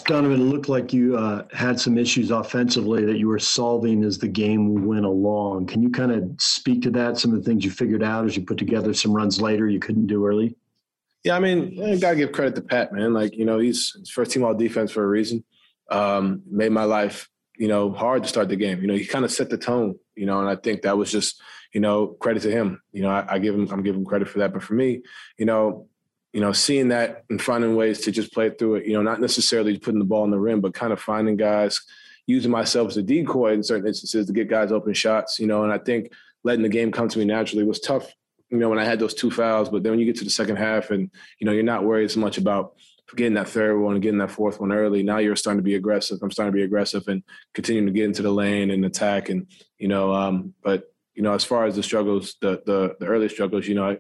Donovan, 0.06 0.42
it 0.42 0.44
looked 0.44 0.70
like 0.70 0.94
you 0.94 1.18
uh, 1.18 1.46
had 1.54 1.80
some 1.80 1.98
issues 1.98 2.32
offensively 2.32 3.06
that 3.06 3.18
you 3.18 3.28
were 3.28 3.40
solving 3.40 4.04
as 4.04 4.18
the 4.18 4.28
game 4.28 4.86
went 4.86 5.06
along. 5.06 5.68
Can 5.68 5.82
you 5.82 5.90
kind 5.90 6.12
of 6.12 6.30
speak 6.40 6.82
to 6.84 6.92
that? 6.92 7.18
Some 7.18 7.34
of 7.34 7.38
the 7.38 7.50
things 7.50 7.64
you 7.64 7.72
figured 7.72 8.04
out 8.04 8.26
as 8.26 8.36
you 8.36 8.44
put 8.44 8.58
together 8.58 8.94
some 8.94 9.14
runs 9.14 9.42
later 9.42 9.68
you 9.68 9.80
couldn't 9.80 10.08
do 10.08 10.26
early. 10.26 10.56
Yeah, 11.24 11.36
I 11.36 11.40
mean, 11.40 11.82
I 11.82 11.98
gotta 11.98 12.18
give 12.18 12.32
credit 12.32 12.56
to 12.56 12.62
Pat, 12.62 12.94
man. 12.94 13.14
Like 13.14 13.36
you 13.36 13.46
know, 13.46 13.60
he's, 13.60 13.94
he's 13.98 14.10
first 14.10 14.32
team 14.32 14.44
all 14.44 14.54
defense 14.54 14.92
for 14.92 15.04
a 15.04 15.08
reason 15.08 15.44
um, 15.92 16.42
made 16.50 16.72
my 16.72 16.86
life, 16.86 17.30
you 17.58 17.68
know, 17.68 17.92
hard 17.92 18.24
to 18.24 18.30
start 18.30 18.50
the 18.50 18.56
game. 18.56 18.82
You 18.82 18.88
know, 18.88 18.96
he 18.96 19.06
kind 19.06 19.26
of 19.26 19.32
set 19.32 19.50
the 19.50 19.58
tone, 19.58 20.00
you 20.16 20.26
know, 20.26 20.40
and 20.40 20.50
I 20.50 20.56
think 20.56 20.82
that 20.82 20.98
was 20.98 21.12
just, 21.12 21.40
you 21.74 21.82
know, 21.82 22.08
credit 22.08 22.42
to 22.44 22.52
him. 22.52 22.82
You 22.92 23.04
know, 23.04 23.10
I, 23.10 23.36
I 23.36 23.40
give 23.40 23.54
him, 23.54 23.68
I'm 23.72 23.84
giving 23.84 24.02
him 24.02 24.06
credit 24.06 24.30
for 24.30 24.40
that. 24.40 24.54
But 24.54 24.64
for 24.64 24.74
me, 24.74 25.04
you 25.38 25.46
know, 25.46 25.88
you 26.34 26.40
know, 26.40 26.54
seeing 26.54 26.88
that 26.88 27.26
and 27.30 27.42
finding 27.42 27.76
ways 27.76 28.00
to 28.02 28.12
just 28.12 28.34
play 28.34 28.50
through 28.50 28.76
it, 28.76 28.86
you 28.86 28.94
know, 28.94 29.02
not 29.02 29.20
necessarily 29.20 29.78
putting 29.78 30.00
the 30.00 30.06
ball 30.06 30.24
in 30.24 30.32
the 30.32 30.40
rim, 30.40 30.62
but 30.62 30.74
kind 30.74 30.94
of 30.94 31.00
finding 31.00 31.36
guys, 31.36 31.82
using 32.26 32.52
myself 32.52 32.88
as 32.88 32.98
a 32.98 33.04
decoy 33.04 33.54
in 33.54 33.64
certain 33.64 33.88
instances 33.88 34.28
to 34.28 34.34
get 34.34 34.48
guys 34.48 34.72
open 34.72 34.94
shots, 34.94 35.40
you 35.40 35.48
know, 35.48 35.64
and 35.64 35.74
I 35.74 35.78
think 35.78 36.14
letting 36.44 36.64
the 36.64 36.70
game 36.70 36.92
come 36.92 37.10
to 37.10 37.20
me 37.20 37.26
naturally 37.26 37.66
was 37.66 37.82
tough, 37.82 38.10
you 38.50 38.58
know, 38.58 38.70
when 38.70 38.80
I 38.80 38.86
had 38.86 39.00
those 39.00 39.14
two 39.14 39.30
fouls. 39.30 39.70
But 39.70 39.84
then 39.84 39.92
when 39.92 40.00
you 40.00 40.06
get 40.06 40.16
to 40.18 40.24
the 40.24 40.30
second 40.30 40.56
half 40.56 40.90
and, 40.90 41.12
you 41.40 41.46
know, 41.46 41.52
you're 41.52 41.64
not 41.64 41.84
worried 41.84 42.12
so 42.12 42.22
much 42.22 42.38
about 42.38 42.76
getting 43.16 43.34
that 43.34 43.50
third 43.50 43.78
one 43.80 44.00
getting 44.00 44.20
that 44.20 44.32
fourth 44.32 44.60
one 44.60 44.72
early. 44.72 45.04
Now 45.04 45.18
you're 45.18 45.36
starting 45.36 45.60
to 45.60 45.64
be 45.64 45.76
aggressive. 45.76 46.20
I'm 46.22 46.32
starting 46.32 46.54
to 46.54 46.58
be 46.58 46.64
aggressive 46.64 47.08
and 47.08 47.24
continuing 47.54 47.88
to 47.88 47.94
get 47.94 48.06
into 48.06 48.22
the 48.22 48.32
lane 48.32 48.72
and 48.72 48.86
attack. 48.86 49.30
And 49.30 49.48
you 49.78 49.88
know, 49.88 50.14
um, 50.14 50.54
but 50.64 50.94
you 51.14 51.24
know, 51.24 51.34
as 51.34 51.44
far 51.44 51.66
as 51.66 51.76
the 51.76 51.84
struggles, 51.84 52.36
the 52.42 52.62
the, 52.66 52.96
the 53.00 53.06
early 53.06 53.30
struggles, 53.30 53.68
you 53.68 53.76
know, 53.76 53.92
I 53.92 53.98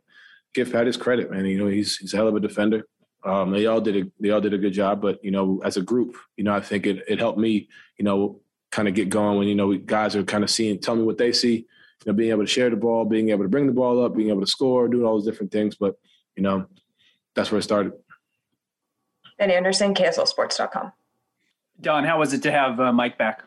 give 0.53 0.71
Pat 0.71 0.87
his 0.87 0.97
credit, 0.97 1.31
man. 1.31 1.45
You 1.45 1.57
know, 1.57 1.67
he's 1.67 1.97
he's 1.97 2.13
a 2.13 2.17
hell 2.17 2.27
of 2.27 2.35
a 2.35 2.39
defender. 2.39 2.85
Um, 3.23 3.51
they 3.51 3.65
all 3.67 3.81
did 3.81 3.97
a 3.97 4.11
they 4.19 4.31
all 4.31 4.41
did 4.41 4.53
a 4.53 4.57
good 4.57 4.73
job, 4.73 5.01
but 5.01 5.23
you 5.23 5.31
know, 5.31 5.61
as 5.63 5.77
a 5.77 5.81
group, 5.81 6.15
you 6.37 6.43
know, 6.43 6.53
I 6.53 6.61
think 6.61 6.85
it 6.85 7.03
it 7.07 7.19
helped 7.19 7.39
me, 7.39 7.69
you 7.97 8.05
know, 8.05 8.41
kind 8.71 8.87
of 8.87 8.93
get 8.93 9.09
going 9.09 9.37
when 9.37 9.47
you 9.47 9.55
know 9.55 9.75
guys 9.77 10.15
are 10.15 10.23
kind 10.23 10.43
of 10.43 10.49
seeing, 10.49 10.79
tell 10.79 10.95
me 10.95 11.03
what 11.03 11.17
they 11.17 11.31
see. 11.31 11.67
You 12.05 12.11
know, 12.11 12.13
being 12.13 12.31
able 12.31 12.43
to 12.43 12.47
share 12.47 12.69
the 12.69 12.77
ball, 12.77 13.05
being 13.05 13.29
able 13.29 13.43
to 13.43 13.49
bring 13.49 13.67
the 13.67 13.73
ball 13.73 14.03
up, 14.03 14.15
being 14.15 14.29
able 14.29 14.41
to 14.41 14.47
score, 14.47 14.87
doing 14.87 15.05
all 15.05 15.17
those 15.17 15.25
different 15.25 15.51
things. 15.51 15.75
But 15.75 15.95
you 16.35 16.41
know, 16.41 16.65
that's 17.35 17.51
where 17.51 17.59
it 17.59 17.63
started. 17.63 17.93
Ben 19.41 19.49
Anderson, 19.49 19.95
KSLSports.com. 19.95 20.91
Don, 21.81 22.03
how 22.03 22.19
was 22.19 22.31
it 22.31 22.43
to 22.43 22.51
have 22.51 22.79
uh, 22.79 22.93
Mike 22.93 23.17
back? 23.17 23.41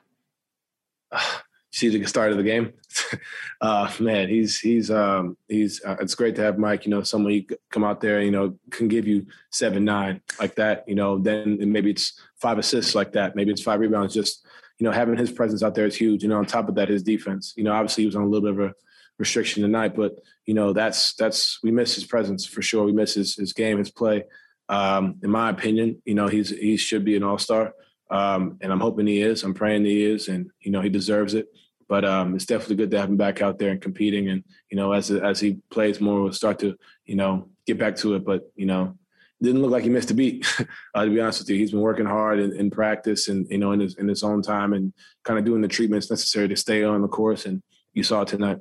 see 1.71 1.89
the 1.89 2.05
start 2.05 2.33
of 2.33 2.37
the 2.37 2.43
game. 2.43 2.73
uh, 3.61 3.89
man, 4.01 4.29
he's 4.29 4.59
he's 4.59 4.91
um, 4.91 5.37
he's 5.47 5.81
uh, 5.85 5.95
it's 6.01 6.17
great 6.17 6.35
to 6.35 6.43
have 6.43 6.59
Mike. 6.59 6.85
You 6.85 6.91
know, 6.91 7.05
someone 7.05 7.33
you 7.33 7.47
come 7.71 7.85
out 7.85 8.01
there, 8.01 8.21
you 8.21 8.33
know, 8.33 8.59
can 8.73 8.89
give 8.89 9.07
you 9.07 9.25
seven 9.53 9.85
nine 9.85 10.21
like 10.41 10.57
that. 10.57 10.83
You 10.89 10.97
know, 10.97 11.17
then 11.17 11.59
maybe 11.71 11.91
it's 11.91 12.19
five 12.41 12.59
assists 12.59 12.97
like 12.97 13.13
that. 13.13 13.37
Maybe 13.37 13.53
it's 13.53 13.63
five 13.63 13.79
rebounds. 13.79 14.15
Just 14.15 14.45
you 14.81 14.85
know, 14.85 14.91
having 14.91 15.17
his 15.17 15.31
presence 15.31 15.63
out 15.63 15.77
there 15.77 15.87
is 15.87 15.95
huge. 15.95 16.25
You 16.25 16.29
know, 16.29 16.39
on 16.39 16.47
top 16.47 16.69
of 16.69 16.75
that, 16.75 16.89
his 16.89 17.05
defense. 17.05 17.55
You 17.57 17.63
know, 17.63 17.73
obviously 17.73 18.03
he 18.03 18.07
was 18.07 18.17
on 18.17 18.23
a 18.23 18.27
little 18.27 18.53
bit 18.53 18.61
of 18.61 18.71
a 18.71 18.75
restriction 19.17 19.63
tonight, 19.63 19.95
but 19.95 20.19
you 20.45 20.55
know, 20.55 20.73
that's 20.73 21.15
that's 21.15 21.63
we 21.63 21.71
miss 21.71 21.95
his 21.95 22.05
presence 22.05 22.45
for 22.45 22.63
sure. 22.63 22.83
We 22.83 22.91
miss 22.91 23.15
his 23.15 23.37
his 23.37 23.53
game, 23.53 23.79
his 23.79 23.93
play. 23.93 24.25
Um, 24.69 25.17
in 25.23 25.31
my 25.31 25.51
opinion, 25.51 26.01
you 26.05 26.15
know, 26.15 26.27
he's 26.27 26.51
he 26.51 26.77
should 26.77 27.05
be 27.05 27.17
an 27.17 27.23
all 27.23 27.39
star, 27.39 27.75
um, 28.11 28.59
and 28.61 28.73
I'm 28.73 28.81
hoping 28.81 29.07
he 29.07 29.21
is. 29.21 29.43
I'm 29.43 29.55
praying 29.55 29.85
he 29.85 30.05
is, 30.05 30.29
and 30.29 30.51
you 30.61 30.71
know, 30.71 30.81
he 30.81 30.89
deserves 30.89 31.35
it. 31.35 31.49
But 31.87 32.05
um, 32.05 32.35
it's 32.35 32.47
definitely 32.47 32.77
good 32.77 32.91
to 32.93 32.99
have 32.99 33.11
him 33.11 33.19
back 33.19 33.43
out 33.43 33.59
there 33.59 33.71
and 33.71 33.81
competing. 33.81 34.31
And 34.31 34.43
you 34.71 34.77
know, 34.77 34.93
as 34.93 35.11
as 35.11 35.39
he 35.41 35.59
plays 35.71 36.01
more, 36.01 36.23
we'll 36.23 36.33
start 36.33 36.59
to 36.61 36.77
you 37.05 37.17
know 37.17 37.49
get 37.67 37.79
back 37.79 37.97
to 37.97 38.15
it. 38.15 38.25
But 38.25 38.51
you 38.57 38.67
know, 38.67 38.97
didn't 39.43 39.63
look 39.63 39.71
like 39.71 39.85
he 39.85 39.91
missed 39.91 40.11
a 40.11 40.15
beat. 40.15 40.47
uh, 40.95 41.05
to 41.05 41.11
be 41.11 41.21
honest 41.21 41.41
with 41.41 41.51
you, 41.51 41.57
he's 41.57 41.73
been 41.73 41.81
working 41.81 42.07
hard 42.07 42.41
in, 42.41 42.57
in, 42.57 42.71
practice 42.71 43.29
and 43.29 43.47
you 43.51 43.59
know 43.59 43.73
in 43.73 43.81
his 43.81 43.97
in 43.97 44.09
his 44.09 44.23
own 44.23 44.43
time 44.43 44.73
and 44.73 44.93
kind 45.25 45.39
of 45.39 45.45
doing 45.45 45.61
the 45.61 45.69
treatments 45.69 46.11
necessary 46.11 46.49
to 46.49 46.57
stay 46.57 46.85
on 46.85 47.03
the 47.03 47.09
course. 47.09 47.45
And 47.45 47.63
you 47.93 48.03
saw 48.03 48.23
it 48.23 48.29
tonight. 48.29 48.59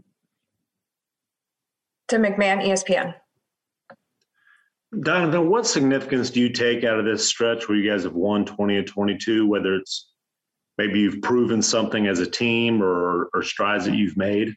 Tim 2.08 2.24
MacMahon, 2.24 2.62
ESPN. 2.64 3.16
Donovan, 5.02 5.50
what 5.50 5.66
significance 5.66 6.30
do 6.30 6.40
you 6.40 6.50
take 6.50 6.84
out 6.84 7.00
of 7.00 7.06
this 7.06 7.28
stretch 7.28 7.68
where 7.68 7.78
you 7.78 7.90
guys 7.90 8.04
have 8.04 8.14
won 8.14 8.46
20 8.46 8.78
and 8.78 8.88
22, 8.88 9.48
whether 9.48 9.76
it's 9.76 10.10
maybe 10.78 11.00
you've 11.00 11.22
proven 11.22 11.62
something 11.62 12.08
as 12.08 12.20
a 12.20 12.30
team 12.30 12.82
or, 12.82 13.30
or 13.34 13.44
strides 13.44 13.86
that 13.86 13.96
you've 13.96 14.18
made? 14.18 14.56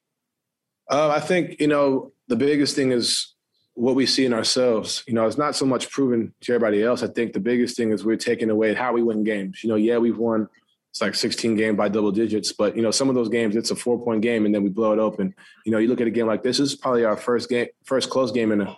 Uh, 0.91 1.09
I 1.09 1.21
think, 1.21 1.61
you 1.61 1.67
know, 1.67 2.13
the 2.29 2.37
biggest 2.37 2.77
thing 2.77 2.93
is 2.93 3.35
what 3.75 3.95
we 3.95 4.07
see 4.07 4.25
in 4.25 4.33
ourselves. 4.33 5.03
You 5.07 5.15
know, 5.15 5.27
it's 5.27 5.39
not 5.39 5.57
so 5.57 5.67
much 5.67 5.91
proven 5.91 6.35
to 6.43 6.55
everybody 6.55 6.83
else. 6.83 7.03
I 7.03 7.09
think 7.09 7.33
the 7.33 7.41
biggest 7.41 7.77
thing 7.77 7.93
is 7.93 8.05
we're 8.05 8.17
taking 8.17 8.51
away 8.51 8.75
how 8.75 8.93
we 8.93 9.03
win 9.03 9.25
games. 9.25 9.63
You 9.63 9.71
know, 9.71 9.77
yeah, 9.77 9.99
we've 9.99 10.19
won 10.19 10.49
it's 10.97 11.03
like 11.03 11.15
16 11.15 11.57
game 11.57 11.77
by 11.77 11.91
double 11.91 12.11
digits. 12.11 12.53
But 12.53 12.75
you 12.75 12.81
know, 12.81 12.91
some 12.91 13.11
of 13.11 13.15
those 13.15 13.29
games, 13.29 13.55
it's 13.55 13.71
a 13.71 13.77
four 13.77 14.03
point 14.03 14.23
game, 14.23 14.47
and 14.47 14.55
then 14.55 14.63
we 14.63 14.71
blow 14.71 14.95
it 14.95 14.99
open. 14.99 15.35
You 15.67 15.73
know, 15.73 15.77
you 15.77 15.89
look 15.89 16.01
at 16.01 16.07
a 16.07 16.11
game 16.11 16.27
like 16.27 16.43
this, 16.43 16.57
this 16.57 16.73
is 16.73 16.75
probably 16.75 17.05
our 17.05 17.19
first 17.19 17.51
game, 17.51 17.67
first 17.85 18.09
close 18.09 18.33
game 18.33 18.51
in 18.51 18.63
a 18.63 18.77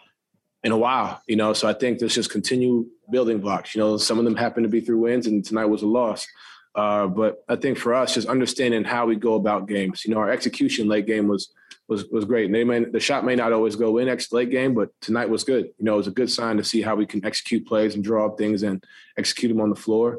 in 0.65 0.73
a 0.73 0.79
while. 0.79 1.23
You 1.27 1.37
know, 1.37 1.53
so 1.53 1.69
I 1.69 1.73
think 1.73 1.99
there's 1.99 2.15
just 2.15 2.31
continue 2.31 2.87
building 3.11 3.41
blocks. 3.41 3.75
You 3.75 3.81
know, 3.81 3.97
some 3.97 4.19
of 4.19 4.25
them 4.25 4.37
happen 4.37 4.63
to 4.63 4.69
be 4.69 4.81
through 4.81 4.99
wins, 4.99 5.27
and 5.27 5.45
tonight 5.45 5.67
was 5.67 5.83
a 5.83 5.87
loss. 5.87 6.27
Uh, 6.75 7.07
but 7.07 7.45
I 7.49 7.57
think 7.57 7.79
for 7.79 7.95
us, 7.95 8.15
just 8.15 8.29
understanding 8.29 8.85
how 8.85 9.07
we 9.07 9.17
go 9.17 9.35
about 9.35 9.69
games. 9.69 10.05
You 10.05 10.15
know, 10.15 10.21
our 10.21 10.31
execution 10.31 10.89
late 10.89 11.07
game 11.07 11.27
was 11.27 11.51
was 11.89 12.07
was 12.09 12.25
great. 12.25 12.47
And 12.47 12.55
they 12.55 12.65
may 12.65 12.85
the 12.85 13.01
shot 13.01 13.25
may 13.25 13.35
not 13.35 13.53
always 13.53 13.75
go 13.75 13.99
in 13.99 14.07
next 14.07 14.33
late 14.33 14.51
game, 14.51 14.75
but 14.75 14.91
tonight 15.01 15.29
was 15.29 15.43
good. 15.43 15.71
You 15.79 15.85
know, 15.85 15.95
it 15.95 15.99
was 15.99 16.07
a 16.07 16.13
good 16.13 16.31
sign 16.31 16.57
to 16.59 16.65
see 16.65 16.83
how 16.83 16.95
we 16.95 17.07
can 17.07 17.25
execute 17.25 17.67
plays 17.67 17.95
and 17.95 18.05
draw 18.05 18.27
up 18.27 18.39
things 18.39 18.63
and 18.63 18.85
execute 19.17 19.51
them 19.51 19.61
on 19.61 19.71
the 19.71 19.77
floor. 19.77 20.19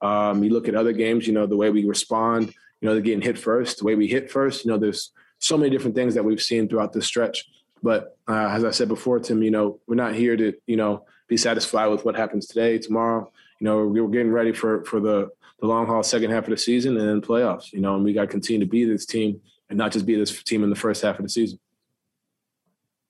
Um, 0.00 0.42
you 0.42 0.50
look 0.50 0.66
at 0.66 0.74
other 0.74 0.92
games, 0.92 1.26
you 1.26 1.34
know, 1.34 1.46
the 1.46 1.56
way 1.56 1.68
we 1.70 1.84
respond, 1.84 2.48
you 2.80 2.88
know, 2.88 2.94
they're 2.94 3.02
getting 3.02 3.20
hit 3.20 3.38
first, 3.38 3.78
the 3.78 3.84
way 3.84 3.94
we 3.94 4.08
hit 4.08 4.30
first, 4.30 4.64
you 4.64 4.70
know, 4.70 4.78
there's 4.78 5.12
so 5.38 5.58
many 5.58 5.70
different 5.70 5.94
things 5.94 6.14
that 6.14 6.24
we've 6.24 6.40
seen 6.40 6.68
throughout 6.68 6.92
this 6.94 7.06
stretch. 7.06 7.44
But 7.82 8.16
uh, 8.28 8.48
as 8.50 8.64
I 8.64 8.70
said 8.70 8.88
before, 8.88 9.18
Tim, 9.20 9.42
you 9.42 9.50
know, 9.50 9.80
we're 9.86 9.94
not 9.94 10.14
here 10.14 10.36
to, 10.36 10.52
you 10.66 10.76
know, 10.76 11.04
be 11.28 11.36
satisfied 11.36 11.88
with 11.88 12.04
what 12.04 12.16
happens 12.16 12.46
today, 12.46 12.78
tomorrow. 12.78 13.30
You 13.60 13.64
know, 13.64 13.86
we're 13.86 14.08
getting 14.08 14.32
ready 14.32 14.52
for 14.52 14.84
for 14.84 15.00
the 15.00 15.30
the 15.60 15.66
long 15.66 15.86
haul 15.86 16.02
second 16.02 16.30
half 16.30 16.44
of 16.44 16.50
the 16.50 16.56
season 16.56 16.96
and 16.96 17.08
then 17.08 17.20
playoffs. 17.20 17.72
You 17.72 17.80
know, 17.80 17.94
and 17.94 18.04
we 18.04 18.12
got 18.12 18.22
to 18.22 18.26
continue 18.26 18.60
to 18.60 18.70
be 18.70 18.84
this 18.84 19.06
team 19.06 19.40
and 19.68 19.78
not 19.78 19.92
just 19.92 20.06
be 20.06 20.16
this 20.16 20.42
team 20.42 20.64
in 20.64 20.70
the 20.70 20.76
first 20.76 21.02
half 21.02 21.18
of 21.18 21.24
the 21.24 21.28
season. 21.28 21.58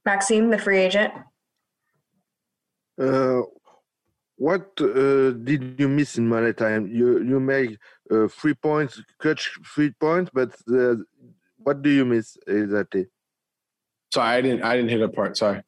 Maxime, 0.04 0.50
the 0.50 0.58
free 0.58 0.78
agent. 0.78 1.12
Uh, 3.00 3.42
what 4.36 4.70
uh, 4.80 5.32
did 5.32 5.78
you 5.78 5.88
miss 5.88 6.16
in 6.16 6.28
money 6.28 6.52
time? 6.52 6.86
You 6.86 7.22
you 7.22 7.40
make 7.40 7.78
uh, 8.10 8.28
three 8.28 8.54
points, 8.54 9.00
catch 9.20 9.50
three 9.74 9.90
points, 9.90 10.30
but 10.32 10.54
uh, 10.72 10.96
what 11.58 11.82
do 11.82 11.90
you 11.90 12.04
miss 12.04 12.36
exactly? 12.46 13.06
Sorry, 14.12 14.36
I 14.36 14.40
didn't 14.40 14.62
I 14.62 14.76
didn't 14.76 14.90
hit 14.90 15.00
a 15.00 15.08
part. 15.08 15.36
Sorry. 15.36 15.62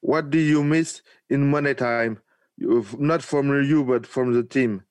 What 0.00 0.30
do 0.30 0.38
you 0.38 0.64
miss 0.64 1.02
in 1.28 1.50
money 1.50 1.74
time? 1.74 2.20
Not 2.58 3.22
from 3.22 3.48
you, 3.64 3.84
but 3.84 4.06
from 4.06 4.32
the 4.32 4.42
team. 4.42 4.82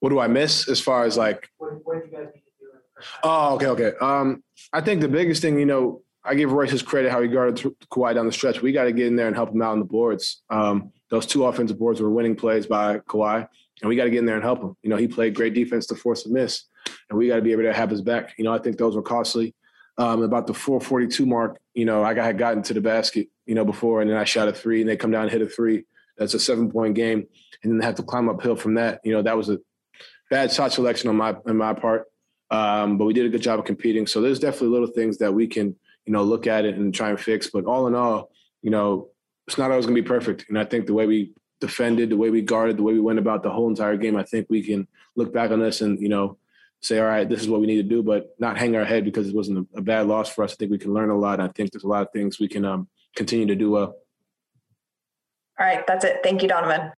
What 0.00 0.10
do 0.10 0.18
I 0.18 0.28
miss 0.28 0.68
as 0.68 0.80
far 0.80 1.04
as 1.04 1.16
like? 1.16 1.50
what 1.58 1.70
do 1.70 2.06
you 2.06 2.12
guys 2.12 2.28
need 2.34 2.40
to 2.40 3.10
Oh, 3.22 3.54
okay, 3.54 3.66
okay. 3.66 3.92
Um, 4.00 4.42
I 4.72 4.80
think 4.80 5.00
the 5.00 5.08
biggest 5.08 5.42
thing, 5.42 5.58
you 5.58 5.66
know, 5.66 6.02
I 6.24 6.34
give 6.34 6.52
Royce 6.52 6.70
his 6.70 6.82
credit 6.82 7.10
how 7.10 7.22
he 7.22 7.28
guarded 7.28 7.56
Kawhi 7.90 8.14
down 8.14 8.26
the 8.26 8.32
stretch. 8.32 8.60
We 8.60 8.72
got 8.72 8.84
to 8.84 8.92
get 8.92 9.06
in 9.06 9.16
there 9.16 9.26
and 9.26 9.36
help 9.36 9.50
him 9.50 9.62
out 9.62 9.72
on 9.72 9.78
the 9.78 9.84
boards. 9.86 10.42
Um, 10.50 10.92
those 11.10 11.26
two 11.26 11.44
offensive 11.46 11.78
boards 11.78 12.00
were 12.00 12.10
winning 12.10 12.36
plays 12.36 12.66
by 12.66 12.98
Kawhi, 13.00 13.46
and 13.80 13.88
we 13.88 13.96
got 13.96 14.04
to 14.04 14.10
get 14.10 14.18
in 14.18 14.26
there 14.26 14.36
and 14.36 14.44
help 14.44 14.62
him. 14.62 14.76
You 14.82 14.90
know, 14.90 14.96
he 14.96 15.08
played 15.08 15.34
great 15.34 15.54
defense 15.54 15.86
to 15.86 15.94
force 15.94 16.26
a 16.26 16.30
miss, 16.30 16.64
and 17.08 17.18
we 17.18 17.28
got 17.28 17.36
to 17.36 17.42
be 17.42 17.52
able 17.52 17.62
to 17.62 17.72
have 17.72 17.90
his 17.90 18.02
back. 18.02 18.34
You 18.38 18.44
know, 18.44 18.52
I 18.52 18.58
think 18.58 18.76
those 18.76 18.96
were 18.96 19.02
costly. 19.02 19.54
Um, 19.98 20.22
about 20.22 20.46
the 20.46 20.54
442 20.54 21.26
mark, 21.26 21.60
you 21.74 21.84
know, 21.84 22.02
I 22.02 22.14
had 22.14 22.38
gotten 22.38 22.62
to 22.62 22.74
the 22.74 22.80
basket, 22.80 23.28
you 23.44 23.54
know, 23.54 23.66
before, 23.66 24.00
and 24.00 24.10
then 24.10 24.16
I 24.16 24.24
shot 24.24 24.48
a 24.48 24.52
three, 24.52 24.80
and 24.80 24.88
they 24.88 24.96
come 24.96 25.10
down 25.10 25.24
and 25.24 25.30
hit 25.30 25.42
a 25.42 25.46
three. 25.46 25.84
That's 26.16 26.32
a 26.32 26.40
seven 26.40 26.70
point 26.70 26.94
game, 26.94 27.26
and 27.62 27.72
then 27.72 27.80
have 27.80 27.96
to 27.96 28.02
climb 28.02 28.28
uphill 28.28 28.56
from 28.56 28.74
that. 28.74 29.00
You 29.04 29.12
know, 29.12 29.22
that 29.22 29.36
was 29.36 29.50
a 29.50 29.58
bad 30.30 30.52
shot 30.52 30.72
selection 30.72 31.10
on 31.10 31.16
my 31.16 31.36
on 31.46 31.56
my 31.56 31.74
part. 31.74 32.06
Um, 32.50 32.98
but 32.98 33.04
we 33.04 33.12
did 33.12 33.26
a 33.26 33.28
good 33.28 33.42
job 33.42 33.58
of 33.58 33.64
competing. 33.64 34.06
So 34.06 34.20
there's 34.20 34.40
definitely 34.40 34.68
little 34.68 34.88
things 34.88 35.18
that 35.18 35.32
we 35.32 35.46
can, 35.46 35.76
you 36.04 36.12
know, 36.12 36.22
look 36.22 36.46
at 36.46 36.64
it 36.64 36.76
and 36.76 36.94
try 36.94 37.10
and 37.10 37.20
fix. 37.20 37.48
But 37.48 37.64
all 37.64 37.86
in 37.86 37.94
all, 37.94 38.30
you 38.62 38.70
know, 38.70 39.10
it's 39.46 39.58
not 39.58 39.70
always 39.70 39.86
going 39.86 39.96
to 39.96 40.02
be 40.02 40.08
perfect. 40.08 40.46
And 40.48 40.58
I 40.58 40.64
think 40.64 40.86
the 40.86 40.94
way 40.94 41.06
we 41.06 41.32
defended, 41.60 42.10
the 42.10 42.16
way 42.16 42.30
we 42.30 42.42
guarded, 42.42 42.76
the 42.76 42.82
way 42.82 42.92
we 42.92 43.00
went 43.00 43.18
about 43.18 43.42
the 43.42 43.50
whole 43.50 43.68
entire 43.68 43.96
game, 43.96 44.16
I 44.16 44.24
think 44.24 44.46
we 44.48 44.62
can 44.62 44.88
look 45.16 45.32
back 45.32 45.50
on 45.50 45.60
this 45.60 45.80
and, 45.80 46.00
you 46.00 46.08
know, 46.08 46.38
say, 46.80 46.98
all 46.98 47.06
right, 47.06 47.28
this 47.28 47.40
is 47.40 47.48
what 47.48 47.60
we 47.60 47.66
need 47.66 47.76
to 47.76 47.82
do, 47.82 48.02
but 48.02 48.34
not 48.38 48.56
hang 48.56 48.74
our 48.76 48.84
head 48.84 49.04
because 49.04 49.28
it 49.28 49.34
wasn't 49.34 49.58
a, 49.58 49.78
a 49.78 49.82
bad 49.82 50.06
loss 50.06 50.32
for 50.32 50.44
us. 50.44 50.52
I 50.52 50.56
think 50.56 50.70
we 50.70 50.78
can 50.78 50.94
learn 50.94 51.10
a 51.10 51.18
lot. 51.18 51.40
I 51.40 51.48
think 51.48 51.72
there's 51.72 51.84
a 51.84 51.88
lot 51.88 52.02
of 52.02 52.08
things 52.12 52.40
we 52.40 52.48
can 52.48 52.64
um, 52.64 52.88
continue 53.14 53.46
to 53.46 53.54
do 53.54 53.70
well. 53.70 53.96
All 55.58 55.66
right, 55.66 55.86
that's 55.86 56.04
it. 56.04 56.20
Thank 56.22 56.42
you, 56.42 56.48
Donovan. 56.48 56.92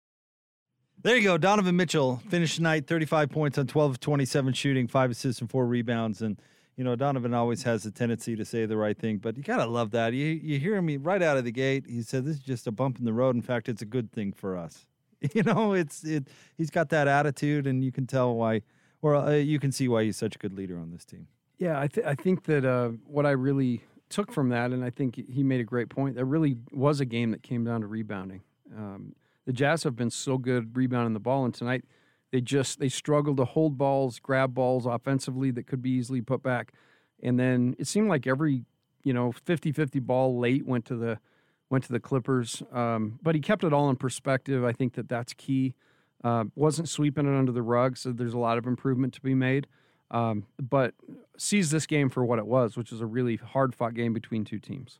There 1.03 1.17
you 1.17 1.23
go. 1.23 1.38
Donovan 1.39 1.75
Mitchell 1.75 2.21
finished 2.29 2.57
tonight 2.57 2.86
35 2.86 3.32
points 3.32 3.57
on 3.57 3.65
12 3.65 3.91
of 3.91 3.99
27 3.99 4.53
shooting, 4.53 4.88
five 4.88 5.09
assists 5.09 5.41
and 5.41 5.49
four 5.49 5.65
rebounds. 5.65 6.21
And, 6.21 6.39
you 6.77 6.84
know, 6.84 6.95
Donovan 6.95 7.34
always 7.34 7.63
has 7.63 7.88
a 7.88 7.91
tendency 7.91 8.36
to 8.36 8.45
say 8.45 8.67
the 8.67 8.77
right 8.77 8.95
thing, 8.95 9.17
but 9.17 9.36
you 9.36 9.41
got 9.41 9.57
to 9.57 9.65
love 9.65 9.89
that. 9.91 10.13
You, 10.13 10.27
you 10.27 10.59
hear 10.59 10.75
him 10.75 11.01
right 11.01 11.23
out 11.23 11.38
of 11.38 11.43
the 11.43 11.51
gate. 11.51 11.86
He 11.88 12.03
said, 12.03 12.23
This 12.23 12.36
is 12.36 12.43
just 12.43 12.67
a 12.67 12.71
bump 12.71 12.99
in 12.99 13.05
the 13.05 13.13
road. 13.13 13.36
In 13.36 13.41
fact, 13.41 13.67
it's 13.67 13.82
a 13.82 13.86
good 13.86 14.11
thing 14.11 14.32
for 14.32 14.55
us. 14.55 14.86
You 15.36 15.43
know, 15.43 15.73
it's 15.73 16.03
it. 16.03 16.27
He's 16.57 16.71
got 16.71 16.89
that 16.89 17.07
attitude, 17.07 17.67
and 17.67 17.84
you 17.84 17.91
can 17.91 18.07
tell 18.07 18.34
why, 18.34 18.63
or 19.02 19.16
uh, 19.16 19.32
you 19.32 19.60
can 19.60 19.72
see 19.72 19.88
why 19.88 20.04
he's 20.04 20.18
such 20.18 20.36
a 20.36 20.39
good 20.39 20.54
leader 20.54 20.78
on 20.78 20.91
this 20.91 21.06
team. 21.06 21.28
Yeah, 21.58 21.80
I, 21.80 21.88
th- 21.88 22.06
I 22.06 22.16
think 22.16 22.45
that 22.45 22.66
uh, 22.66 22.89
what 23.06 23.26
I 23.26 23.32
really 23.32 23.84
took 24.10 24.32
from 24.32 24.49
that, 24.49 24.72
and 24.72 24.84
I 24.84 24.89
think 24.89 25.16
he 25.30 25.43
made 25.43 25.62
a 25.62 25.64
great 25.64 25.89
point, 25.89 26.16
that 26.16 26.26
really 26.26 26.58
was 26.72 26.99
a 26.99 27.06
game 27.06 27.32
that 27.32 27.43
came 27.43 27.64
down 27.64 27.82
to 27.82 27.88
rebounding. 27.88 28.41
Um, 28.76 29.16
the 29.45 29.54
Jazz 29.54 29.84
have 29.84 29.95
been 29.95 30.10
so 30.10 30.38
good 30.38 30.76
rebounding 30.76 31.14
the 31.14 31.20
ball, 31.20 31.45
and 31.45 31.54
tonight 31.54 31.84
they 32.32 32.41
just 32.41 32.80
they 32.80 32.89
struggled 32.89 33.38
to 33.38 33.45
hold 33.45 33.78
balls, 33.78 34.20
grab 34.20 34.54
balls 34.54 34.86
offensively 34.86 35.52
that 35.52 35.68
could 35.68 35.82
be 35.82 35.91
easily 35.91 36.22
put 36.22 36.43
back, 36.43 36.74
and 37.22 37.39
then 37.39 37.76
it 37.80 37.88
seemed 37.88 38.10
like 38.10 38.28
every 38.28 38.64
you 39.04 39.14
know 39.14 39.32
50-50 39.32 40.02
ball 40.02 40.38
late 40.39 40.66
went 40.66 40.86
to 40.86 40.95
the 40.95 41.20
went 41.70 41.84
to 41.86 41.91
the 41.91 41.99
Clippers, 41.99 42.62
um, 42.72 43.20
but 43.24 43.34
he 43.34 43.41
kept 43.41 43.64
it 43.64 43.72
all 43.72 43.89
in 43.89 43.95
perspective. 43.95 44.64
I 44.64 44.74
think 44.74 44.93
that 44.93 45.08
that's 45.08 45.34
key. 45.34 45.74
Uh, 46.24 46.45
wasn't 46.55 46.88
sweeping 46.88 47.26
it 47.26 47.38
under 47.38 47.51
the 47.51 47.61
rug, 47.63 47.97
so 47.97 48.11
there's 48.11 48.34
a 48.34 48.39
lot 48.39 48.57
of 48.57 48.67
improvement 48.67 49.13
to 49.13 49.22
be 49.22 49.34
made. 49.34 49.67
Um, 50.11 50.45
but 50.61 50.93
sees 51.38 51.72
this 51.72 51.86
game 51.86 52.09
for 52.09 52.24
what 52.24 52.38
it 52.38 52.45
was, 52.45 52.76
which 52.76 52.91
is 52.91 53.01
a 53.01 53.05
really 53.05 53.38
hard 53.38 53.74
fought 53.74 53.93
game 53.93 54.13
between 54.13 54.43
two 54.43 54.59
teams. 54.59 54.99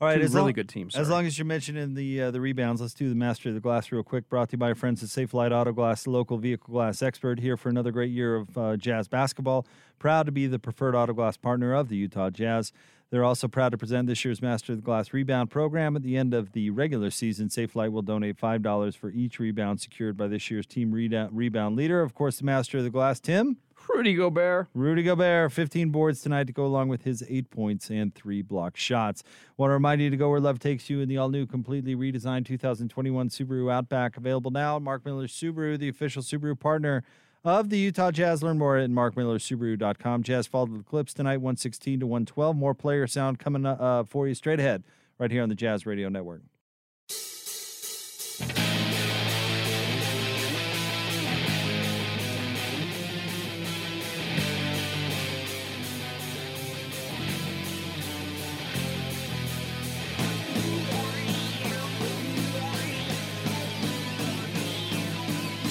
All 0.00 0.06
right, 0.06 0.20
really 0.20 0.28
long, 0.32 0.52
good 0.52 0.68
teams. 0.68 0.94
As 0.94 1.08
long 1.08 1.26
as 1.26 1.38
you're 1.38 1.44
mentioning 1.44 1.94
the 1.94 2.22
uh, 2.22 2.30
the 2.30 2.40
rebounds, 2.40 2.80
let's 2.80 2.94
do 2.94 3.08
the 3.08 3.16
master 3.16 3.48
of 3.48 3.56
the 3.56 3.60
glass 3.60 3.90
real 3.90 4.04
quick. 4.04 4.28
Brought 4.28 4.50
to 4.50 4.52
you 4.52 4.58
by 4.58 4.68
our 4.68 4.74
friends 4.76 5.02
at 5.02 5.08
Safelite 5.08 5.50
Auto 5.50 5.72
Glass, 5.72 6.04
the 6.04 6.10
local 6.10 6.38
vehicle 6.38 6.72
glass 6.72 7.02
expert, 7.02 7.40
here 7.40 7.56
for 7.56 7.68
another 7.68 7.90
great 7.90 8.12
year 8.12 8.36
of 8.36 8.56
uh, 8.56 8.76
Jazz 8.76 9.08
basketball. 9.08 9.66
Proud 9.98 10.26
to 10.26 10.32
be 10.32 10.46
the 10.46 10.60
preferred 10.60 10.94
auto 10.94 11.14
glass 11.14 11.36
partner 11.36 11.74
of 11.74 11.88
the 11.88 11.96
Utah 11.96 12.30
Jazz. 12.30 12.72
They're 13.10 13.24
also 13.24 13.48
proud 13.48 13.70
to 13.70 13.78
present 13.78 14.06
this 14.06 14.22
year's 14.24 14.42
Master 14.42 14.72
of 14.72 14.78
the 14.78 14.82
Glass 14.82 15.14
rebound 15.14 15.50
program. 15.50 15.96
At 15.96 16.02
the 16.02 16.16
end 16.16 16.34
of 16.34 16.52
the 16.52 16.68
regular 16.68 17.10
season, 17.10 17.48
Safelite 17.48 17.90
will 17.90 18.02
donate 18.02 18.36
five 18.36 18.62
dollars 18.62 18.94
for 18.94 19.10
each 19.10 19.38
rebound 19.38 19.80
secured 19.80 20.16
by 20.16 20.26
this 20.26 20.50
year's 20.50 20.66
team 20.66 20.92
rebound 20.92 21.30
rebound 21.32 21.76
leader. 21.76 22.02
Of 22.02 22.14
course, 22.14 22.38
the 22.38 22.44
Master 22.44 22.78
of 22.78 22.84
the 22.84 22.90
Glass, 22.90 23.18
Tim. 23.18 23.56
Rudy 23.88 24.14
Gobert. 24.14 24.68
Rudy 24.74 25.02
Gobert, 25.02 25.52
15 25.52 25.90
boards 25.90 26.20
tonight 26.20 26.46
to 26.48 26.52
go 26.52 26.66
along 26.66 26.88
with 26.88 27.04
his 27.04 27.24
eight 27.28 27.48
points 27.48 27.90
and 27.90 28.14
three 28.14 28.42
block 28.42 28.76
shots. 28.76 29.22
Want 29.56 29.70
to 29.70 29.74
remind 29.74 30.02
you 30.02 30.10
to 30.10 30.16
go 30.16 30.28
where 30.28 30.40
love 30.40 30.58
takes 30.58 30.90
you 30.90 31.00
in 31.00 31.08
the 31.08 31.16
all 31.16 31.30
new, 31.30 31.46
completely 31.46 31.94
redesigned 31.96 32.44
2021 32.44 33.30
Subaru 33.30 33.72
Outback. 33.72 34.16
Available 34.16 34.50
now 34.50 34.76
at 34.76 34.82
Mark 34.82 35.06
Miller 35.06 35.26
Subaru, 35.26 35.78
the 35.78 35.88
official 35.88 36.22
Subaru 36.22 36.58
partner 36.58 37.02
of 37.44 37.70
the 37.70 37.78
Utah 37.78 38.10
Jazz. 38.10 38.42
Learn 38.42 38.58
more 38.58 38.76
at 38.76 38.90
markmillersubaru.com. 38.90 40.22
Jazz 40.22 40.46
followed 40.46 40.78
the 40.78 40.84
Clips 40.84 41.14
tonight, 41.14 41.38
116 41.38 42.00
to 42.00 42.06
112. 42.06 42.56
More 42.56 42.74
player 42.74 43.06
sound 43.06 43.38
coming 43.38 43.66
uh, 43.66 44.04
for 44.04 44.28
you 44.28 44.34
straight 44.34 44.60
ahead, 44.60 44.84
right 45.18 45.30
here 45.30 45.42
on 45.42 45.48
the 45.48 45.54
Jazz 45.54 45.86
Radio 45.86 46.08
Network. 46.08 46.42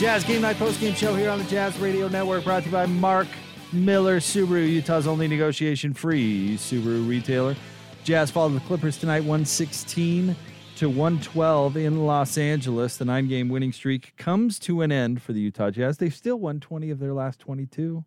Jazz 0.07 0.23
Game 0.23 0.41
Night 0.41 0.55
Post 0.55 0.79
Game 0.79 0.93
Show 0.93 1.13
here 1.15 1.29
on 1.29 1.37
the 1.37 1.43
Jazz 1.43 1.77
Radio 1.79 2.07
Network, 2.07 2.45
brought 2.45 2.63
to 2.63 2.69
you 2.69 2.71
by 2.71 2.85
Mark 2.85 3.27
Miller 3.73 4.21
Subaru, 4.21 4.65
Utah's 4.65 5.05
only 5.05 5.27
negotiation 5.27 5.93
free 5.93 6.55
Subaru 6.55 7.05
retailer. 7.05 7.57
Jazz 8.05 8.31
followed 8.31 8.53
the 8.53 8.61
Clippers 8.61 8.97
tonight, 8.97 9.19
116 9.19 10.33
to 10.77 10.89
112 10.89 11.75
in 11.75 12.05
Los 12.05 12.37
Angeles. 12.37 12.95
The 12.95 13.03
nine 13.03 13.27
game 13.27 13.49
winning 13.49 13.73
streak 13.73 14.15
comes 14.15 14.59
to 14.59 14.81
an 14.81 14.93
end 14.93 15.21
for 15.21 15.33
the 15.33 15.41
Utah 15.41 15.71
Jazz. 15.71 15.97
They've 15.97 16.15
still 16.15 16.37
won 16.37 16.61
20 16.61 16.89
of 16.89 16.99
their 16.99 17.13
last 17.13 17.41
22. 17.41 18.05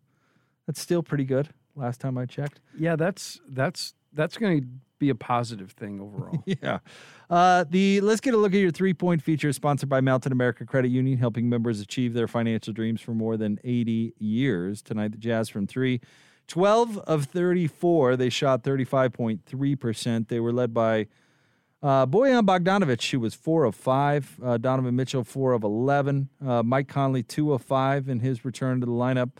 That's 0.65 0.81
still 0.81 1.03
pretty 1.03 1.25
good. 1.25 1.49
Last 1.75 2.01
time 2.01 2.17
I 2.17 2.25
checked. 2.25 2.61
Yeah, 2.79 2.95
that's 2.95 3.39
that's 3.47 3.93
that's 4.11 4.37
going 4.39 4.61
to 4.61 4.67
be 5.01 5.09
a 5.09 5.15
positive 5.15 5.71
thing 5.71 5.99
overall. 5.99 6.41
yeah. 6.45 6.79
Uh, 7.29 7.65
the 7.69 7.99
let's 7.99 8.21
get 8.21 8.33
a 8.33 8.37
look 8.37 8.53
at 8.53 8.59
your 8.59 8.71
three 8.71 8.93
point 8.93 9.21
feature 9.21 9.51
sponsored 9.51 9.89
by 9.89 9.99
Mountain 9.99 10.31
America 10.31 10.65
Credit 10.65 10.89
Union, 10.89 11.17
helping 11.17 11.49
members 11.49 11.81
achieve 11.81 12.13
their 12.13 12.27
financial 12.27 12.71
dreams 12.71 13.01
for 13.01 13.11
more 13.11 13.35
than 13.35 13.59
80 13.65 14.13
years. 14.19 14.81
Tonight, 14.81 15.11
the 15.11 15.17
Jazz 15.17 15.49
from 15.49 15.67
three. 15.67 15.99
12 16.47 16.97
of 16.99 17.25
34. 17.25 18.17
They 18.17 18.29
shot 18.29 18.63
35.3%. 18.63 20.27
They 20.27 20.39
were 20.39 20.51
led 20.51 20.73
by 20.73 21.07
uh, 21.81 22.05
Bojan 22.05 22.45
Bogdanovic, 22.45 23.09
who 23.09 23.21
was 23.21 23.33
4 23.33 23.63
of 23.63 23.75
5. 23.75 24.39
Uh, 24.43 24.57
Donovan 24.57 24.95
Mitchell, 24.95 25.23
4 25.23 25.53
of 25.53 25.63
11. 25.63 26.29
Uh, 26.45 26.61
Mike 26.61 26.89
Conley, 26.89 27.23
2 27.23 27.53
of 27.53 27.61
5 27.61 28.09
in 28.09 28.19
his 28.19 28.43
return 28.43 28.81
to 28.81 28.85
the 28.85 28.91
lineup. 28.91 29.31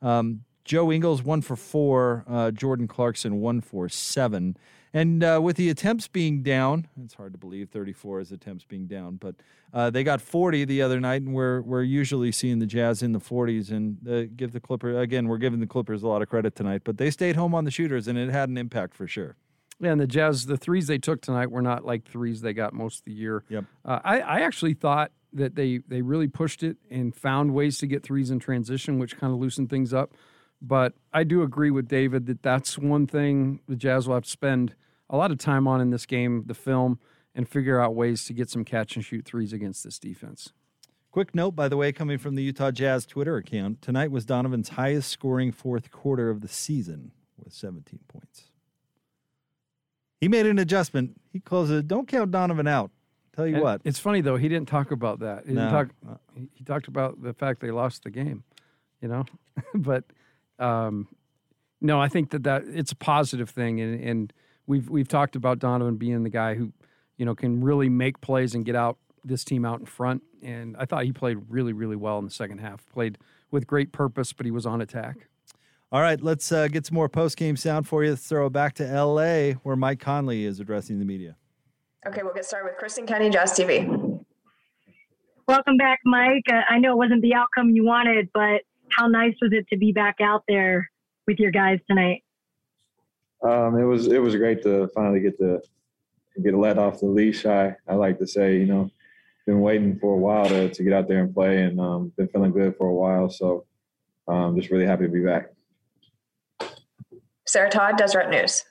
Um, 0.00 0.42
Joe 0.64 0.92
Ingles 0.92 1.22
one 1.22 1.40
for 1.40 1.56
four. 1.56 2.24
Uh, 2.28 2.52
Jordan 2.52 2.86
Clarkson 2.86 3.40
one 3.40 3.60
for 3.60 3.88
seven. 3.88 4.56
And 4.92 5.22
uh, 5.22 5.40
with 5.42 5.56
the 5.56 5.68
attempts 5.70 6.08
being 6.08 6.42
down, 6.42 6.88
it's 7.04 7.14
hard 7.14 7.32
to 7.32 7.38
believe 7.38 7.70
34 7.70 8.20
is 8.20 8.32
attempts 8.32 8.64
being 8.64 8.86
down, 8.86 9.16
but 9.16 9.36
uh, 9.72 9.88
they 9.90 10.02
got 10.02 10.20
40 10.20 10.64
the 10.64 10.82
other 10.82 10.98
night, 10.98 11.22
and 11.22 11.32
we're 11.32 11.60
we're 11.60 11.84
usually 11.84 12.32
seeing 12.32 12.58
the 12.58 12.66
Jazz 12.66 13.02
in 13.02 13.12
the 13.12 13.20
40s. 13.20 13.70
And 13.70 14.08
uh, 14.08 14.32
give 14.34 14.52
the 14.52 14.60
Clippers 14.60 15.00
again, 15.00 15.28
we're 15.28 15.38
giving 15.38 15.60
the 15.60 15.66
Clippers 15.66 16.02
a 16.02 16.08
lot 16.08 16.22
of 16.22 16.28
credit 16.28 16.56
tonight, 16.56 16.82
but 16.84 16.98
they 16.98 17.10
stayed 17.10 17.36
home 17.36 17.54
on 17.54 17.64
the 17.64 17.70
shooters, 17.70 18.08
and 18.08 18.18
it 18.18 18.30
had 18.30 18.48
an 18.48 18.58
impact 18.58 18.94
for 18.94 19.06
sure. 19.06 19.36
Yeah, 19.78 19.92
and 19.92 20.00
the 20.00 20.06
Jazz, 20.06 20.46
the 20.46 20.58
threes 20.58 20.88
they 20.88 20.98
took 20.98 21.22
tonight 21.22 21.50
were 21.50 21.62
not 21.62 21.86
like 21.86 22.04
threes 22.04 22.40
they 22.42 22.52
got 22.52 22.74
most 22.74 22.98
of 22.98 23.04
the 23.04 23.12
year. 23.12 23.44
Yep. 23.48 23.64
Uh, 23.84 24.00
I, 24.04 24.20
I 24.20 24.40
actually 24.40 24.74
thought 24.74 25.12
that 25.32 25.54
they 25.54 25.78
they 25.86 26.02
really 26.02 26.26
pushed 26.26 26.62
it 26.64 26.76
and 26.90 27.14
found 27.14 27.54
ways 27.54 27.78
to 27.78 27.86
get 27.86 28.02
threes 28.02 28.30
in 28.30 28.40
transition, 28.40 28.98
which 28.98 29.16
kind 29.16 29.32
of 29.32 29.38
loosened 29.38 29.70
things 29.70 29.94
up. 29.94 30.12
But 30.60 30.94
I 31.12 31.24
do 31.24 31.42
agree 31.42 31.70
with 31.70 31.88
David 31.88 32.26
that 32.26 32.42
that's 32.42 32.76
one 32.76 33.06
thing 33.06 33.60
the 33.68 33.76
Jazz 33.76 34.06
will 34.06 34.14
have 34.16 34.24
to 34.24 34.30
spend 34.30 34.74
a 35.10 35.16
lot 35.16 35.30
of 35.30 35.36
time 35.38 35.66
on 35.68 35.80
in 35.82 35.90
this 35.90 36.06
game, 36.06 36.44
the 36.46 36.54
film, 36.54 36.98
and 37.34 37.46
figure 37.48 37.78
out 37.80 37.94
ways 37.94 38.24
to 38.24 38.32
get 38.32 38.48
some 38.48 38.64
catch 38.64 38.96
and 38.96 39.04
shoot 39.04 39.24
threes 39.26 39.52
against 39.52 39.84
this 39.84 39.98
defense. 39.98 40.52
Quick 41.10 41.34
note, 41.34 41.52
by 41.56 41.68
the 41.68 41.76
way, 41.76 41.92
coming 41.92 42.16
from 42.18 42.36
the 42.36 42.42
Utah 42.42 42.70
Jazz 42.70 43.04
Twitter 43.04 43.36
account, 43.36 43.82
tonight 43.82 44.10
was 44.12 44.24
Donovan's 44.24 44.70
highest 44.70 45.10
scoring 45.10 45.50
fourth 45.52 45.90
quarter 45.90 46.30
of 46.30 46.40
the 46.40 46.48
season 46.48 47.10
with 47.36 47.52
17 47.52 47.98
points. 48.08 48.44
He 50.20 50.28
made 50.28 50.46
an 50.46 50.58
adjustment. 50.58 51.20
He 51.32 51.40
closed 51.40 51.72
it. 51.72 51.88
Don't 51.88 52.06
count 52.06 52.30
Donovan 52.30 52.66
out. 52.68 52.90
Tell 53.34 53.46
you 53.46 53.54
And 53.54 53.62
what. 53.64 53.80
it's 53.84 53.98
funny 53.98 54.20
though. 54.20 54.36
He 54.36 54.48
didn't 54.48 54.68
talk 54.68 54.90
about 54.90 55.20
that. 55.20 55.44
He 55.46 55.50
didn't 55.54 55.64
No. 55.64 55.70
talk. 55.70 55.88
he- 56.36 56.50
He 56.54 56.64
talked 56.64 56.88
about 56.88 57.22
the 57.22 57.32
fact 57.32 57.60
they 57.60 57.70
lost 57.70 58.04
the 58.04 58.10
game. 58.10 58.44
You 59.00 59.08
know, 59.08 59.24
but 59.74 60.04
um, 60.58 61.08
no, 61.80 61.98
I 62.00 62.08
think 62.08 62.30
that 62.30 62.42
that 62.42 62.64
it's 62.66 62.92
a 62.92 62.96
positive 62.96 63.48
thing, 63.48 63.80
and 63.80 63.98
and 64.04 64.32
we've 64.70 64.88
we've 64.88 65.08
talked 65.08 65.36
about 65.36 65.58
Donovan 65.58 65.96
being 65.96 66.22
the 66.22 66.30
guy 66.30 66.54
who, 66.54 66.72
you 67.18 67.26
know, 67.26 67.34
can 67.34 67.62
really 67.62 67.88
make 67.88 68.20
plays 68.20 68.54
and 68.54 68.64
get 68.64 68.76
out 68.76 68.96
this 69.24 69.44
team 69.44 69.66
out 69.66 69.80
in 69.80 69.86
front. 69.86 70.22
And 70.42 70.76
I 70.78 70.86
thought 70.86 71.04
he 71.04 71.12
played 71.12 71.38
really 71.48 71.74
really 71.74 71.96
well 71.96 72.18
in 72.18 72.24
the 72.24 72.30
second 72.30 72.58
half. 72.58 72.86
Played 72.86 73.18
with 73.50 73.66
great 73.66 73.92
purpose, 73.92 74.32
but 74.32 74.46
he 74.46 74.52
was 74.52 74.64
on 74.64 74.80
attack. 74.80 75.28
All 75.92 76.00
right, 76.00 76.22
let's 76.22 76.52
uh, 76.52 76.68
get 76.68 76.86
some 76.86 76.94
more 76.94 77.08
post 77.08 77.36
game 77.36 77.56
sound 77.56 77.88
for 77.88 78.04
you. 78.04 78.10
Let's 78.10 78.26
throw 78.26 78.46
it 78.46 78.52
back 78.52 78.74
to 78.74 78.84
LA, 78.84 79.54
where 79.64 79.74
Mike 79.74 79.98
Conley 79.98 80.44
is 80.44 80.60
addressing 80.60 81.00
the 81.00 81.04
media. 81.04 81.34
Okay, 82.06 82.22
we'll 82.22 82.32
get 82.32 82.44
started 82.44 82.70
with 82.70 82.78
Kristen 82.78 83.06
Kenny, 83.06 83.28
Jazz 83.28 83.52
TV. 83.52 84.24
Welcome 85.48 85.76
back, 85.76 85.98
Mike. 86.04 86.44
Uh, 86.48 86.60
I 86.68 86.78
know 86.78 86.92
it 86.92 86.96
wasn't 86.96 87.22
the 87.22 87.34
outcome 87.34 87.70
you 87.70 87.84
wanted, 87.84 88.28
but 88.32 88.62
how 88.96 89.08
nice 89.08 89.34
was 89.42 89.50
it 89.52 89.66
to 89.70 89.76
be 89.76 89.90
back 89.90 90.18
out 90.22 90.44
there 90.46 90.88
with 91.26 91.40
your 91.40 91.50
guys 91.50 91.80
tonight? 91.88 92.22
Um, 93.42 93.78
it 93.78 93.84
was 93.84 94.06
it 94.08 94.20
was 94.20 94.36
great 94.36 94.62
to 94.64 94.88
finally 94.94 95.20
get 95.20 95.38
to 95.38 95.60
get 96.42 96.54
let 96.54 96.78
off 96.78 97.00
the 97.00 97.06
leash. 97.06 97.46
I, 97.46 97.76
I 97.88 97.94
like 97.94 98.18
to 98.18 98.26
say, 98.26 98.56
you 98.58 98.66
know, 98.66 98.90
been 99.46 99.60
waiting 99.60 99.98
for 99.98 100.14
a 100.14 100.18
while 100.18 100.46
to, 100.46 100.68
to 100.68 100.82
get 100.82 100.92
out 100.92 101.08
there 101.08 101.20
and 101.20 101.34
play, 101.34 101.62
and 101.62 101.80
um, 101.80 102.12
been 102.16 102.28
feeling 102.28 102.52
good 102.52 102.76
for 102.76 102.86
a 102.88 102.94
while. 102.94 103.28
So, 103.30 103.66
um, 104.28 104.56
just 104.56 104.70
really 104.70 104.86
happy 104.86 105.04
to 105.04 105.10
be 105.10 105.24
back. 105.24 105.50
Sarah 107.46 107.70
Todd, 107.70 107.96
Deseret 107.96 108.30
News. 108.30 108.62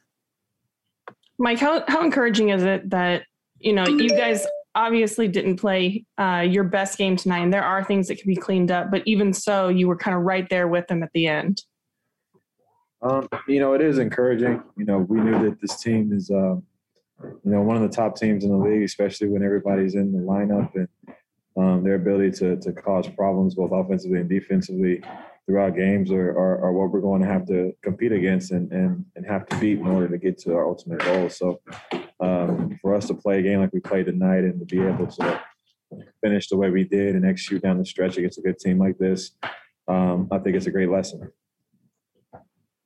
Mike, 1.38 1.60
how, 1.60 1.84
how 1.88 2.02
encouraging 2.02 2.50
is 2.50 2.64
it 2.64 2.90
that, 2.90 3.24
you 3.60 3.74
know, 3.74 3.86
you 3.86 4.10
guys 4.10 4.46
obviously 4.76 5.28
didn't 5.28 5.58
play 5.58 6.06
uh, 6.18 6.46
your 6.48 6.64
best 6.64 6.98
game 6.98 7.18
tonight, 7.18 7.40
and 7.40 7.54
there 7.54 7.64
are 7.64 7.84
things 7.84 8.08
that 8.08 8.20
can 8.20 8.28
be 8.28 8.36
cleaned 8.36 8.72
up, 8.72 8.90
but 8.90 9.02
even 9.06 9.34
so, 9.34 9.68
you 9.68 9.88
were 9.88 9.98
kind 9.98 10.16
of 10.16 10.24
right 10.24 10.48
there 10.50 10.68
with 10.68 10.88
them 10.88 11.04
at 11.04 11.10
the 11.14 11.28
end. 11.28 11.62
Um, 13.02 13.28
you 13.48 13.60
know, 13.60 13.74
it 13.74 13.82
is 13.82 13.98
encouraging. 13.98 14.62
You 14.78 14.86
know, 14.86 15.00
we 15.00 15.20
knew 15.20 15.40
that 15.44 15.60
this 15.62 15.82
team 15.82 16.12
is, 16.12 16.30
uh, 16.30 16.56
you 17.24 17.40
know, 17.44 17.62
one 17.62 17.76
of 17.76 17.82
the 17.82 17.96
top 17.96 18.16
teams 18.16 18.44
in 18.44 18.52
the 18.52 18.58
league, 18.58 18.84
especially 18.84 19.28
when 19.28 19.44
everybody's 19.44 19.96
in 19.96 20.12
the 20.12 20.20
lineup 20.20 20.74
and 20.76 20.88
um, 21.58 21.84
their 21.84 21.96
ability 21.96 22.32
to 22.40 22.58
to 22.58 22.74
cause 22.74 23.08
problems 23.08 23.56
both 23.56 23.72
offensively 23.72 24.20
and 24.20 24.30
defensively 24.30 25.02
throughout 25.50 25.76
games 25.76 26.12
are, 26.12 26.30
are, 26.30 26.64
are 26.64 26.72
what 26.72 26.92
we're 26.92 27.02
going 27.02 27.24
to 27.24 27.28
have 27.28 27.44
to 27.48 27.74
compete 27.82 28.12
against 28.12 28.52
and, 28.52 28.72
and, 28.72 29.04
and 29.16 29.26
have 29.26 29.48
to 29.48 29.58
beat 29.58 29.80
in 29.80 29.88
order 29.88 30.08
to 30.08 30.20
get 30.20 30.38
to 30.38 30.54
our 30.54 30.68
ultimate 30.68 31.00
goal. 31.00 31.28
So 31.28 31.60
um, 32.20 32.78
for 32.84 32.94
us 32.94 33.08
to 33.08 33.16
play 33.16 33.40
a 33.40 33.42
game 33.42 33.60
like 33.60 33.74
we 33.74 33.80
played 33.80 34.06
tonight 34.06 34.44
and 34.44 34.60
to 34.60 34.66
be 34.66 34.80
able 34.80 35.08
to 35.08 35.42
finish 36.24 36.50
the 36.50 36.58
way 36.58 36.70
we 36.70 36.84
did 36.84 37.16
and 37.16 37.26
execute 37.26 37.64
down 37.64 37.80
the 37.80 37.86
stretch 37.86 38.18
against 38.18 38.38
a 38.38 38.42
good 38.42 38.60
team 38.60 38.78
like 38.78 39.00
this, 39.00 39.32
um, 39.88 40.28
I 40.32 40.38
think 40.38 40.56
it's 40.56 40.68
a 40.68 40.72
great 40.72 40.92
lesson. 40.92 41.32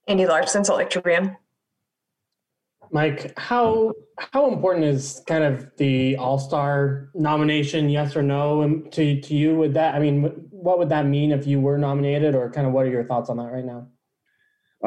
Andy 0.08 0.26
Larsen, 0.26 0.64
Salt 0.64 0.80
Lake 0.80 0.90
Tribune. 0.90 1.38
Mike, 2.92 3.34
how 3.38 3.94
how 4.18 4.52
important 4.52 4.86
is 4.86 5.24
kind 5.28 5.44
of 5.44 5.72
the 5.78 6.16
All 6.18 6.38
Star 6.38 7.10
nomination? 7.16 7.90
Yes 7.90 8.16
or 8.16 8.22
no? 8.22 8.62
And 8.62 8.92
to 8.92 9.20
to 9.22 9.36
you, 9.36 9.56
would 9.56 9.74
that? 9.74 9.96
I 9.96 10.00
mean, 10.00 10.24
what 10.52 10.78
would 10.78 10.90
that 10.90 11.06
mean 11.06 11.32
if 11.32 11.48
you 11.48 11.60
were 11.60 11.78
nominated, 11.78 12.36
or 12.36 12.52
kind 12.52 12.68
of 12.68 12.74
what 12.74 12.86
are 12.86 12.90
your 12.90 13.06
thoughts 13.06 13.30
on 13.30 13.38
that 13.38 13.52
right 13.52 13.66
now? 13.66 13.88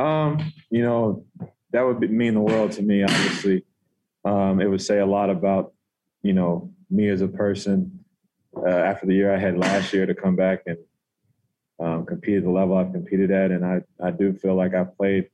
Um, 0.00 0.52
you 0.70 0.82
know, 0.82 1.24
that 1.72 1.82
would 1.82 1.98
be, 1.98 2.08
mean 2.08 2.34
the 2.34 2.40
world 2.40 2.72
to 2.72 2.82
me. 2.82 3.02
Obviously, 3.02 3.64
um, 4.24 4.60
it 4.60 4.66
would 4.66 4.82
say 4.82 5.00
a 5.00 5.06
lot 5.06 5.30
about 5.30 5.72
you 6.22 6.32
know 6.32 6.70
me 6.90 7.08
as 7.08 7.22
a 7.22 7.28
person. 7.28 8.04
Uh, 8.56 8.68
after 8.68 9.04
the 9.04 9.14
year 9.14 9.34
I 9.34 9.38
had 9.38 9.58
last 9.58 9.92
year 9.92 10.06
to 10.06 10.14
come 10.14 10.36
back 10.36 10.62
and 10.66 10.78
um, 11.78 12.06
compete 12.06 12.38
at 12.38 12.44
the 12.44 12.50
level 12.50 12.76
I've 12.76 12.92
competed 12.92 13.30
at, 13.30 13.50
and 13.50 13.64
I 13.64 13.82
I 14.02 14.10
do 14.10 14.32
feel 14.32 14.54
like 14.54 14.74
I've 14.74 14.96
played 14.96 15.28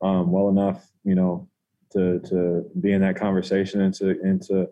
um, 0.00 0.30
well 0.30 0.48
enough, 0.48 0.90
you 1.04 1.14
know, 1.14 1.48
to 1.92 2.20
to 2.20 2.70
be 2.80 2.92
in 2.92 3.02
that 3.02 3.16
conversation 3.16 3.80
and 3.82 3.94
to 3.94 4.10
and 4.22 4.42
to 4.42 4.68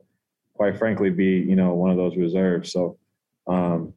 quite 0.54 0.78
frankly 0.78 1.10
be 1.10 1.38
you 1.38 1.56
know 1.56 1.74
one 1.74 1.90
of 1.90 1.96
those 1.96 2.16
reserves. 2.16 2.72
So. 2.72 2.98
Um, 3.46 3.94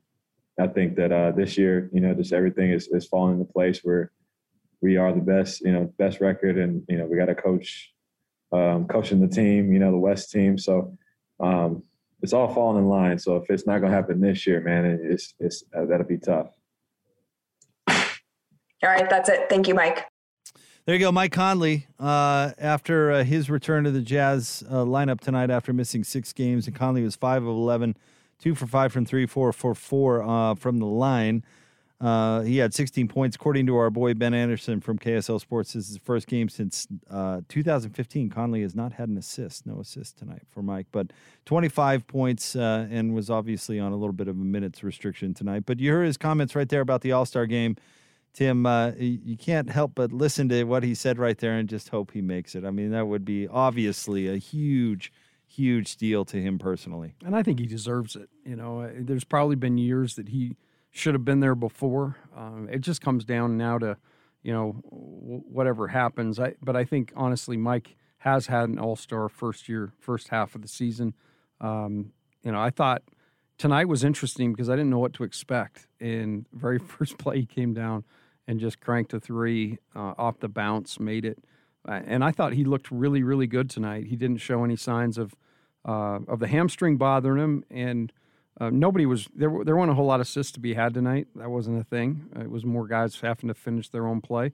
I 0.60 0.68
think 0.68 0.96
that 0.96 1.12
uh, 1.12 1.32
this 1.32 1.58
year, 1.58 1.90
you 1.94 2.02
know, 2.02 2.16
just 2.16 2.34
everything 2.34 2.72
is, 2.72 2.88
is 2.88 3.06
falling 3.06 3.40
into 3.40 3.52
place 3.52 3.82
where 3.84 4.12
we 4.82 4.98
are 4.98 5.14
the 5.14 5.22
best, 5.22 5.62
you 5.62 5.72
know, 5.72 5.94
best 5.98 6.20
record, 6.20 6.58
and 6.58 6.84
you 6.88 6.98
know, 6.98 7.06
we 7.06 7.18
got 7.18 7.30
a 7.30 7.36
coach 7.36 7.94
um, 8.52 8.88
coaching 8.88 9.20
the 9.20 9.28
team, 9.28 9.72
you 9.74 9.80
know, 9.80 9.92
the 9.92 9.98
West 9.98 10.32
team. 10.32 10.58
So 10.58 10.98
um, 11.40 11.84
it's 12.22 12.34
all 12.34 12.54
falling 12.54 12.84
in 12.84 12.90
line. 12.90 13.20
So 13.20 13.36
if 13.38 13.50
it's 13.50 13.68
not 13.68 13.80
going 13.80 13.92
to 13.92 13.96
happen 13.96 14.20
this 14.20 14.48
year, 14.48 14.62
man, 14.62 14.86
it's 15.04 15.34
it's 15.40 15.64
uh, 15.76 15.86
that'll 15.86 16.08
be 16.08 16.18
tough. 16.18 16.50
All 18.84 18.90
right, 18.90 19.10
that's 19.10 19.30
it. 19.30 19.50
Thank 19.50 19.68
you, 19.68 19.74
Mike. 19.74 20.06
There 20.86 20.96
you 20.96 21.02
go, 21.02 21.12
Mike 21.12 21.32
Conley. 21.32 21.88
Uh, 22.00 22.52
after 22.58 23.12
uh, 23.12 23.24
his 23.24 23.50
return 23.50 23.84
to 23.84 23.92
the 23.92 24.02
Jazz 24.02 24.64
uh, 24.70 24.86
lineup 24.86 25.20
tonight, 25.20 25.50
after 25.50 25.74
missing 25.74 26.04
six 26.04 26.32
games, 26.32 26.68
and 26.68 26.76
Conley 26.76 27.04
was 27.04 27.16
five 27.16 27.44
of 27.44 27.50
11, 27.50 27.98
two 28.40 28.56
for 28.56 28.68
five 28.68 28.94
from 28.94 29.06
three, 29.06 29.26
four 29.26 29.52
for 29.52 29.74
four 29.74 30.24
uh, 30.24 30.56
from 30.56 30.78
the 30.78 30.86
line. 30.86 31.44
Uh, 32.00 32.42
he 32.42 32.58
had 32.58 32.74
16 32.76 33.08
points, 33.08 33.36
according 33.36 33.66
to 33.66 33.76
our 33.76 33.90
boy 33.90 34.14
Ben 34.14 34.36
Anderson 34.36 34.80
from 34.80 35.00
KSL 35.00 35.42
Sports. 35.42 35.74
This 35.74 35.90
is 35.90 35.96
the 35.96 36.00
first 36.00 36.28
game 36.28 36.48
since 36.48 36.88
uh, 37.10 37.42
2015. 37.50 38.30
Conley 38.30 38.62
has 38.62 38.76
not 38.76 38.94
had 38.94 39.10
an 39.10 39.18
assist, 39.18 39.66
no 39.66 39.80
assist 39.80 40.18
tonight 40.20 40.44
for 40.52 40.62
Mike, 40.62 40.86
but 40.92 41.12
25 41.46 42.06
points 42.06 42.56
and 42.56 43.16
was 43.16 43.32
obviously 43.32 43.80
on 43.80 43.92
a 43.92 43.98
little 43.98 44.14
bit 44.14 44.28
of 44.28 44.36
a 44.38 44.40
minutes 44.40 44.84
restriction 44.84 45.34
tonight. 45.34 45.64
But 45.66 45.80
you 45.80 45.92
heard 45.92 46.06
his 46.06 46.18
comments 46.18 46.56
right 46.56 46.70
there 46.70 46.82
about 46.82 47.02
the 47.02 47.12
All 47.12 47.26
Star 47.26 47.48
game. 47.48 47.76
Tim, 48.34 48.66
uh, 48.66 48.92
you 48.98 49.36
can't 49.36 49.70
help 49.70 49.94
but 49.96 50.12
listen 50.12 50.48
to 50.50 50.64
what 50.66 50.84
he 50.84 50.94
said 50.94 51.18
right 51.18 51.38
there 51.38 51.54
and 51.54 51.68
just 51.68 51.90
hope 51.90 52.12
he 52.12 52.22
makes 52.22 52.54
it. 52.56 52.64
I 52.66 52.70
mean, 52.72 52.92
that 52.92 53.08
would 53.08 53.26
be 53.26 53.48
obviously 53.48 54.28
a 54.28 54.38
huge, 54.38 55.12
huge 55.48 55.96
deal 55.98 56.24
to 56.26 56.40
him 56.42 56.60
personally. 56.60 57.16
And 57.26 57.36
I 57.36 57.42
think 57.42 57.60
he 57.60 57.66
deserves 57.66 58.16
it. 58.16 58.30
You 58.46 58.56
know, 58.56 58.82
Uh, 58.82 58.92
there's 59.00 59.24
probably 59.24 59.56
been 59.56 59.78
years 59.80 60.16
that 60.16 60.30
he 60.30 60.56
should 60.92 61.16
have 61.16 61.26
been 61.26 61.40
there 61.40 61.56
before. 61.56 62.18
Um, 62.36 62.70
it 62.72 62.80
just 62.82 63.02
comes 63.02 63.26
down 63.26 63.58
now 63.58 63.80
to, 63.80 63.98
you 64.44 64.54
know, 64.54 64.84
w- 64.92 65.44
whatever 65.48 65.88
happens. 65.88 66.40
I, 66.40 66.56
but 66.62 66.76
I 66.76 66.84
think 66.86 67.12
honestly, 67.16 67.58
Mike 67.58 67.96
has 68.20 68.48
had 68.48 68.70
an 68.70 68.78
All 68.78 68.96
Star 68.96 69.30
first 69.30 69.68
year, 69.68 69.94
first 70.00 70.28
half 70.30 70.54
of 70.54 70.62
the 70.62 70.68
season. 70.68 71.16
Um, 71.60 72.12
you 72.44 72.52
know, 72.52 72.60
I 72.60 72.70
thought 72.70 73.02
tonight 73.58 73.88
was 73.88 74.04
interesting 74.04 74.52
because 74.52 74.70
I 74.70 74.74
didn't 74.76 74.90
know 74.90 75.00
what 75.00 75.14
to 75.14 75.24
expect. 75.24 75.88
In 76.00 76.46
very 76.54 76.80
first 76.98 77.18
play, 77.18 77.40
he 77.40 77.46
came 77.46 77.74
down 77.74 78.04
and 78.48 78.60
just 78.60 78.80
cranked 78.80 79.14
a 79.14 79.20
three 79.20 79.80
uh, 79.96 80.14
off 80.18 80.40
the 80.40 80.48
bounce, 80.48 81.00
made 81.00 81.26
it. 81.26 81.40
Uh, 81.88 82.02
and 82.06 82.24
I 82.24 82.32
thought 82.32 82.54
he 82.54 82.64
looked 82.64 82.92
really, 82.92 83.24
really 83.24 83.48
good 83.48 83.70
tonight. 83.70 84.08
He 84.08 84.16
didn't 84.16 84.38
show 84.38 84.64
any 84.64 84.76
signs 84.76 85.18
of 85.18 85.36
uh, 85.86 86.20
of 86.28 86.40
the 86.40 86.48
hamstring 86.48 86.98
bothering 86.98 87.42
him, 87.42 87.64
and 87.72 88.12
uh, 88.60 88.70
nobody 88.70 89.06
was 89.06 89.30
there. 89.34 89.50
There 89.64 89.76
weren't 89.78 89.92
a 89.92 89.94
whole 89.94 90.08
lot 90.08 90.20
of 90.20 90.28
assists 90.28 90.52
to 90.54 90.60
be 90.60 90.74
had 90.74 90.94
tonight. 90.94 91.28
That 91.36 91.50
wasn't 91.50 91.80
a 91.80 91.84
thing. 91.86 92.30
It 92.38 92.50
was 92.50 92.66
more 92.66 92.88
guys 92.88 93.18
having 93.22 93.48
to 93.48 93.54
finish 93.54 93.88
their 93.90 94.06
own 94.06 94.20
play. 94.20 94.52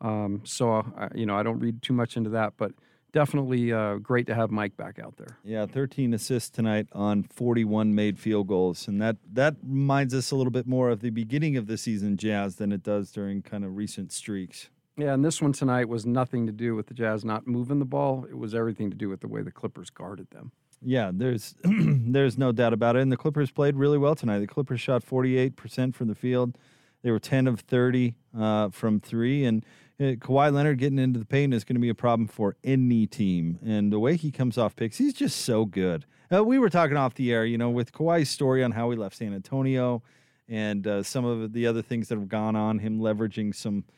Um, 0.00 0.42
so 0.44 0.72
uh, 0.74 1.08
you 1.14 1.26
know, 1.26 1.36
I 1.36 1.42
don't 1.42 1.58
read 1.58 1.82
too 1.82 1.94
much 1.94 2.16
into 2.16 2.30
that, 2.30 2.52
but 2.56 2.72
definitely 3.12 3.72
uh, 3.72 3.96
great 3.96 4.26
to 4.26 4.34
have 4.34 4.50
Mike 4.50 4.76
back 4.76 4.98
out 4.98 5.16
there. 5.16 5.38
Yeah, 5.44 5.66
13 5.66 6.14
assists 6.14 6.50
tonight 6.50 6.88
on 6.92 7.22
41 7.24 7.94
made 7.94 8.18
field 8.18 8.48
goals, 8.48 8.88
and 8.88 9.00
that 9.02 9.16
that 9.32 9.56
reminds 9.62 10.14
us 10.14 10.30
a 10.30 10.36
little 10.36 10.50
bit 10.50 10.66
more 10.66 10.90
of 10.90 11.00
the 11.00 11.10
beginning 11.10 11.56
of 11.56 11.66
the 11.66 11.78
season 11.78 12.16
Jazz 12.16 12.56
than 12.56 12.72
it 12.72 12.82
does 12.82 13.10
during 13.10 13.42
kind 13.42 13.64
of 13.64 13.76
recent 13.76 14.12
streaks. 14.12 14.70
Yeah, 14.96 15.14
and 15.14 15.24
this 15.24 15.40
one 15.40 15.52
tonight 15.52 15.88
was 15.88 16.04
nothing 16.04 16.46
to 16.46 16.52
do 16.52 16.74
with 16.74 16.88
the 16.88 16.94
Jazz 16.94 17.24
not 17.24 17.46
moving 17.46 17.78
the 17.78 17.84
ball. 17.84 18.26
It 18.28 18.36
was 18.36 18.54
everything 18.54 18.90
to 18.90 18.96
do 18.96 19.08
with 19.08 19.20
the 19.20 19.28
way 19.28 19.42
the 19.42 19.52
Clippers 19.52 19.90
guarded 19.90 20.28
them. 20.30 20.50
Yeah, 20.82 21.10
there's 21.14 21.54
there's 21.64 22.36
no 22.36 22.52
doubt 22.52 22.72
about 22.72 22.96
it. 22.96 23.02
And 23.02 23.12
the 23.12 23.16
Clippers 23.16 23.50
played 23.50 23.76
really 23.76 23.98
well 23.98 24.14
tonight. 24.14 24.40
The 24.40 24.46
Clippers 24.46 24.80
shot 24.80 25.04
48% 25.04 25.94
from 25.94 26.08
the 26.08 26.14
field. 26.14 26.58
They 27.02 27.10
were 27.12 27.20
10 27.20 27.46
of 27.46 27.60
30 27.60 28.14
uh, 28.36 28.70
from 28.70 29.00
three. 29.00 29.44
And 29.44 29.64
uh, 30.00 30.14
Kawhi 30.14 30.52
Leonard 30.52 30.78
getting 30.78 30.98
into 30.98 31.18
the 31.18 31.26
paint 31.26 31.54
is 31.54 31.64
going 31.64 31.76
to 31.76 31.80
be 31.80 31.88
a 31.88 31.94
problem 31.94 32.28
for 32.28 32.56
any 32.64 33.06
team. 33.06 33.58
And 33.64 33.92
the 33.92 33.98
way 33.98 34.16
he 34.16 34.30
comes 34.30 34.58
off 34.58 34.76
picks, 34.76 34.98
he's 34.98 35.14
just 35.14 35.40
so 35.40 35.64
good. 35.64 36.06
Uh, 36.32 36.44
we 36.44 36.58
were 36.58 36.70
talking 36.70 36.96
off 36.96 37.14
the 37.14 37.32
air, 37.32 37.44
you 37.44 37.58
know, 37.58 37.70
with 37.70 37.92
Kawhi's 37.92 38.28
story 38.28 38.62
on 38.62 38.72
how 38.72 38.90
he 38.90 38.96
left 38.96 39.16
San 39.16 39.34
Antonio 39.34 40.02
and 40.48 40.86
uh, 40.86 41.02
some 41.02 41.24
of 41.24 41.52
the 41.52 41.66
other 41.66 41.82
things 41.82 42.08
that 42.08 42.18
have 42.18 42.28
gone 42.28 42.56
on, 42.56 42.78
him 42.78 43.00
leveraging 43.00 43.54
some– 43.54 43.84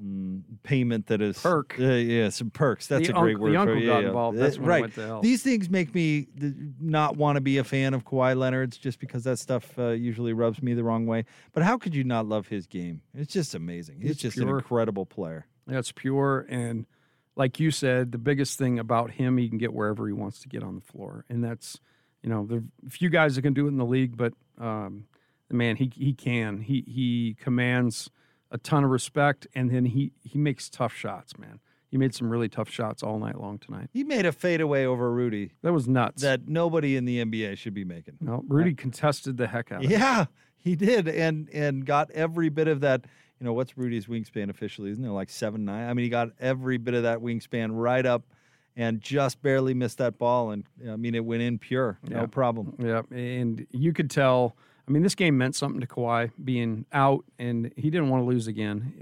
Mm, 0.00 0.42
payment 0.62 1.06
that 1.08 1.20
is 1.20 1.40
perk. 1.40 1.74
Uh, 1.78 1.84
yeah, 1.84 2.28
some 2.28 2.50
perks. 2.50 2.86
That's 2.86 3.08
the 3.08 3.16
a 3.16 3.20
great 3.20 3.38
word. 3.38 3.50
The 3.50 3.54
for 3.54 3.60
uncle 3.60 3.76
it. 3.78 3.86
got 3.86 4.02
yeah, 4.02 4.08
involved. 4.08 4.38
yeah. 4.38 4.44
That's 4.44 4.58
right. 4.58 4.78
it 4.78 4.80
went 4.82 4.94
to 4.94 5.06
hell. 5.06 5.20
These 5.20 5.42
things 5.42 5.68
make 5.68 5.92
me 5.92 6.28
th- 6.38 6.54
not 6.80 7.16
want 7.16 7.34
to 7.36 7.40
be 7.40 7.58
a 7.58 7.64
fan 7.64 7.94
of 7.94 8.04
Kawhi 8.04 8.36
Leonard's 8.36 8.78
just 8.78 9.00
because 9.00 9.24
that 9.24 9.38
stuff 9.38 9.76
uh, 9.76 9.88
usually 9.88 10.32
rubs 10.32 10.62
me 10.62 10.74
the 10.74 10.84
wrong 10.84 11.06
way. 11.06 11.24
But 11.52 11.64
how 11.64 11.78
could 11.78 11.96
you 11.96 12.04
not 12.04 12.26
love 12.26 12.46
his 12.46 12.66
game? 12.68 13.02
It's 13.12 13.32
just 13.32 13.56
amazing. 13.56 14.00
He's 14.00 14.12
It's 14.12 14.20
just 14.20 14.38
an 14.38 14.48
incredible 14.48 15.04
player. 15.04 15.46
That's 15.66 15.90
pure. 15.90 16.46
And 16.48 16.86
like 17.34 17.58
you 17.58 17.70
said, 17.70 18.12
the 18.12 18.18
biggest 18.18 18.56
thing 18.56 18.78
about 18.78 19.10
him, 19.12 19.36
he 19.36 19.48
can 19.48 19.58
get 19.58 19.72
wherever 19.72 20.06
he 20.06 20.12
wants 20.12 20.40
to 20.40 20.48
get 20.48 20.62
on 20.62 20.76
the 20.76 20.80
floor. 20.80 21.24
And 21.28 21.42
that's, 21.42 21.80
you 22.22 22.30
know, 22.30 22.46
there 22.46 22.58
are 22.58 22.64
a 22.86 22.90
few 22.90 23.10
guys 23.10 23.34
that 23.34 23.42
can 23.42 23.52
do 23.52 23.66
it 23.66 23.70
in 23.70 23.78
the 23.78 23.84
league, 23.84 24.16
but 24.16 24.32
um, 24.58 25.06
man, 25.50 25.76
he 25.76 25.90
he 25.94 26.12
can. 26.14 26.60
He 26.60 26.84
he 26.86 27.36
commands 27.40 28.10
a 28.50 28.58
ton 28.58 28.84
of 28.84 28.90
respect, 28.90 29.46
and 29.54 29.70
then 29.70 29.84
he 29.86 30.12
he 30.22 30.38
makes 30.38 30.68
tough 30.70 30.94
shots. 30.94 31.38
Man, 31.38 31.60
he 31.90 31.96
made 31.98 32.14
some 32.14 32.30
really 32.30 32.48
tough 32.48 32.68
shots 32.70 33.02
all 33.02 33.18
night 33.18 33.38
long 33.40 33.58
tonight. 33.58 33.90
He 33.92 34.04
made 34.04 34.24
a 34.26 34.32
fadeaway 34.32 34.84
over 34.84 35.12
Rudy. 35.12 35.52
That 35.62 35.72
was 35.72 35.86
nuts. 35.88 36.22
That 36.22 36.48
nobody 36.48 36.96
in 36.96 37.04
the 37.04 37.24
NBA 37.24 37.58
should 37.58 37.74
be 37.74 37.84
making. 37.84 38.18
No, 38.20 38.44
Rudy 38.48 38.74
contested 38.74 39.36
the 39.36 39.46
heck 39.46 39.70
out 39.72 39.84
of 39.84 39.90
it. 39.90 39.98
Yeah, 39.98 40.26
he 40.56 40.76
did, 40.76 41.08
and 41.08 41.48
and 41.52 41.84
got 41.84 42.10
every 42.12 42.48
bit 42.48 42.68
of 42.68 42.80
that. 42.80 43.04
You 43.40 43.44
know, 43.44 43.52
what's 43.52 43.78
Rudy's 43.78 44.06
wingspan 44.06 44.50
officially? 44.50 44.90
Isn't 44.90 45.04
it 45.04 45.10
like 45.10 45.30
seven 45.30 45.64
nine? 45.64 45.88
I 45.88 45.94
mean, 45.94 46.02
he 46.04 46.08
got 46.10 46.30
every 46.40 46.76
bit 46.78 46.94
of 46.94 47.04
that 47.04 47.18
wingspan 47.18 47.68
right 47.72 48.04
up, 48.04 48.24
and 48.76 49.00
just 49.00 49.40
barely 49.42 49.74
missed 49.74 49.98
that 49.98 50.18
ball. 50.18 50.50
And 50.50 50.64
I 50.90 50.96
mean, 50.96 51.14
it 51.14 51.24
went 51.24 51.42
in 51.42 51.58
pure, 51.58 51.98
no 52.08 52.20
Yeah. 52.20 52.26
problem. 52.26 52.74
Yeah, 52.78 53.02
and 53.10 53.66
you 53.70 53.92
could 53.92 54.10
tell. 54.10 54.56
I 54.88 54.90
mean, 54.90 55.02
this 55.02 55.14
game 55.14 55.36
meant 55.36 55.54
something 55.54 55.80
to 55.80 55.86
Kawhi 55.86 56.30
being 56.42 56.86
out, 56.92 57.24
and 57.38 57.72
he 57.76 57.90
didn't 57.90 58.08
want 58.08 58.22
to 58.22 58.26
lose 58.26 58.46
again. 58.46 58.94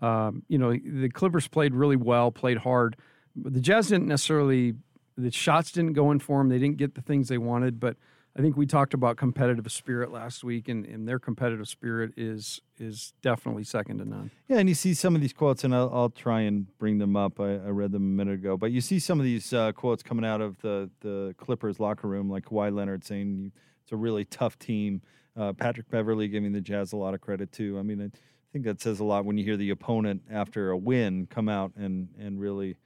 And 0.00 0.08
um, 0.08 0.42
you 0.48 0.58
know, 0.58 0.72
the 0.72 1.08
Clippers 1.08 1.48
played 1.48 1.74
really 1.74 1.96
well, 1.96 2.30
played 2.30 2.58
hard. 2.58 2.96
But 3.34 3.52
the 3.54 3.60
Jazz 3.60 3.88
didn't 3.88 4.06
necessarily. 4.06 4.74
The 5.16 5.32
shots 5.32 5.72
didn't 5.72 5.94
go 5.94 6.12
in 6.12 6.20
for 6.20 6.38
them. 6.38 6.48
They 6.48 6.60
didn't 6.60 6.76
get 6.76 6.94
the 6.94 7.02
things 7.02 7.26
they 7.26 7.38
wanted. 7.38 7.80
But 7.80 7.96
I 8.38 8.40
think 8.40 8.56
we 8.56 8.66
talked 8.66 8.94
about 8.94 9.16
competitive 9.16 9.70
spirit 9.72 10.12
last 10.12 10.44
week, 10.44 10.68
and, 10.68 10.86
and 10.86 11.08
their 11.08 11.18
competitive 11.18 11.66
spirit 11.66 12.12
is 12.16 12.60
is 12.78 13.12
definitely 13.20 13.64
second 13.64 13.98
to 13.98 14.04
none. 14.04 14.30
Yeah, 14.46 14.58
and 14.58 14.68
you 14.68 14.76
see 14.76 14.94
some 14.94 15.16
of 15.16 15.20
these 15.20 15.32
quotes, 15.32 15.64
and 15.64 15.74
I'll, 15.74 15.90
I'll 15.92 16.10
try 16.10 16.42
and 16.42 16.66
bring 16.78 16.98
them 16.98 17.16
up. 17.16 17.40
I, 17.40 17.54
I 17.54 17.70
read 17.70 17.90
them 17.90 18.02
a 18.02 18.24
minute 18.24 18.34
ago, 18.34 18.56
but 18.56 18.70
you 18.70 18.80
see 18.80 19.00
some 19.00 19.18
of 19.18 19.24
these 19.24 19.52
uh, 19.52 19.72
quotes 19.72 20.04
coming 20.04 20.24
out 20.24 20.40
of 20.40 20.60
the 20.60 20.88
the 21.00 21.34
Clippers 21.38 21.80
locker 21.80 22.06
room, 22.06 22.30
like 22.30 22.44
Kawhi 22.44 22.72
Leonard 22.72 23.04
saying 23.04 23.50
it's 23.88 23.92
a 23.94 23.96
really 23.96 24.26
tough 24.26 24.58
team. 24.58 25.00
Uh, 25.34 25.54
Patrick 25.54 25.88
Beverley 25.88 26.28
giving 26.28 26.52
the 26.52 26.60
Jazz 26.60 26.92
a 26.92 26.96
lot 26.96 27.14
of 27.14 27.22
credit 27.22 27.52
too. 27.52 27.78
I 27.78 27.82
mean, 27.82 28.02
I 28.02 28.10
think 28.52 28.66
that 28.66 28.82
says 28.82 29.00
a 29.00 29.04
lot 29.04 29.24
when 29.24 29.38
you 29.38 29.44
hear 29.44 29.56
the 29.56 29.70
opponent 29.70 30.20
after 30.30 30.70
a 30.70 30.76
win 30.76 31.26
come 31.26 31.48
out 31.48 31.72
and 31.74 32.08
and 32.18 32.38
really 32.38 32.76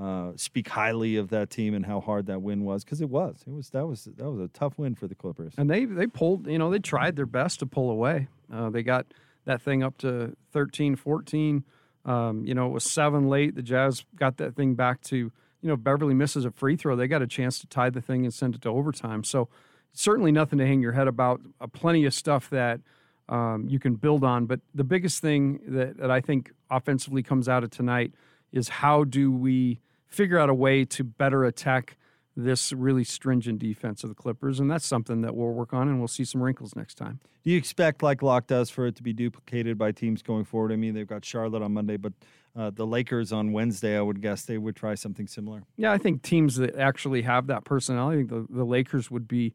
uh, 0.00 0.30
speak 0.36 0.68
highly 0.68 1.16
of 1.16 1.30
that 1.30 1.50
team 1.50 1.74
and 1.74 1.84
how 1.84 2.00
hard 2.00 2.26
that 2.26 2.40
win 2.40 2.62
was 2.62 2.84
because 2.84 3.00
it 3.00 3.10
was. 3.10 3.42
It 3.48 3.52
was 3.52 3.70
that 3.70 3.84
was 3.84 4.04
that 4.04 4.30
was 4.30 4.38
a 4.38 4.46
tough 4.46 4.78
win 4.78 4.94
for 4.94 5.08
the 5.08 5.16
Clippers. 5.16 5.54
And 5.58 5.68
they 5.68 5.86
they 5.86 6.06
pulled, 6.06 6.46
you 6.46 6.58
know, 6.58 6.70
they 6.70 6.78
tried 6.78 7.16
their 7.16 7.26
best 7.26 7.58
to 7.58 7.66
pull 7.66 7.90
away. 7.90 8.28
Uh, 8.52 8.70
they 8.70 8.84
got 8.84 9.06
that 9.46 9.60
thing 9.60 9.82
up 9.82 9.98
to 9.98 10.36
13, 10.52 10.94
14. 10.94 11.64
Um, 12.04 12.44
you 12.46 12.54
know, 12.54 12.66
it 12.66 12.72
was 12.72 12.84
seven 12.84 13.28
late. 13.28 13.56
The 13.56 13.62
Jazz 13.62 14.04
got 14.14 14.36
that 14.36 14.54
thing 14.54 14.74
back 14.74 15.00
to, 15.02 15.16
you 15.16 15.32
know, 15.62 15.76
Beverley 15.76 16.14
misses 16.14 16.44
a 16.44 16.52
free 16.52 16.76
throw. 16.76 16.94
They 16.94 17.08
got 17.08 17.22
a 17.22 17.26
chance 17.26 17.58
to 17.58 17.66
tie 17.66 17.90
the 17.90 18.00
thing 18.00 18.24
and 18.24 18.32
send 18.32 18.54
it 18.54 18.62
to 18.62 18.68
overtime. 18.68 19.24
So 19.24 19.48
certainly 19.94 20.30
nothing 20.32 20.58
to 20.58 20.66
hang 20.66 20.82
your 20.82 20.92
head 20.92 21.08
about. 21.08 21.40
Uh, 21.60 21.66
plenty 21.66 22.04
of 22.04 22.12
stuff 22.12 22.50
that 22.50 22.80
um, 23.28 23.66
you 23.68 23.78
can 23.78 23.94
build 23.94 24.22
on. 24.22 24.44
But 24.44 24.60
the 24.74 24.84
biggest 24.84 25.22
thing 25.22 25.60
that, 25.68 25.96
that 25.96 26.10
I 26.10 26.20
think 26.20 26.52
offensively 26.70 27.22
comes 27.22 27.48
out 27.48 27.64
of 27.64 27.70
tonight 27.70 28.12
is 28.52 28.68
how 28.68 29.04
do 29.04 29.32
we 29.32 29.80
figure 30.06 30.38
out 30.38 30.50
a 30.50 30.54
way 30.54 30.84
to 30.84 31.02
better 31.02 31.44
attack 31.44 31.96
this 32.36 32.72
really 32.72 33.04
stringent 33.04 33.60
defense 33.60 34.02
of 34.02 34.08
the 34.08 34.14
Clippers, 34.14 34.58
and 34.58 34.68
that's 34.68 34.84
something 34.84 35.20
that 35.20 35.36
we'll 35.36 35.52
work 35.52 35.72
on, 35.72 35.88
and 35.88 36.00
we'll 36.00 36.08
see 36.08 36.24
some 36.24 36.42
wrinkles 36.42 36.74
next 36.74 36.96
time. 36.96 37.20
Do 37.44 37.50
you 37.50 37.56
expect, 37.56 38.02
like 38.02 38.22
Locke 38.22 38.48
does, 38.48 38.70
for 38.70 38.86
it 38.86 38.96
to 38.96 39.04
be 39.04 39.12
duplicated 39.12 39.78
by 39.78 39.92
teams 39.92 40.20
going 40.20 40.44
forward? 40.44 40.72
I 40.72 40.76
mean, 40.76 40.94
they've 40.94 41.06
got 41.06 41.24
Charlotte 41.24 41.62
on 41.62 41.72
Monday, 41.72 41.96
but 41.96 42.12
uh, 42.56 42.70
the 42.70 42.86
Lakers 42.86 43.32
on 43.32 43.52
Wednesday, 43.52 43.96
I 43.96 44.00
would 44.00 44.20
guess 44.20 44.42
they 44.42 44.58
would 44.58 44.74
try 44.74 44.96
something 44.96 45.28
similar. 45.28 45.62
Yeah, 45.76 45.92
I 45.92 45.98
think 45.98 46.22
teams 46.22 46.56
that 46.56 46.76
actually 46.76 47.22
have 47.22 47.46
that 47.46 47.64
personality, 47.64 48.16
I 48.16 48.26
think 48.26 48.30
the, 48.30 48.56
the 48.56 48.64
Lakers 48.64 49.12
would 49.12 49.28
be, 49.28 49.54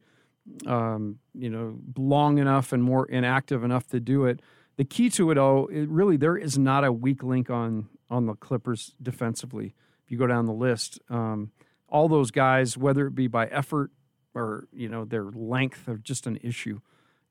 um, 0.66 1.20
you 1.34 1.50
know, 1.50 1.80
long 1.98 2.38
enough 2.38 2.72
and 2.72 2.84
more 2.84 3.06
inactive 3.06 3.64
enough 3.64 3.88
to 3.88 4.00
do 4.00 4.26
it. 4.26 4.42
The 4.78 4.86
key 4.86 5.10
to 5.12 5.32
it, 5.32 5.38
all, 5.38 5.68
it 5.68 5.90
really, 5.90 6.18
there 6.18 6.38
is 6.38 6.58
not 6.58 6.84
a 6.84 6.92
weak 6.92 7.24
link 7.24 7.50
on 7.50 7.90
on 8.10 8.26
the 8.26 8.34
Clippers 8.34 8.96
defensively. 9.02 9.76
If 10.04 10.12
you 10.12 10.18
go 10.18 10.26
down 10.26 10.46
the 10.46 10.54
list, 10.54 11.00
um, 11.10 11.52
all 11.88 12.08
those 12.08 12.32
guys, 12.32 12.78
whether 12.78 13.08
it 13.08 13.16
be 13.16 13.28
by 13.28 13.46
effort 13.48 13.92
or 14.34 14.68
you 14.72 14.90
know 14.90 15.06
their 15.06 15.26
length, 15.26 15.88
are 15.88 15.98
just 15.98 16.28
an 16.28 16.40
issue. 16.42 16.80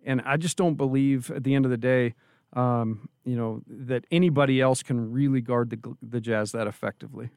And 0.05 0.23
I 0.25 0.37
just 0.37 0.57
don't 0.57 0.75
believe 0.75 1.31
at 1.31 1.43
the 1.43 1.55
end 1.55 1.65
of 1.65 1.71
the 1.71 1.77
day, 1.77 2.15
um, 2.53 3.09
you 3.25 3.37
know, 3.37 3.63
that 3.67 4.05
anybody 4.11 4.61
else 4.61 4.83
can 4.83 5.13
really 5.13 5.41
guard 5.41 5.71
the 5.71 5.97
the 6.03 6.21
Jazz 6.21 6.53
that 6.53 6.67
effectively. 6.67 7.31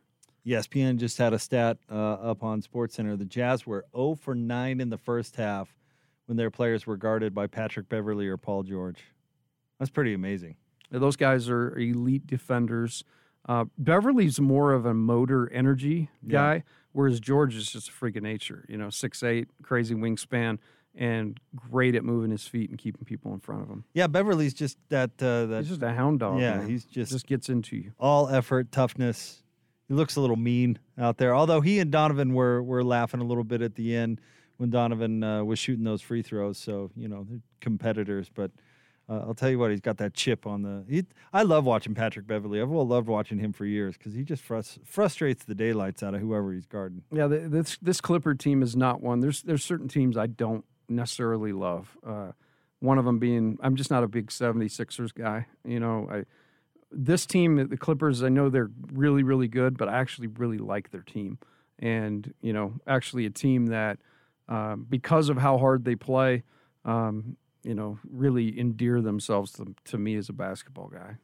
ESPN 0.45 0.97
just 0.97 1.17
had 1.17 1.33
a 1.33 1.39
stat 1.39 1.77
uh, 1.91 2.13
up 2.13 2.43
on 2.43 2.61
SportsCenter. 2.61 3.17
The 3.17 3.25
Jazz 3.25 3.65
were 3.67 3.85
0 3.95 4.15
for 4.15 4.33
9 4.35 4.81
in 4.81 4.89
the 4.89 4.97
first 4.97 5.35
half 5.35 5.75
when 6.25 6.37
their 6.37 6.49
players 6.49 6.87
were 6.87 6.97
guarded 6.97 7.33
by 7.35 7.47
Patrick 7.47 7.89
Beverley 7.89 8.27
or 8.27 8.37
Paul 8.37 8.63
George. 8.63 8.99
That's 9.79 9.91
pretty 9.91 10.13
amazing. 10.13 10.55
Those 10.89 11.15
guys 11.15 11.49
are 11.49 11.77
elite 11.77 12.25
defenders. 12.27 13.03
Uh, 13.47 13.65
Beverley's 13.77 14.39
more 14.39 14.73
of 14.73 14.85
a 14.85 14.93
motor 14.93 15.51
energy 15.51 16.09
guy, 16.27 16.55
Yeah. 16.55 16.61
whereas 16.91 17.19
George 17.19 17.55
is 17.55 17.71
just 17.71 17.89
a 17.89 17.91
freak 17.91 18.15
of 18.15 18.23
nature. 18.23 18.65
You 18.67 18.77
know, 18.77 18.89
six 18.89 19.23
eight, 19.23 19.47
crazy 19.63 19.95
wingspan, 19.95 20.59
and 20.93 21.39
great 21.55 21.95
at 21.95 22.03
moving 22.03 22.29
his 22.31 22.45
feet 22.47 22.69
and 22.69 22.77
keeping 22.77 23.05
people 23.05 23.33
in 23.33 23.39
front 23.39 23.61
of 23.63 23.69
him. 23.69 23.85
Yeah, 23.93 24.07
Beverley's 24.07 24.53
just 24.53 24.77
that. 24.89 25.11
Uh, 25.21 25.45
that 25.47 25.59
He's 25.61 25.69
just 25.69 25.81
a 25.81 25.93
hound 25.93 26.19
dog. 26.19 26.39
Yeah, 26.39 26.57
man. 26.57 26.69
he's 26.69 26.83
just 26.85 27.11
just 27.13 27.25
gets 27.25 27.47
into 27.49 27.77
you. 27.77 27.93
all 27.99 28.27
effort, 28.29 28.71
toughness. 28.71 29.40
He 29.91 29.95
looks 29.97 30.15
a 30.15 30.21
little 30.21 30.37
mean 30.37 30.79
out 30.97 31.17
there. 31.17 31.35
Although 31.35 31.59
he 31.59 31.79
and 31.79 31.91
Donovan 31.91 32.33
were 32.33 32.63
were 32.63 32.81
laughing 32.81 33.19
a 33.19 33.25
little 33.25 33.43
bit 33.43 33.61
at 33.61 33.75
the 33.75 33.93
end 33.93 34.21
when 34.55 34.69
Donovan 34.69 35.21
uh, 35.21 35.43
was 35.43 35.59
shooting 35.59 35.83
those 35.83 36.01
free 36.01 36.21
throws. 36.21 36.57
So 36.57 36.91
you 36.95 37.09
know 37.09 37.25
they're 37.29 37.41
competitors, 37.59 38.31
but. 38.33 38.51
Uh, 39.09 39.25
I'll 39.27 39.33
tell 39.33 39.49
you 39.49 39.59
what, 39.59 39.71
he's 39.71 39.81
got 39.81 39.97
that 39.97 40.13
chip 40.13 40.47
on 40.47 40.61
the. 40.61 40.85
He, 40.87 41.03
I 41.33 41.43
love 41.43 41.65
watching 41.65 41.93
Patrick 41.93 42.27
Beverley. 42.27 42.61
I've 42.61 42.69
loved 42.69 43.09
watching 43.09 43.39
him 43.39 43.51
for 43.51 43.65
years 43.65 43.97
because 43.97 44.13
he 44.13 44.23
just 44.23 44.47
frus- 44.47 44.79
frustrates 44.85 45.43
the 45.43 45.55
daylights 45.55 46.01
out 46.01 46.13
of 46.13 46.21
whoever 46.21 46.53
he's 46.53 46.67
guarding. 46.67 47.03
Yeah, 47.11 47.27
th 47.27 47.51
this 47.51 47.77
this 47.81 47.99
Clipper 47.99 48.35
team 48.35 48.61
is 48.63 48.73
not 48.73 49.01
one. 49.01 49.19
There's 49.19 49.41
there's 49.41 49.65
certain 49.65 49.89
teams 49.89 50.15
I 50.15 50.27
don't 50.27 50.63
necessarily 50.87 51.51
love. 51.51 51.97
Uh, 52.07 52.31
one 52.79 52.97
of 52.97 53.03
them 53.03 53.19
being 53.19 53.57
I'm 53.61 53.75
just 53.75 53.91
not 53.91 54.03
a 54.03 54.07
big 54.07 54.27
76ers 54.27 55.13
guy. 55.13 55.47
You 55.65 55.81
know, 55.81 56.07
I 56.09 56.23
this 56.91 57.25
team, 57.25 57.67
the 57.69 57.77
Clippers, 57.77 58.23
I 58.23 58.29
know 58.29 58.49
they're 58.49 58.71
really 58.93 59.23
really 59.23 59.47
good, 59.47 59.77
but 59.77 59.89
I 59.89 59.99
actually 59.99 60.27
really 60.27 60.57
like 60.57 60.91
their 60.91 61.01
team, 61.01 61.37
and 61.79 62.33
you 62.41 62.53
know, 62.53 62.73
actually 62.87 63.25
a 63.25 63.29
team 63.29 63.67
that 63.67 63.99
um, 64.47 64.85
because 64.89 65.29
of 65.29 65.37
how 65.37 65.57
hard 65.57 65.85
they 65.85 65.95
play, 65.95 66.43
um, 66.85 67.37
you 67.63 67.73
know, 67.73 67.99
really 68.09 68.59
endear 68.59 69.01
themselves 69.01 69.53
to, 69.53 69.73
to 69.85 69.97
me 69.97 70.15
as 70.15 70.29
a 70.29 70.33
basketball 70.33 70.87
guy. 70.87 71.15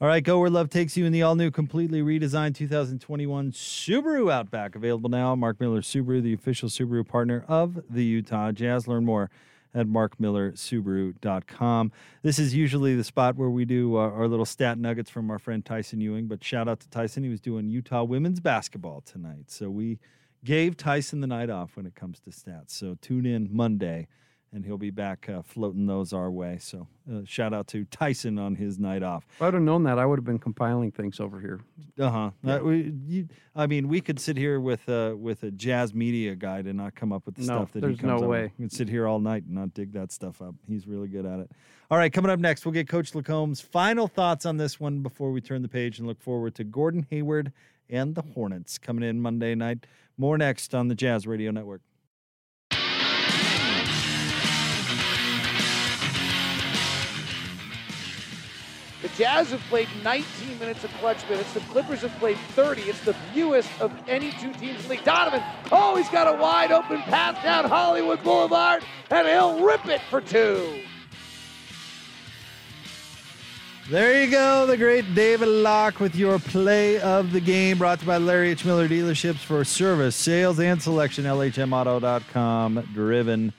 All 0.00 0.08
right, 0.08 0.22
go 0.22 0.38
where 0.40 0.50
love 0.50 0.68
takes 0.68 0.96
you 0.96 1.06
in 1.06 1.12
the 1.12 1.22
all 1.22 1.36
new, 1.36 1.50
completely 1.50 2.02
redesigned 2.02 2.56
2021 2.56 3.52
Subaru 3.52 4.30
Outback. 4.30 4.74
Available 4.74 5.08
now. 5.08 5.34
Mark 5.34 5.60
Miller 5.60 5.80
Subaru, 5.80 6.20
the 6.22 6.34
official 6.34 6.68
Subaru 6.68 7.06
partner 7.06 7.44
of 7.48 7.80
the 7.88 8.04
Utah 8.04 8.52
Jazz. 8.52 8.86
Learn 8.86 9.04
more 9.04 9.30
at 9.74 9.86
markmillersubaru.com. 9.86 11.92
This 12.22 12.38
is 12.38 12.54
usually 12.54 12.94
the 12.94 13.04
spot 13.04 13.36
where 13.36 13.50
we 13.50 13.64
do 13.64 13.96
uh, 13.96 14.10
our 14.10 14.28
little 14.28 14.44
stat 14.44 14.78
nuggets 14.78 15.10
from 15.10 15.30
our 15.30 15.38
friend 15.38 15.64
Tyson 15.64 16.00
Ewing, 16.00 16.26
but 16.26 16.44
shout 16.44 16.68
out 16.68 16.80
to 16.80 16.88
Tyson. 16.88 17.24
He 17.24 17.30
was 17.30 17.40
doing 17.40 17.68
Utah 17.68 18.04
women's 18.04 18.40
basketball 18.40 19.00
tonight. 19.00 19.50
So 19.50 19.70
we 19.70 19.98
gave 20.44 20.76
Tyson 20.76 21.20
the 21.20 21.26
night 21.26 21.50
off 21.50 21.76
when 21.76 21.86
it 21.86 21.94
comes 21.94 22.20
to 22.20 22.30
stats. 22.30 22.70
So 22.70 22.96
tune 23.00 23.26
in 23.26 23.48
Monday 23.50 24.06
and 24.54 24.64
he'll 24.64 24.78
be 24.78 24.90
back 24.90 25.28
uh, 25.28 25.42
floating 25.42 25.86
those 25.86 26.12
our 26.12 26.30
way. 26.30 26.58
So 26.60 26.86
uh, 27.12 27.20
shout 27.24 27.52
out 27.52 27.66
to 27.68 27.84
Tyson 27.86 28.38
on 28.38 28.54
his 28.54 28.78
night 28.78 29.02
off. 29.02 29.26
If 29.34 29.42
I'd 29.42 29.52
have 29.54 29.62
known 29.62 29.82
that, 29.82 29.98
I 29.98 30.06
would 30.06 30.18
have 30.18 30.24
been 30.24 30.38
compiling 30.38 30.92
things 30.92 31.18
over 31.18 31.40
here. 31.40 31.60
Uh-huh. 31.98 32.30
Yeah. 32.42 32.54
Uh, 32.54 32.58
we, 32.60 32.94
you, 33.06 33.28
I 33.56 33.66
mean, 33.66 33.88
we 33.88 34.00
could 34.00 34.20
sit 34.20 34.36
here 34.36 34.60
with 34.60 34.88
uh, 34.88 35.14
with 35.18 35.42
a 35.42 35.50
jazz 35.50 35.92
media 35.92 36.34
guide 36.36 36.66
and 36.66 36.76
not 36.78 36.94
come 36.94 37.12
up 37.12 37.26
with 37.26 37.34
the 37.34 37.40
No, 37.42 37.46
stuff 37.46 37.72
that 37.72 37.80
there's 37.80 37.96
he 37.96 38.00
comes 38.06 38.22
no 38.22 38.28
way. 38.28 38.42
with. 38.44 38.52
We 38.58 38.64
could 38.66 38.72
sit 38.72 38.88
here 38.88 39.06
all 39.08 39.18
night 39.18 39.42
and 39.44 39.54
not 39.54 39.74
dig 39.74 39.92
that 39.94 40.12
stuff 40.12 40.40
up. 40.40 40.54
He's 40.68 40.86
really 40.86 41.08
good 41.08 41.26
at 41.26 41.40
it. 41.40 41.50
All 41.90 41.98
right, 41.98 42.12
coming 42.12 42.30
up 42.30 42.38
next, 42.40 42.64
we'll 42.64 42.72
get 42.72 42.88
Coach 42.88 43.12
LaComb's 43.14 43.60
final 43.60 44.08
thoughts 44.08 44.46
on 44.46 44.56
this 44.56 44.80
one 44.80 45.00
before 45.02 45.32
we 45.32 45.40
turn 45.40 45.62
the 45.62 45.68
page 45.68 45.98
and 45.98 46.08
look 46.08 46.20
forward 46.20 46.54
to 46.54 46.64
Gordon 46.64 47.06
Hayward 47.10 47.52
and 47.90 48.14
the 48.14 48.22
Hornets 48.22 48.78
coming 48.78 49.04
in 49.08 49.20
Monday 49.20 49.54
night. 49.54 49.86
More 50.16 50.38
next 50.38 50.74
on 50.74 50.88
the 50.88 50.94
Jazz 50.94 51.26
Radio 51.26 51.50
Network. 51.50 51.82
Jazz 59.16 59.50
have 59.50 59.60
played 59.68 59.88
19 60.02 60.58
minutes 60.58 60.82
of 60.82 60.92
clutch 60.94 61.28
minutes. 61.28 61.52
The 61.54 61.60
Clippers 61.60 62.00
have 62.00 62.12
played 62.18 62.36
30. 62.50 62.82
It's 62.82 63.04
the 63.04 63.14
fewest 63.32 63.70
of 63.80 63.92
any 64.08 64.32
two 64.32 64.52
teams 64.54 64.76
in 64.78 64.82
the 64.82 64.88
league. 64.88 65.04
Donovan, 65.04 65.42
oh, 65.70 65.96
he's 65.96 66.08
got 66.08 66.26
a 66.26 66.36
wide 66.36 66.72
open 66.72 67.00
pass 67.02 67.40
down 67.42 67.64
Hollywood 67.66 68.22
Boulevard, 68.24 68.82
and 69.10 69.28
he'll 69.28 69.60
rip 69.64 69.86
it 69.86 70.00
for 70.10 70.20
two. 70.20 70.80
There 73.90 74.24
you 74.24 74.30
go, 74.30 74.66
the 74.66 74.78
great 74.78 75.14
David 75.14 75.46
Locke 75.46 76.00
with 76.00 76.16
your 76.16 76.38
play 76.38 76.98
of 77.00 77.32
the 77.32 77.40
game, 77.40 77.76
brought 77.76 77.98
to 77.98 78.04
you 78.04 78.08
by 78.08 78.16
Larry 78.16 78.50
H. 78.50 78.64
Miller 78.64 78.88
Dealerships 78.88 79.40
for 79.40 79.62
service, 79.62 80.16
sales, 80.16 80.58
and 80.58 80.82
selection. 80.82 81.24
LHMauto.com, 81.26 82.88
driven 82.94 83.52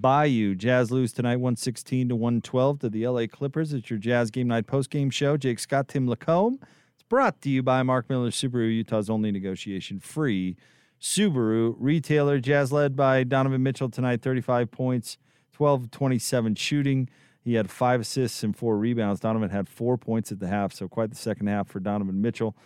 by 0.00 0.24
you. 0.24 0.54
Jazz 0.54 0.90
lose 0.90 1.12
tonight, 1.12 1.36
116 1.36 2.08
to 2.08 2.16
112 2.16 2.78
to 2.80 2.88
the 2.88 3.06
LA 3.06 3.26
Clippers. 3.26 3.72
It's 3.72 3.90
your 3.90 3.98
Jazz 3.98 4.30
Game 4.30 4.48
Night 4.48 4.66
post 4.66 4.90
game 4.90 5.10
show. 5.10 5.36
Jake 5.36 5.58
Scott, 5.58 5.88
Tim 5.88 6.06
LaComb. 6.06 6.58
It's 6.94 7.02
brought 7.08 7.40
to 7.42 7.50
you 7.50 7.62
by 7.62 7.82
Mark 7.82 8.08
Miller 8.08 8.30
Subaru, 8.30 8.74
Utah's 8.74 9.10
only 9.10 9.30
negotiation 9.30 10.00
free 10.00 10.56
Subaru 11.00 11.74
retailer. 11.78 12.38
Jazz 12.38 12.72
led 12.72 12.96
by 12.96 13.24
Donovan 13.24 13.62
Mitchell 13.62 13.90
tonight, 13.90 14.22
35 14.22 14.70
points, 14.70 15.18
12 15.52 15.90
27 15.90 16.54
shooting. 16.54 17.08
He 17.44 17.54
had 17.54 17.70
five 17.70 18.00
assists 18.00 18.42
and 18.44 18.56
four 18.56 18.78
rebounds. 18.78 19.20
Donovan 19.20 19.50
had 19.50 19.68
four 19.68 19.98
points 19.98 20.30
at 20.30 20.38
the 20.38 20.46
half, 20.46 20.72
so 20.72 20.88
quite 20.88 21.10
the 21.10 21.16
second 21.16 21.48
half 21.48 21.68
for 21.68 21.80
Donovan 21.80 22.22
Mitchell. 22.22 22.56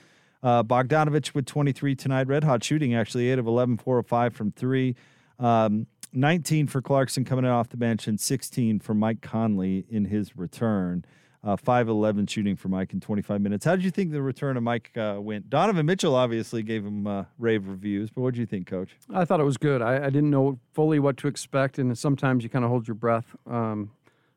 Uh, 0.42 0.62
Bogdanovic 0.62 1.34
with 1.34 1.46
23 1.46 1.94
tonight. 1.96 2.28
Red 2.28 2.44
hot 2.44 2.62
shooting, 2.62 2.94
actually, 2.94 3.30
8 3.30 3.38
of 3.38 3.46
11, 3.46 3.78
4 3.78 3.98
of 3.98 4.06
5 4.06 4.34
from 4.34 4.52
three. 4.52 4.94
Um, 5.38 5.86
19 6.16 6.66
for 6.66 6.80
Clarkson 6.80 7.24
coming 7.24 7.44
in 7.44 7.50
off 7.50 7.68
the 7.68 7.76
bench, 7.76 8.06
and 8.08 8.18
16 8.18 8.80
for 8.80 8.94
Mike 8.94 9.20
Conley 9.20 9.84
in 9.90 10.06
his 10.06 10.36
return. 10.36 11.04
Uh, 11.44 11.54
5 11.54 11.88
11 11.88 12.26
shooting 12.26 12.56
for 12.56 12.68
Mike 12.68 12.92
in 12.92 12.98
25 12.98 13.40
minutes. 13.40 13.64
How 13.64 13.76
did 13.76 13.84
you 13.84 13.92
think 13.92 14.10
the 14.10 14.22
return 14.22 14.56
of 14.56 14.64
Mike 14.64 14.90
uh, 14.96 15.18
went? 15.20 15.48
Donovan 15.48 15.86
Mitchell 15.86 16.16
obviously 16.16 16.64
gave 16.64 16.84
him 16.84 17.06
uh, 17.06 17.24
rave 17.38 17.68
reviews, 17.68 18.10
but 18.10 18.22
what 18.22 18.34
did 18.34 18.40
you 18.40 18.46
think, 18.46 18.66
coach? 18.66 18.96
I 19.14 19.24
thought 19.24 19.38
it 19.38 19.44
was 19.44 19.56
good. 19.56 19.80
I, 19.80 20.06
I 20.06 20.10
didn't 20.10 20.30
know 20.30 20.58
fully 20.72 20.98
what 20.98 21.16
to 21.18 21.28
expect, 21.28 21.78
and 21.78 21.96
sometimes 21.96 22.42
you 22.42 22.50
kind 22.50 22.64
of 22.64 22.70
hold 22.70 22.88
your 22.88 22.96
breath 22.96 23.36
um, 23.46 23.92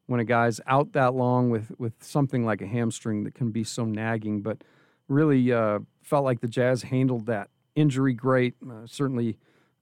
when 0.06 0.20
a 0.20 0.26
guy's 0.26 0.62
out 0.68 0.92
that 0.94 1.16
long 1.16 1.50
with 1.50 1.72
with 1.80 1.94
something 2.04 2.46
like 2.46 2.62
a 2.62 2.68
hamstring 2.68 3.24
that 3.24 3.34
can 3.34 3.50
be 3.50 3.64
so 3.64 3.86
nagging. 3.86 4.42
But 4.42 4.64
really 5.08 5.52
uh, 5.52 5.80
felt 6.04 6.26
like 6.26 6.42
the 6.42 6.48
Jazz 6.48 6.84
handled 6.84 7.26
that 7.26 7.50
injury 7.76 8.14
great. 8.14 8.54
Uh, 8.70 8.86
certainly 8.86 9.38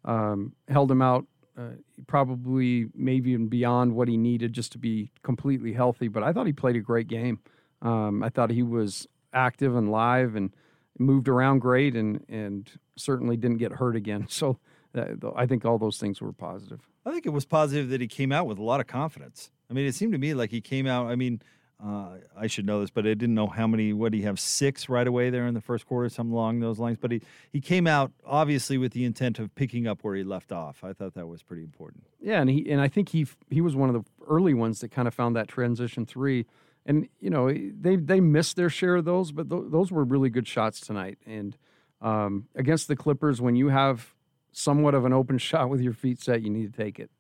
um, 0.06 0.54
held 0.70 0.90
him 0.90 1.02
out. 1.02 1.26
Uh, 1.58 1.70
probably 2.06 2.86
maybe 2.94 3.32
even 3.32 3.48
beyond 3.48 3.96
what 3.96 4.08
he 4.08 4.16
needed 4.16 4.54
just 4.54 4.72
to 4.72 4.78
be 4.78 5.10
completely 5.24 5.74
healthy. 5.74 6.08
But 6.08 6.22
I 6.22 6.32
thought 6.32 6.46
he 6.46 6.54
played 6.54 6.76
a 6.76 6.82
great 6.82 7.08
game. 7.08 7.40
Um, 7.82 8.22
I 8.22 8.30
thought 8.30 8.52
he 8.52 8.62
was 8.62 9.08
active 9.34 9.76
and 9.76 9.90
live 9.90 10.36
and 10.36 10.54
moved 11.00 11.28
around 11.28 11.60
great 11.60 11.96
and 11.96 12.24
and 12.30 12.70
certainly 12.96 13.38
didn't 13.38 13.58
get 13.58 13.72
hurt 13.74 13.96
again. 13.96 14.28
So 14.38 14.60
uh, 14.96 15.32
I 15.36 15.46
think 15.46 15.66
all 15.66 15.78
those 15.78 15.98
things 15.98 16.22
were 16.22 16.34
positive. 16.34 16.80
I 17.06 17.12
think 17.12 17.26
it 17.26 17.34
was 17.34 17.46
positive 17.46 17.90
that 17.90 18.02
he 18.02 18.08
came 18.08 18.32
out 18.32 18.48
with 18.48 18.58
a 18.58 18.64
lot 18.64 18.80
of 18.80 18.88
confidence. 18.88 19.52
I 19.70 19.74
mean, 19.74 19.86
it 19.86 19.96
seemed 19.96 20.14
to 20.14 20.18
me 20.18 20.34
like 20.34 20.52
he 20.52 20.62
came 20.62 20.88
out. 20.88 21.08
I 21.08 21.16
mean, 21.16 21.42
uh, 21.84 22.18
I 22.36 22.48
should 22.48 22.66
know 22.66 22.82
this, 22.82 22.90
but 22.90 23.06
I 23.06 23.10
didn't 23.10 23.36
know 23.36 23.46
how 23.48 23.68
many. 23.68 23.94
What 23.94 24.12
did 24.12 24.20
he 24.20 24.24
have 24.24 24.40
six 24.40 24.90
right 24.90 25.06
away 25.06 25.30
there 25.30 25.46
in 25.46 25.54
the 25.54 25.62
first 25.62 25.86
quarter, 25.86 26.10
something 26.10 26.34
along 26.34 26.60
those 26.60 26.80
lines. 26.80 26.98
But 27.00 27.12
he 27.12 27.22
he 27.52 27.62
came 27.62 27.86
out 27.86 28.12
obviously 28.26 28.80
with 28.80 28.94
the 28.94 29.06
intent 29.06 29.38
of 29.38 29.54
picking 29.54 29.86
up 29.86 30.04
where 30.04 30.16
he 30.16 30.24
left 30.24 30.52
off. 30.52 30.84
I 30.84 30.94
thought 30.94 31.14
that 31.14 31.28
was 31.28 31.44
pretty 31.44 31.62
important. 31.64 32.06
Yeah, 32.20 32.42
and 32.42 32.50
he 32.50 32.70
and 32.72 32.82
I 32.82 32.88
think 32.88 33.10
he 33.10 33.28
he 33.50 33.62
was 33.62 33.76
one 33.76 33.94
of 33.94 33.96
the 33.96 34.10
early 34.28 34.56
ones 34.56 34.80
that 34.80 34.90
kind 34.90 35.08
of 35.08 35.14
found 35.14 35.36
that 35.36 35.48
transition 35.48 36.06
three. 36.06 36.48
And 36.86 37.10
you 37.20 37.30
know 37.30 37.52
they 37.52 37.96
they 37.96 38.22
missed 38.22 38.56
their 38.56 38.70
share 38.70 38.96
of 38.96 39.06
those, 39.06 39.32
but 39.32 39.50
th- 39.50 39.66
those 39.68 39.92
were 39.92 40.04
really 40.04 40.32
good 40.32 40.48
shots 40.48 40.80
tonight. 40.80 41.20
And 41.28 41.58
um, 42.02 42.48
against 42.56 42.88
the 42.88 42.96
Clippers, 42.96 43.40
when 43.40 43.56
you 43.56 43.70
have 43.70 44.16
somewhat 44.52 44.96
of 44.96 45.06
an 45.06 45.14
open 45.14 45.38
shot 45.38 45.70
with 45.70 45.82
your 45.82 45.94
feet 45.94 46.20
set, 46.20 46.42
you 46.42 46.50
need 46.50 46.74
to 46.74 46.78
take 46.84 47.00
it. 47.00 47.12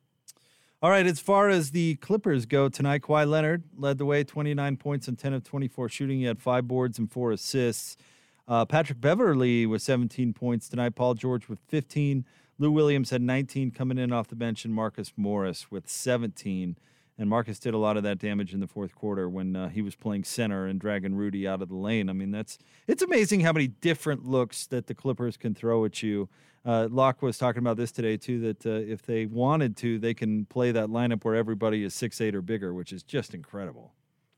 All 0.88 0.92
right, 0.92 1.06
as 1.06 1.20
far 1.20 1.50
as 1.50 1.72
the 1.72 1.96
Clippers 1.96 2.46
go 2.46 2.70
tonight, 2.70 3.02
Kawhi 3.02 3.30
Leonard 3.30 3.64
led 3.78 3.98
the 3.98 4.06
way, 4.06 4.24
29 4.24 4.78
points 4.78 5.10
and 5.10 5.20
10 5.20 5.34
of 5.34 5.44
24 5.44 5.90
shooting. 5.90 6.20
He 6.20 6.24
had 6.24 6.40
five 6.40 6.66
boards 6.66 6.98
and 6.98 7.12
four 7.12 7.34
assists. 7.34 7.98
Uh, 8.48 8.64
Patrick 8.64 9.02
Beverley 9.02 9.66
with 9.66 9.82
17 9.82 10.32
points 10.32 10.70
tonight. 10.70 10.96
Paul 10.96 11.14
George 11.14 11.50
with 11.50 11.60
15. 11.68 12.24
Lou 12.58 12.72
Williams 12.72 13.10
had 13.10 13.22
19 13.22 13.72
coming 13.72 13.98
in 13.98 14.14
off 14.14 14.30
the 14.30 14.36
bench, 14.38 14.64
and 14.64 14.74
Marcus 14.74 15.12
Morris 15.18 15.70
with 15.70 15.90
17. 15.90 16.78
And 17.20 17.30
Marcus 17.30 17.58
did 17.58 17.74
a 17.74 17.78
lot 17.80 17.98
of 17.98 18.04
that 18.04 18.20
damage 18.20 18.54
in 18.54 18.60
the 18.60 18.68
fourth 18.68 18.94
quarter 18.94 19.28
when 19.28 19.56
uh, 19.56 19.70
he 19.70 19.82
was 19.82 19.96
playing 19.96 20.24
center 20.24 20.68
and 20.68 20.80
dragging 20.80 21.16
Rudy 21.16 21.48
out 21.48 21.64
of 21.64 21.70
the 21.70 21.76
lane. 21.76 22.10
I 22.10 22.14
mean, 22.14 22.32
that's 22.32 22.60
it's 22.86 23.02
amazing 23.02 23.40
how 23.40 23.54
many 23.54 23.68
different 23.68 24.26
looks 24.26 24.68
that 24.68 24.86
the 24.86 24.94
Clippers 24.94 25.36
can 25.36 25.56
throw 25.56 25.84
at 25.86 26.04
you. 26.04 26.30
Uh, 26.64 26.88
Locke 26.92 27.22
was 27.22 27.38
talking 27.38 27.60
about 27.60 27.78
this 27.78 27.92
today 27.92 28.18
too. 28.18 28.40
That 28.40 28.66
uh, 28.66 28.70
if 28.70 29.02
they 29.02 29.26
wanted 29.26 29.78
to, 29.78 29.98
they 29.98 30.14
can 30.14 30.46
play 30.46 30.72
that 30.72 30.90
lineup 30.90 31.24
where 31.24 31.34
everybody 31.34 31.84
is 31.84 31.96
six 31.96 32.22
eight 32.22 32.36
or 32.36 32.42
bigger, 32.42 32.74
which 32.74 32.94
is 32.94 33.02
just 33.02 33.34
incredible. 33.34 33.94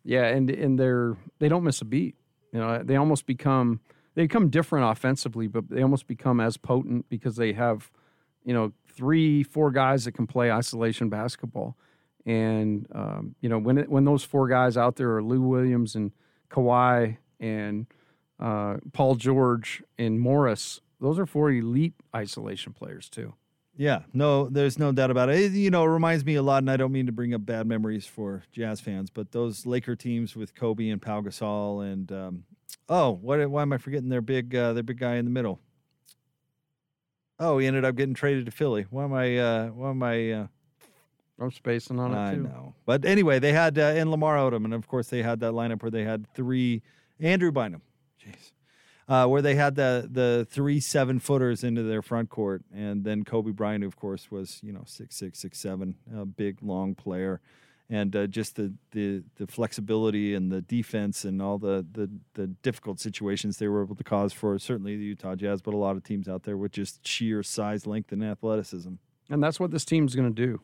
Yeah, 0.05 0.25
and 0.25 0.49
and 0.49 0.79
they're 0.79 1.17
they 1.39 1.49
don't 1.49 1.63
miss 1.63 1.81
a 1.81 1.85
beat. 1.85 2.15
You 2.53 2.59
know, 2.59 2.81
they 2.83 2.95
almost 2.95 3.25
become 3.25 3.81
they 4.15 4.23
become 4.23 4.49
different 4.49 4.89
offensively, 4.89 5.47
but 5.47 5.69
they 5.69 5.81
almost 5.81 6.07
become 6.07 6.39
as 6.39 6.55
potent 6.55 7.09
because 7.09 7.35
they 7.35 7.53
have, 7.53 7.91
you 8.45 8.53
know, 8.53 8.71
three 8.87 9.43
four 9.43 9.71
guys 9.71 10.05
that 10.05 10.13
can 10.13 10.27
play 10.27 10.51
isolation 10.51 11.09
basketball. 11.09 11.75
And 12.25 12.87
um, 12.93 13.35
you 13.41 13.49
know, 13.49 13.57
when 13.57 13.77
it, 13.77 13.89
when 13.89 14.05
those 14.05 14.23
four 14.23 14.47
guys 14.47 14.77
out 14.77 14.95
there 14.97 15.15
are 15.15 15.23
Lou 15.23 15.41
Williams 15.41 15.95
and 15.95 16.11
Kawhi 16.49 17.17
and 17.39 17.87
uh, 18.39 18.77
Paul 18.93 19.15
George 19.15 19.83
and 19.97 20.19
Morris, 20.19 20.81
those 20.99 21.17
are 21.17 21.25
four 21.25 21.51
elite 21.51 21.93
isolation 22.15 22.73
players 22.73 23.09
too. 23.09 23.33
Yeah, 23.77 24.01
no, 24.13 24.49
there's 24.49 24.77
no 24.77 24.91
doubt 24.91 25.09
about 25.09 25.29
it. 25.29 25.39
It, 25.39 25.51
You 25.53 25.71
know, 25.71 25.85
it 25.85 25.87
reminds 25.87 26.25
me 26.25 26.35
a 26.35 26.41
lot, 26.41 26.57
and 26.57 26.69
I 26.69 26.75
don't 26.75 26.91
mean 26.91 27.05
to 27.05 27.13
bring 27.13 27.33
up 27.33 27.45
bad 27.45 27.65
memories 27.65 28.05
for 28.05 28.43
Jazz 28.51 28.81
fans, 28.81 29.09
but 29.09 29.31
those 29.31 29.65
Laker 29.65 29.95
teams 29.95 30.35
with 30.35 30.53
Kobe 30.53 30.89
and 30.89 31.01
Pau 31.01 31.21
Gasol 31.21 31.89
and 31.89 32.11
um, 32.11 32.43
oh, 32.89 33.11
what? 33.11 33.49
Why 33.49 33.61
am 33.61 33.71
I 33.71 33.77
forgetting 33.77 34.09
their 34.09 34.21
big 34.21 34.53
uh, 34.53 34.73
their 34.73 34.83
big 34.83 34.99
guy 34.99 35.15
in 35.15 35.23
the 35.23 35.31
middle? 35.31 35.61
Oh, 37.39 37.57
he 37.57 37.67
ended 37.67 37.85
up 37.85 37.95
getting 37.95 38.13
traded 38.13 38.45
to 38.47 38.51
Philly. 38.51 38.85
Why 38.89 39.05
am 39.05 39.13
I? 39.13 39.37
Uh, 39.37 39.67
why 39.67 39.89
am 39.91 40.03
I? 40.03 40.31
Uh, 40.31 40.47
I'm 41.39 41.51
spacing 41.51 41.99
on 41.99 42.13
it 42.13 42.17
I 42.17 42.35
too. 42.35 42.43
know, 42.43 42.73
but 42.85 43.05
anyway, 43.05 43.39
they 43.39 43.53
had 43.53 43.77
uh, 43.77 43.81
and 43.81 44.11
Lamar 44.11 44.35
Odom, 44.37 44.65
and 44.65 44.73
of 44.73 44.87
course 44.87 45.07
they 45.07 45.23
had 45.23 45.39
that 45.39 45.53
lineup 45.53 45.81
where 45.81 45.91
they 45.91 46.03
had 46.03 46.31
three 46.33 46.81
Andrew 47.19 47.51
Bynum, 47.51 47.81
jeez, 48.23 48.51
uh, 49.07 49.27
where 49.27 49.41
they 49.41 49.55
had 49.55 49.75
the 49.75 50.07
the 50.11 50.45
three 50.49 50.79
seven 50.79 51.19
footers 51.19 51.63
into 51.63 51.83
their 51.83 52.01
front 52.01 52.29
court, 52.29 52.63
and 52.73 53.03
then 53.03 53.23
Kobe 53.23 53.51
Bryant, 53.51 53.83
who 53.83 53.87
of 53.87 53.95
course 53.95 54.29
was 54.29 54.59
you 54.63 54.73
know 54.73 54.83
six 54.85 55.15
six 55.15 55.39
six 55.39 55.59
seven, 55.59 55.95
a 56.15 56.25
big 56.25 56.57
long 56.61 56.93
player, 56.95 57.39
and 57.89 58.15
uh, 58.15 58.27
just 58.27 58.55
the, 58.55 58.73
the 58.91 59.23
the 59.37 59.47
flexibility 59.47 60.35
and 60.35 60.51
the 60.51 60.61
defense 60.61 61.25
and 61.25 61.41
all 61.41 61.57
the, 61.57 61.85
the 61.93 62.09
the 62.33 62.47
difficult 62.47 62.99
situations 62.99 63.57
they 63.57 63.67
were 63.67 63.83
able 63.83 63.95
to 63.95 64.03
cause 64.03 64.33
for 64.33 64.59
certainly 64.59 64.95
the 64.97 65.03
Utah 65.03 65.35
Jazz, 65.35 65.61
but 65.61 65.73
a 65.73 65.77
lot 65.77 65.95
of 65.95 66.03
teams 66.03 66.27
out 66.27 66.43
there 66.43 66.57
with 66.57 66.71
just 66.71 67.07
sheer 67.07 67.43
size, 67.43 67.87
length, 67.87 68.11
and 68.11 68.23
athleticism. 68.23 68.93
And 69.29 69.43
that's 69.43 69.59
what 69.59 69.71
this 69.71 69.85
team's 69.85 70.15
going 70.15 70.33
to 70.33 70.47
do. 70.47 70.61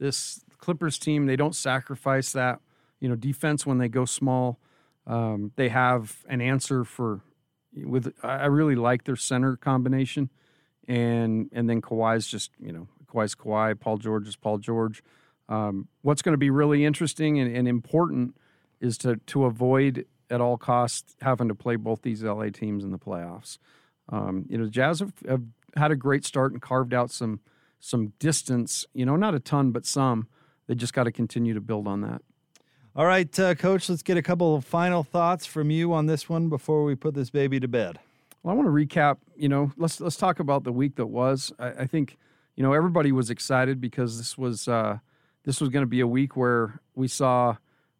This 0.00 0.44
Clippers 0.58 0.98
team, 0.98 1.26
they 1.26 1.36
don't 1.36 1.54
sacrifice 1.54 2.32
that, 2.32 2.60
you 2.98 3.08
know, 3.08 3.14
defense 3.14 3.64
when 3.64 3.78
they 3.78 3.88
go 3.88 4.04
small. 4.04 4.58
Um, 5.06 5.52
they 5.56 5.68
have 5.68 6.24
an 6.28 6.40
answer 6.40 6.84
for 6.84 7.20
with. 7.74 8.12
I 8.22 8.46
really 8.46 8.74
like 8.74 9.04
their 9.04 9.16
center 9.16 9.56
combination, 9.56 10.30
and 10.88 11.48
and 11.52 11.70
then 11.70 11.80
Kawhi's 11.80 12.26
just 12.26 12.50
you 12.60 12.72
know 12.72 12.88
Kawhi's 13.06 13.34
Kawhi, 13.34 13.78
Paul 13.78 13.98
George 13.98 14.28
is 14.28 14.36
Paul 14.36 14.58
George. 14.58 15.02
Um, 15.48 15.88
what's 16.02 16.22
going 16.22 16.34
to 16.34 16.38
be 16.38 16.50
really 16.50 16.84
interesting 16.84 17.40
and, 17.40 17.54
and 17.54 17.66
important 17.66 18.36
is 18.80 18.98
to 18.98 19.16
to 19.26 19.44
avoid 19.44 20.06
at 20.30 20.40
all 20.40 20.56
costs 20.56 21.16
having 21.20 21.48
to 21.48 21.54
play 21.54 21.76
both 21.76 22.02
these 22.02 22.22
LA 22.22 22.50
teams 22.50 22.84
in 22.84 22.92
the 22.92 22.98
playoffs. 22.98 23.58
Um, 24.08 24.46
you 24.48 24.58
know, 24.58 24.64
the 24.64 24.70
Jazz 24.70 25.00
have, 25.00 25.12
have 25.28 25.42
had 25.76 25.90
a 25.90 25.96
great 25.96 26.24
start 26.24 26.52
and 26.52 26.62
carved 26.62 26.94
out 26.94 27.10
some 27.10 27.40
some 27.80 28.12
distance. 28.18 28.86
You 28.94 29.06
know, 29.06 29.16
not 29.16 29.34
a 29.34 29.40
ton, 29.40 29.72
but 29.72 29.84
some. 29.86 30.28
They 30.66 30.74
just 30.74 30.92
got 30.92 31.04
to 31.04 31.12
continue 31.12 31.54
to 31.54 31.60
build 31.60 31.88
on 31.88 32.02
that. 32.02 32.22
All 32.94 33.06
right, 33.06 33.38
uh, 33.38 33.54
Coach, 33.54 33.88
let's 33.88 34.02
get 34.02 34.16
a 34.16 34.22
couple 34.22 34.54
of 34.54 34.64
final 34.64 35.02
thoughts 35.02 35.46
from 35.46 35.70
you 35.70 35.92
on 35.92 36.06
this 36.06 36.28
one 36.28 36.48
before 36.48 36.84
we 36.84 36.94
put 36.94 37.14
this 37.14 37.30
baby 37.30 37.60
to 37.60 37.68
bed. 37.68 37.98
Well, 38.42 38.52
I 38.52 38.56
want 38.56 38.66
to 38.66 38.72
recap. 38.72 39.18
You 39.36 39.48
know, 39.48 39.72
let's 39.76 40.00
let's 40.00 40.16
talk 40.16 40.40
about 40.40 40.64
the 40.64 40.72
week 40.72 40.96
that 40.96 41.06
was. 41.06 41.52
I, 41.58 41.68
I 41.68 41.86
think 41.86 42.18
you 42.56 42.62
know 42.62 42.72
everybody 42.72 43.12
was 43.12 43.30
excited 43.30 43.80
because 43.80 44.18
this 44.18 44.36
was 44.36 44.66
uh, 44.66 44.98
this 45.44 45.60
was 45.60 45.70
going 45.70 45.82
to 45.82 45.88
be 45.88 46.00
a 46.00 46.06
week 46.06 46.36
where 46.36 46.80
we 46.94 47.06
saw 47.06 47.56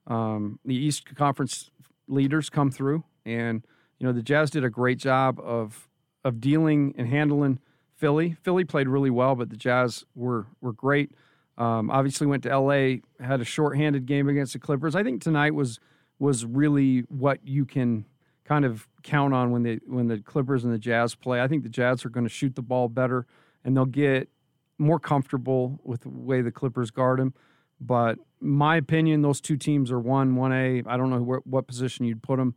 um, 0.07 0.59
the 0.65 0.75
East 0.75 1.15
Conference 1.15 1.71
leaders 2.09 2.51
come 2.51 2.71
through, 2.71 3.05
and 3.25 3.65
you 3.99 4.07
know 4.07 4.13
the 4.13 4.23
Jazz 4.23 4.51
did 4.51 4.65
a 4.65 4.71
great 4.71 4.99
job 4.99 5.39
of 5.41 5.89
of 6.25 6.41
dealing 6.41 6.95
and 6.99 7.09
handling 7.09 7.61
Philly. 8.01 8.35
Philly 8.43 8.65
played 8.65 8.89
really 8.89 9.11
well, 9.11 9.37
but 9.37 9.51
the 9.51 9.57
Jazz 9.57 10.05
were 10.15 10.47
were 10.63 10.73
great. 10.73 11.13
Um, 11.59 11.91
obviously, 11.91 12.27
went 12.27 12.43
to 12.45 12.59
LA, 12.59 12.97
had 13.25 13.43
a 13.43 13.45
shorthanded 13.45 14.07
game 14.07 14.29
against 14.29 14.55
the 14.55 14.59
Clippers. 14.59 14.97
I 14.97 15.03
think 15.03 15.23
tonight 15.23 15.55
was 15.55 15.79
was 16.19 16.47
really 16.47 17.01
what 17.09 17.47
you 17.47 17.67
can 17.67 18.07
kind 18.45 18.65
of 18.65 18.89
count 19.03 19.35
on 19.35 19.51
when 19.51 19.63
the 19.63 19.81
when 19.87 20.09
the 20.09 20.19
Clippers 20.19 20.65
and 20.65 20.73
the 20.73 20.79
Jazz 20.79 21.15
play. 21.15 21.43
I 21.43 21.47
think 21.47 21.63
the 21.63 21.69
Jazz 21.69 22.05
are 22.07 22.09
going 22.09 22.25
to 22.25 22.33
shoot 22.33 22.55
the 22.55 22.63
ball 22.63 22.89
better, 22.89 23.27
and 23.65 23.77
they'll 23.77 23.85
get 23.85 24.31
more 24.79 24.99
comfortable 24.99 25.79
with 25.85 26.01
the 26.01 26.09
way 26.09 26.41
the 26.41 26.51
Clippers 26.51 26.91
guard 26.91 27.21
them. 27.21 27.35
But 27.83 28.19
my 28.41 28.77
opinion, 28.77 29.21
those 29.21 29.43
two 29.43 29.59
teams 29.59 29.93
are 29.93 30.01
one, 30.01 30.37
one 30.37 30.53
A. 30.53 30.83
I 30.87 30.97
don't 30.97 31.11
know 31.11 31.21
where, 31.21 31.41
what 31.45 31.67
position 31.67 32.07
you'd 32.07 32.23
put 32.23 32.39
them. 32.39 32.55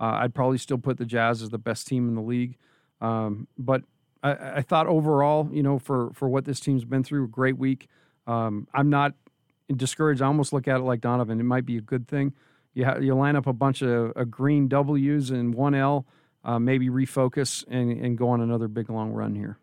Uh, 0.00 0.20
I'd 0.20 0.34
probably 0.34 0.56
still 0.56 0.78
put 0.78 0.96
the 0.96 1.04
Jazz 1.04 1.42
as 1.42 1.50
the 1.50 1.58
best 1.58 1.86
team 1.86 2.08
in 2.08 2.14
the 2.14 2.22
league. 2.22 2.56
Um, 3.02 3.46
but 3.58 3.82
I, 4.30 4.56
I, 4.56 4.62
thought 4.62 4.86
overall, 4.86 5.48
you 5.52 5.62
know, 5.62 5.78
for 5.78 6.10
for 6.14 6.28
what 6.28 6.44
this 6.44 6.60
team's 6.60 6.84
been 6.84 7.04
through, 7.04 7.24
a 7.24 7.28
great 7.28 7.58
week. 7.58 7.88
Um, 8.26 8.66
I'm 8.74 8.90
not 8.90 9.14
discouraged. 9.74 10.22
I 10.22 10.26
almost 10.26 10.52
look 10.52 10.68
at 10.68 10.76
it 10.76 10.84
like 10.84 11.00
Donovan. 11.00 11.40
It 11.40 11.44
might 11.44 11.66
be 11.66 11.76
a 11.76 11.80
good 11.80 12.08
thing. 12.08 12.32
You 12.74 12.84
ha- 12.84 12.98
you 12.98 13.14
line 13.14 13.36
up 13.36 13.46
a 13.46 13.52
bunch 13.52 13.82
of, 13.82 14.12
of 14.16 14.30
green 14.30 14.68
W's 14.68 15.30
and 15.30 15.54
one 15.54 15.74
L, 15.74 16.06
uh, 16.44 16.58
maybe 16.58 16.88
refocus 16.88 17.64
and, 17.68 17.90
and 17.92 18.18
go 18.18 18.28
on 18.28 18.40
another 18.40 18.68
big 18.68 18.90
long 18.90 19.12
run 19.12 19.34
here. 19.34 19.58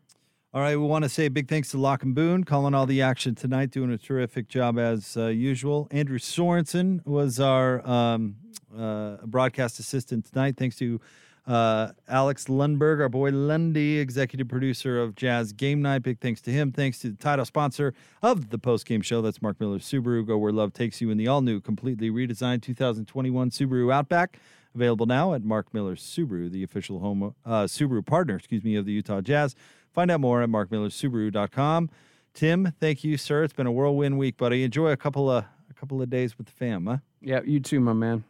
All 0.53 0.61
right, 0.61 0.75
we 0.75 0.85
want 0.85 1.03
to 1.03 1.09
say 1.09 1.25
a 1.25 1.31
big 1.31 1.47
thanks 1.47 1.71
to 1.71 1.79
Locke 1.79 2.03
and 2.03 2.13
Boone, 2.13 2.43
calling 2.43 2.75
all 2.75 2.85
the 2.85 3.01
action 3.01 3.33
tonight, 3.33 3.71
doing 3.71 3.91
a 3.91 3.97
terrific 3.97 4.47
job 4.47 4.77
as 4.77 5.17
uh, 5.17 5.27
usual. 5.27 5.87
Andrew 5.89 6.19
Sorensen 6.19 7.03
was 7.07 7.39
our 7.39 7.87
um, 7.89 8.35
uh, 8.77 9.17
broadcast 9.25 9.79
assistant 9.79 10.25
tonight. 10.25 10.55
Thanks 10.55 10.75
to 10.75 11.01
uh, 11.45 11.91
Alex 12.07 12.45
Lundberg, 12.45 13.01
our 13.01 13.09
boy 13.09 13.31
Lundy, 13.31 13.99
executive 13.99 14.47
producer 14.47 15.01
of 15.01 15.15
Jazz 15.15 15.51
Game 15.51 15.81
Night. 15.81 16.03
Big 16.03 16.19
thanks 16.19 16.41
to 16.41 16.51
him. 16.51 16.71
Thanks 16.71 16.99
to 16.99 17.09
the 17.09 17.17
title 17.17 17.45
sponsor 17.45 17.93
of 18.21 18.49
the 18.49 18.57
post 18.57 18.85
game 18.85 19.01
show. 19.01 19.21
That's 19.21 19.41
Mark 19.41 19.59
Miller 19.59 19.79
Subaru. 19.79 20.25
Go 20.25 20.37
where 20.37 20.53
love 20.53 20.73
takes 20.73 21.01
you 21.01 21.09
in 21.09 21.17
the 21.17 21.27
all 21.27 21.41
new, 21.41 21.59
completely 21.59 22.09
redesigned 22.09 22.61
2021 22.61 23.49
Subaru 23.49 23.93
Outback. 23.93 24.39
Available 24.73 25.05
now 25.05 25.33
at 25.33 25.43
Mark 25.43 25.71
Miller 25.73 25.95
Subaru, 25.95 26.49
the 26.49 26.63
official 26.63 26.99
home 26.99 27.35
uh, 27.45 27.63
Subaru 27.63 28.03
partner, 28.05 28.37
excuse 28.37 28.63
me, 28.63 28.75
of 28.75 28.85
the 28.85 28.93
Utah 28.93 29.21
Jazz. 29.21 29.55
Find 29.93 30.09
out 30.09 30.21
more 30.21 30.41
at 30.41 30.49
markmillersubaru.com. 30.49 31.89
Tim, 32.33 32.73
thank 32.79 33.03
you, 33.03 33.17
sir. 33.17 33.43
It's 33.43 33.53
been 33.53 33.67
a 33.67 33.71
whirlwind 33.71 34.17
week, 34.17 34.37
buddy. 34.37 34.63
Enjoy 34.63 34.87
a 34.87 34.97
couple 34.97 35.29
of 35.29 35.45
a 35.69 35.73
couple 35.73 36.01
of 36.01 36.09
days 36.09 36.37
with 36.37 36.47
the 36.47 36.53
fam, 36.53 36.87
huh? 36.87 36.97
Yeah, 37.21 37.41
you 37.45 37.59
too, 37.59 37.79
my 37.79 37.93
man. 37.93 38.23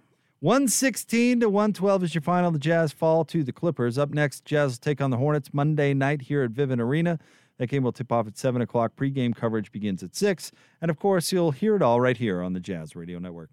116 0.43 1.39
to 1.39 1.49
112 1.49 2.03
is 2.03 2.15
your 2.15 2.21
final. 2.21 2.51
The 2.51 2.59
Jazz 2.59 2.91
fall 2.91 3.23
to 3.23 3.45
the 3.45 3.53
Clippers. 3.53 3.97
Up 3.97 4.09
next, 4.09 4.43
Jazz 4.43 4.77
take 4.77 4.99
on 4.99 5.09
the 5.09 5.15
Hornets 5.15 5.53
Monday 5.53 5.93
night 5.93 6.23
here 6.23 6.43
at 6.43 6.51
Vivint 6.51 6.81
Arena. 6.81 7.17
That 7.59 7.67
game 7.67 7.81
will 7.81 7.93
tip 7.93 8.11
off 8.11 8.27
at 8.27 8.37
7 8.37 8.61
o'clock. 8.61 8.97
Pre-game 8.97 9.33
coverage 9.33 9.71
begins 9.71 10.03
at 10.03 10.17
6. 10.17 10.51
And 10.81 10.91
of 10.91 10.99
course, 10.99 11.31
you'll 11.31 11.51
hear 11.51 11.77
it 11.77 11.81
all 11.81 12.01
right 12.01 12.17
here 12.17 12.41
on 12.41 12.51
the 12.51 12.59
Jazz 12.59 12.93
Radio 12.93 13.19
Network. 13.19 13.51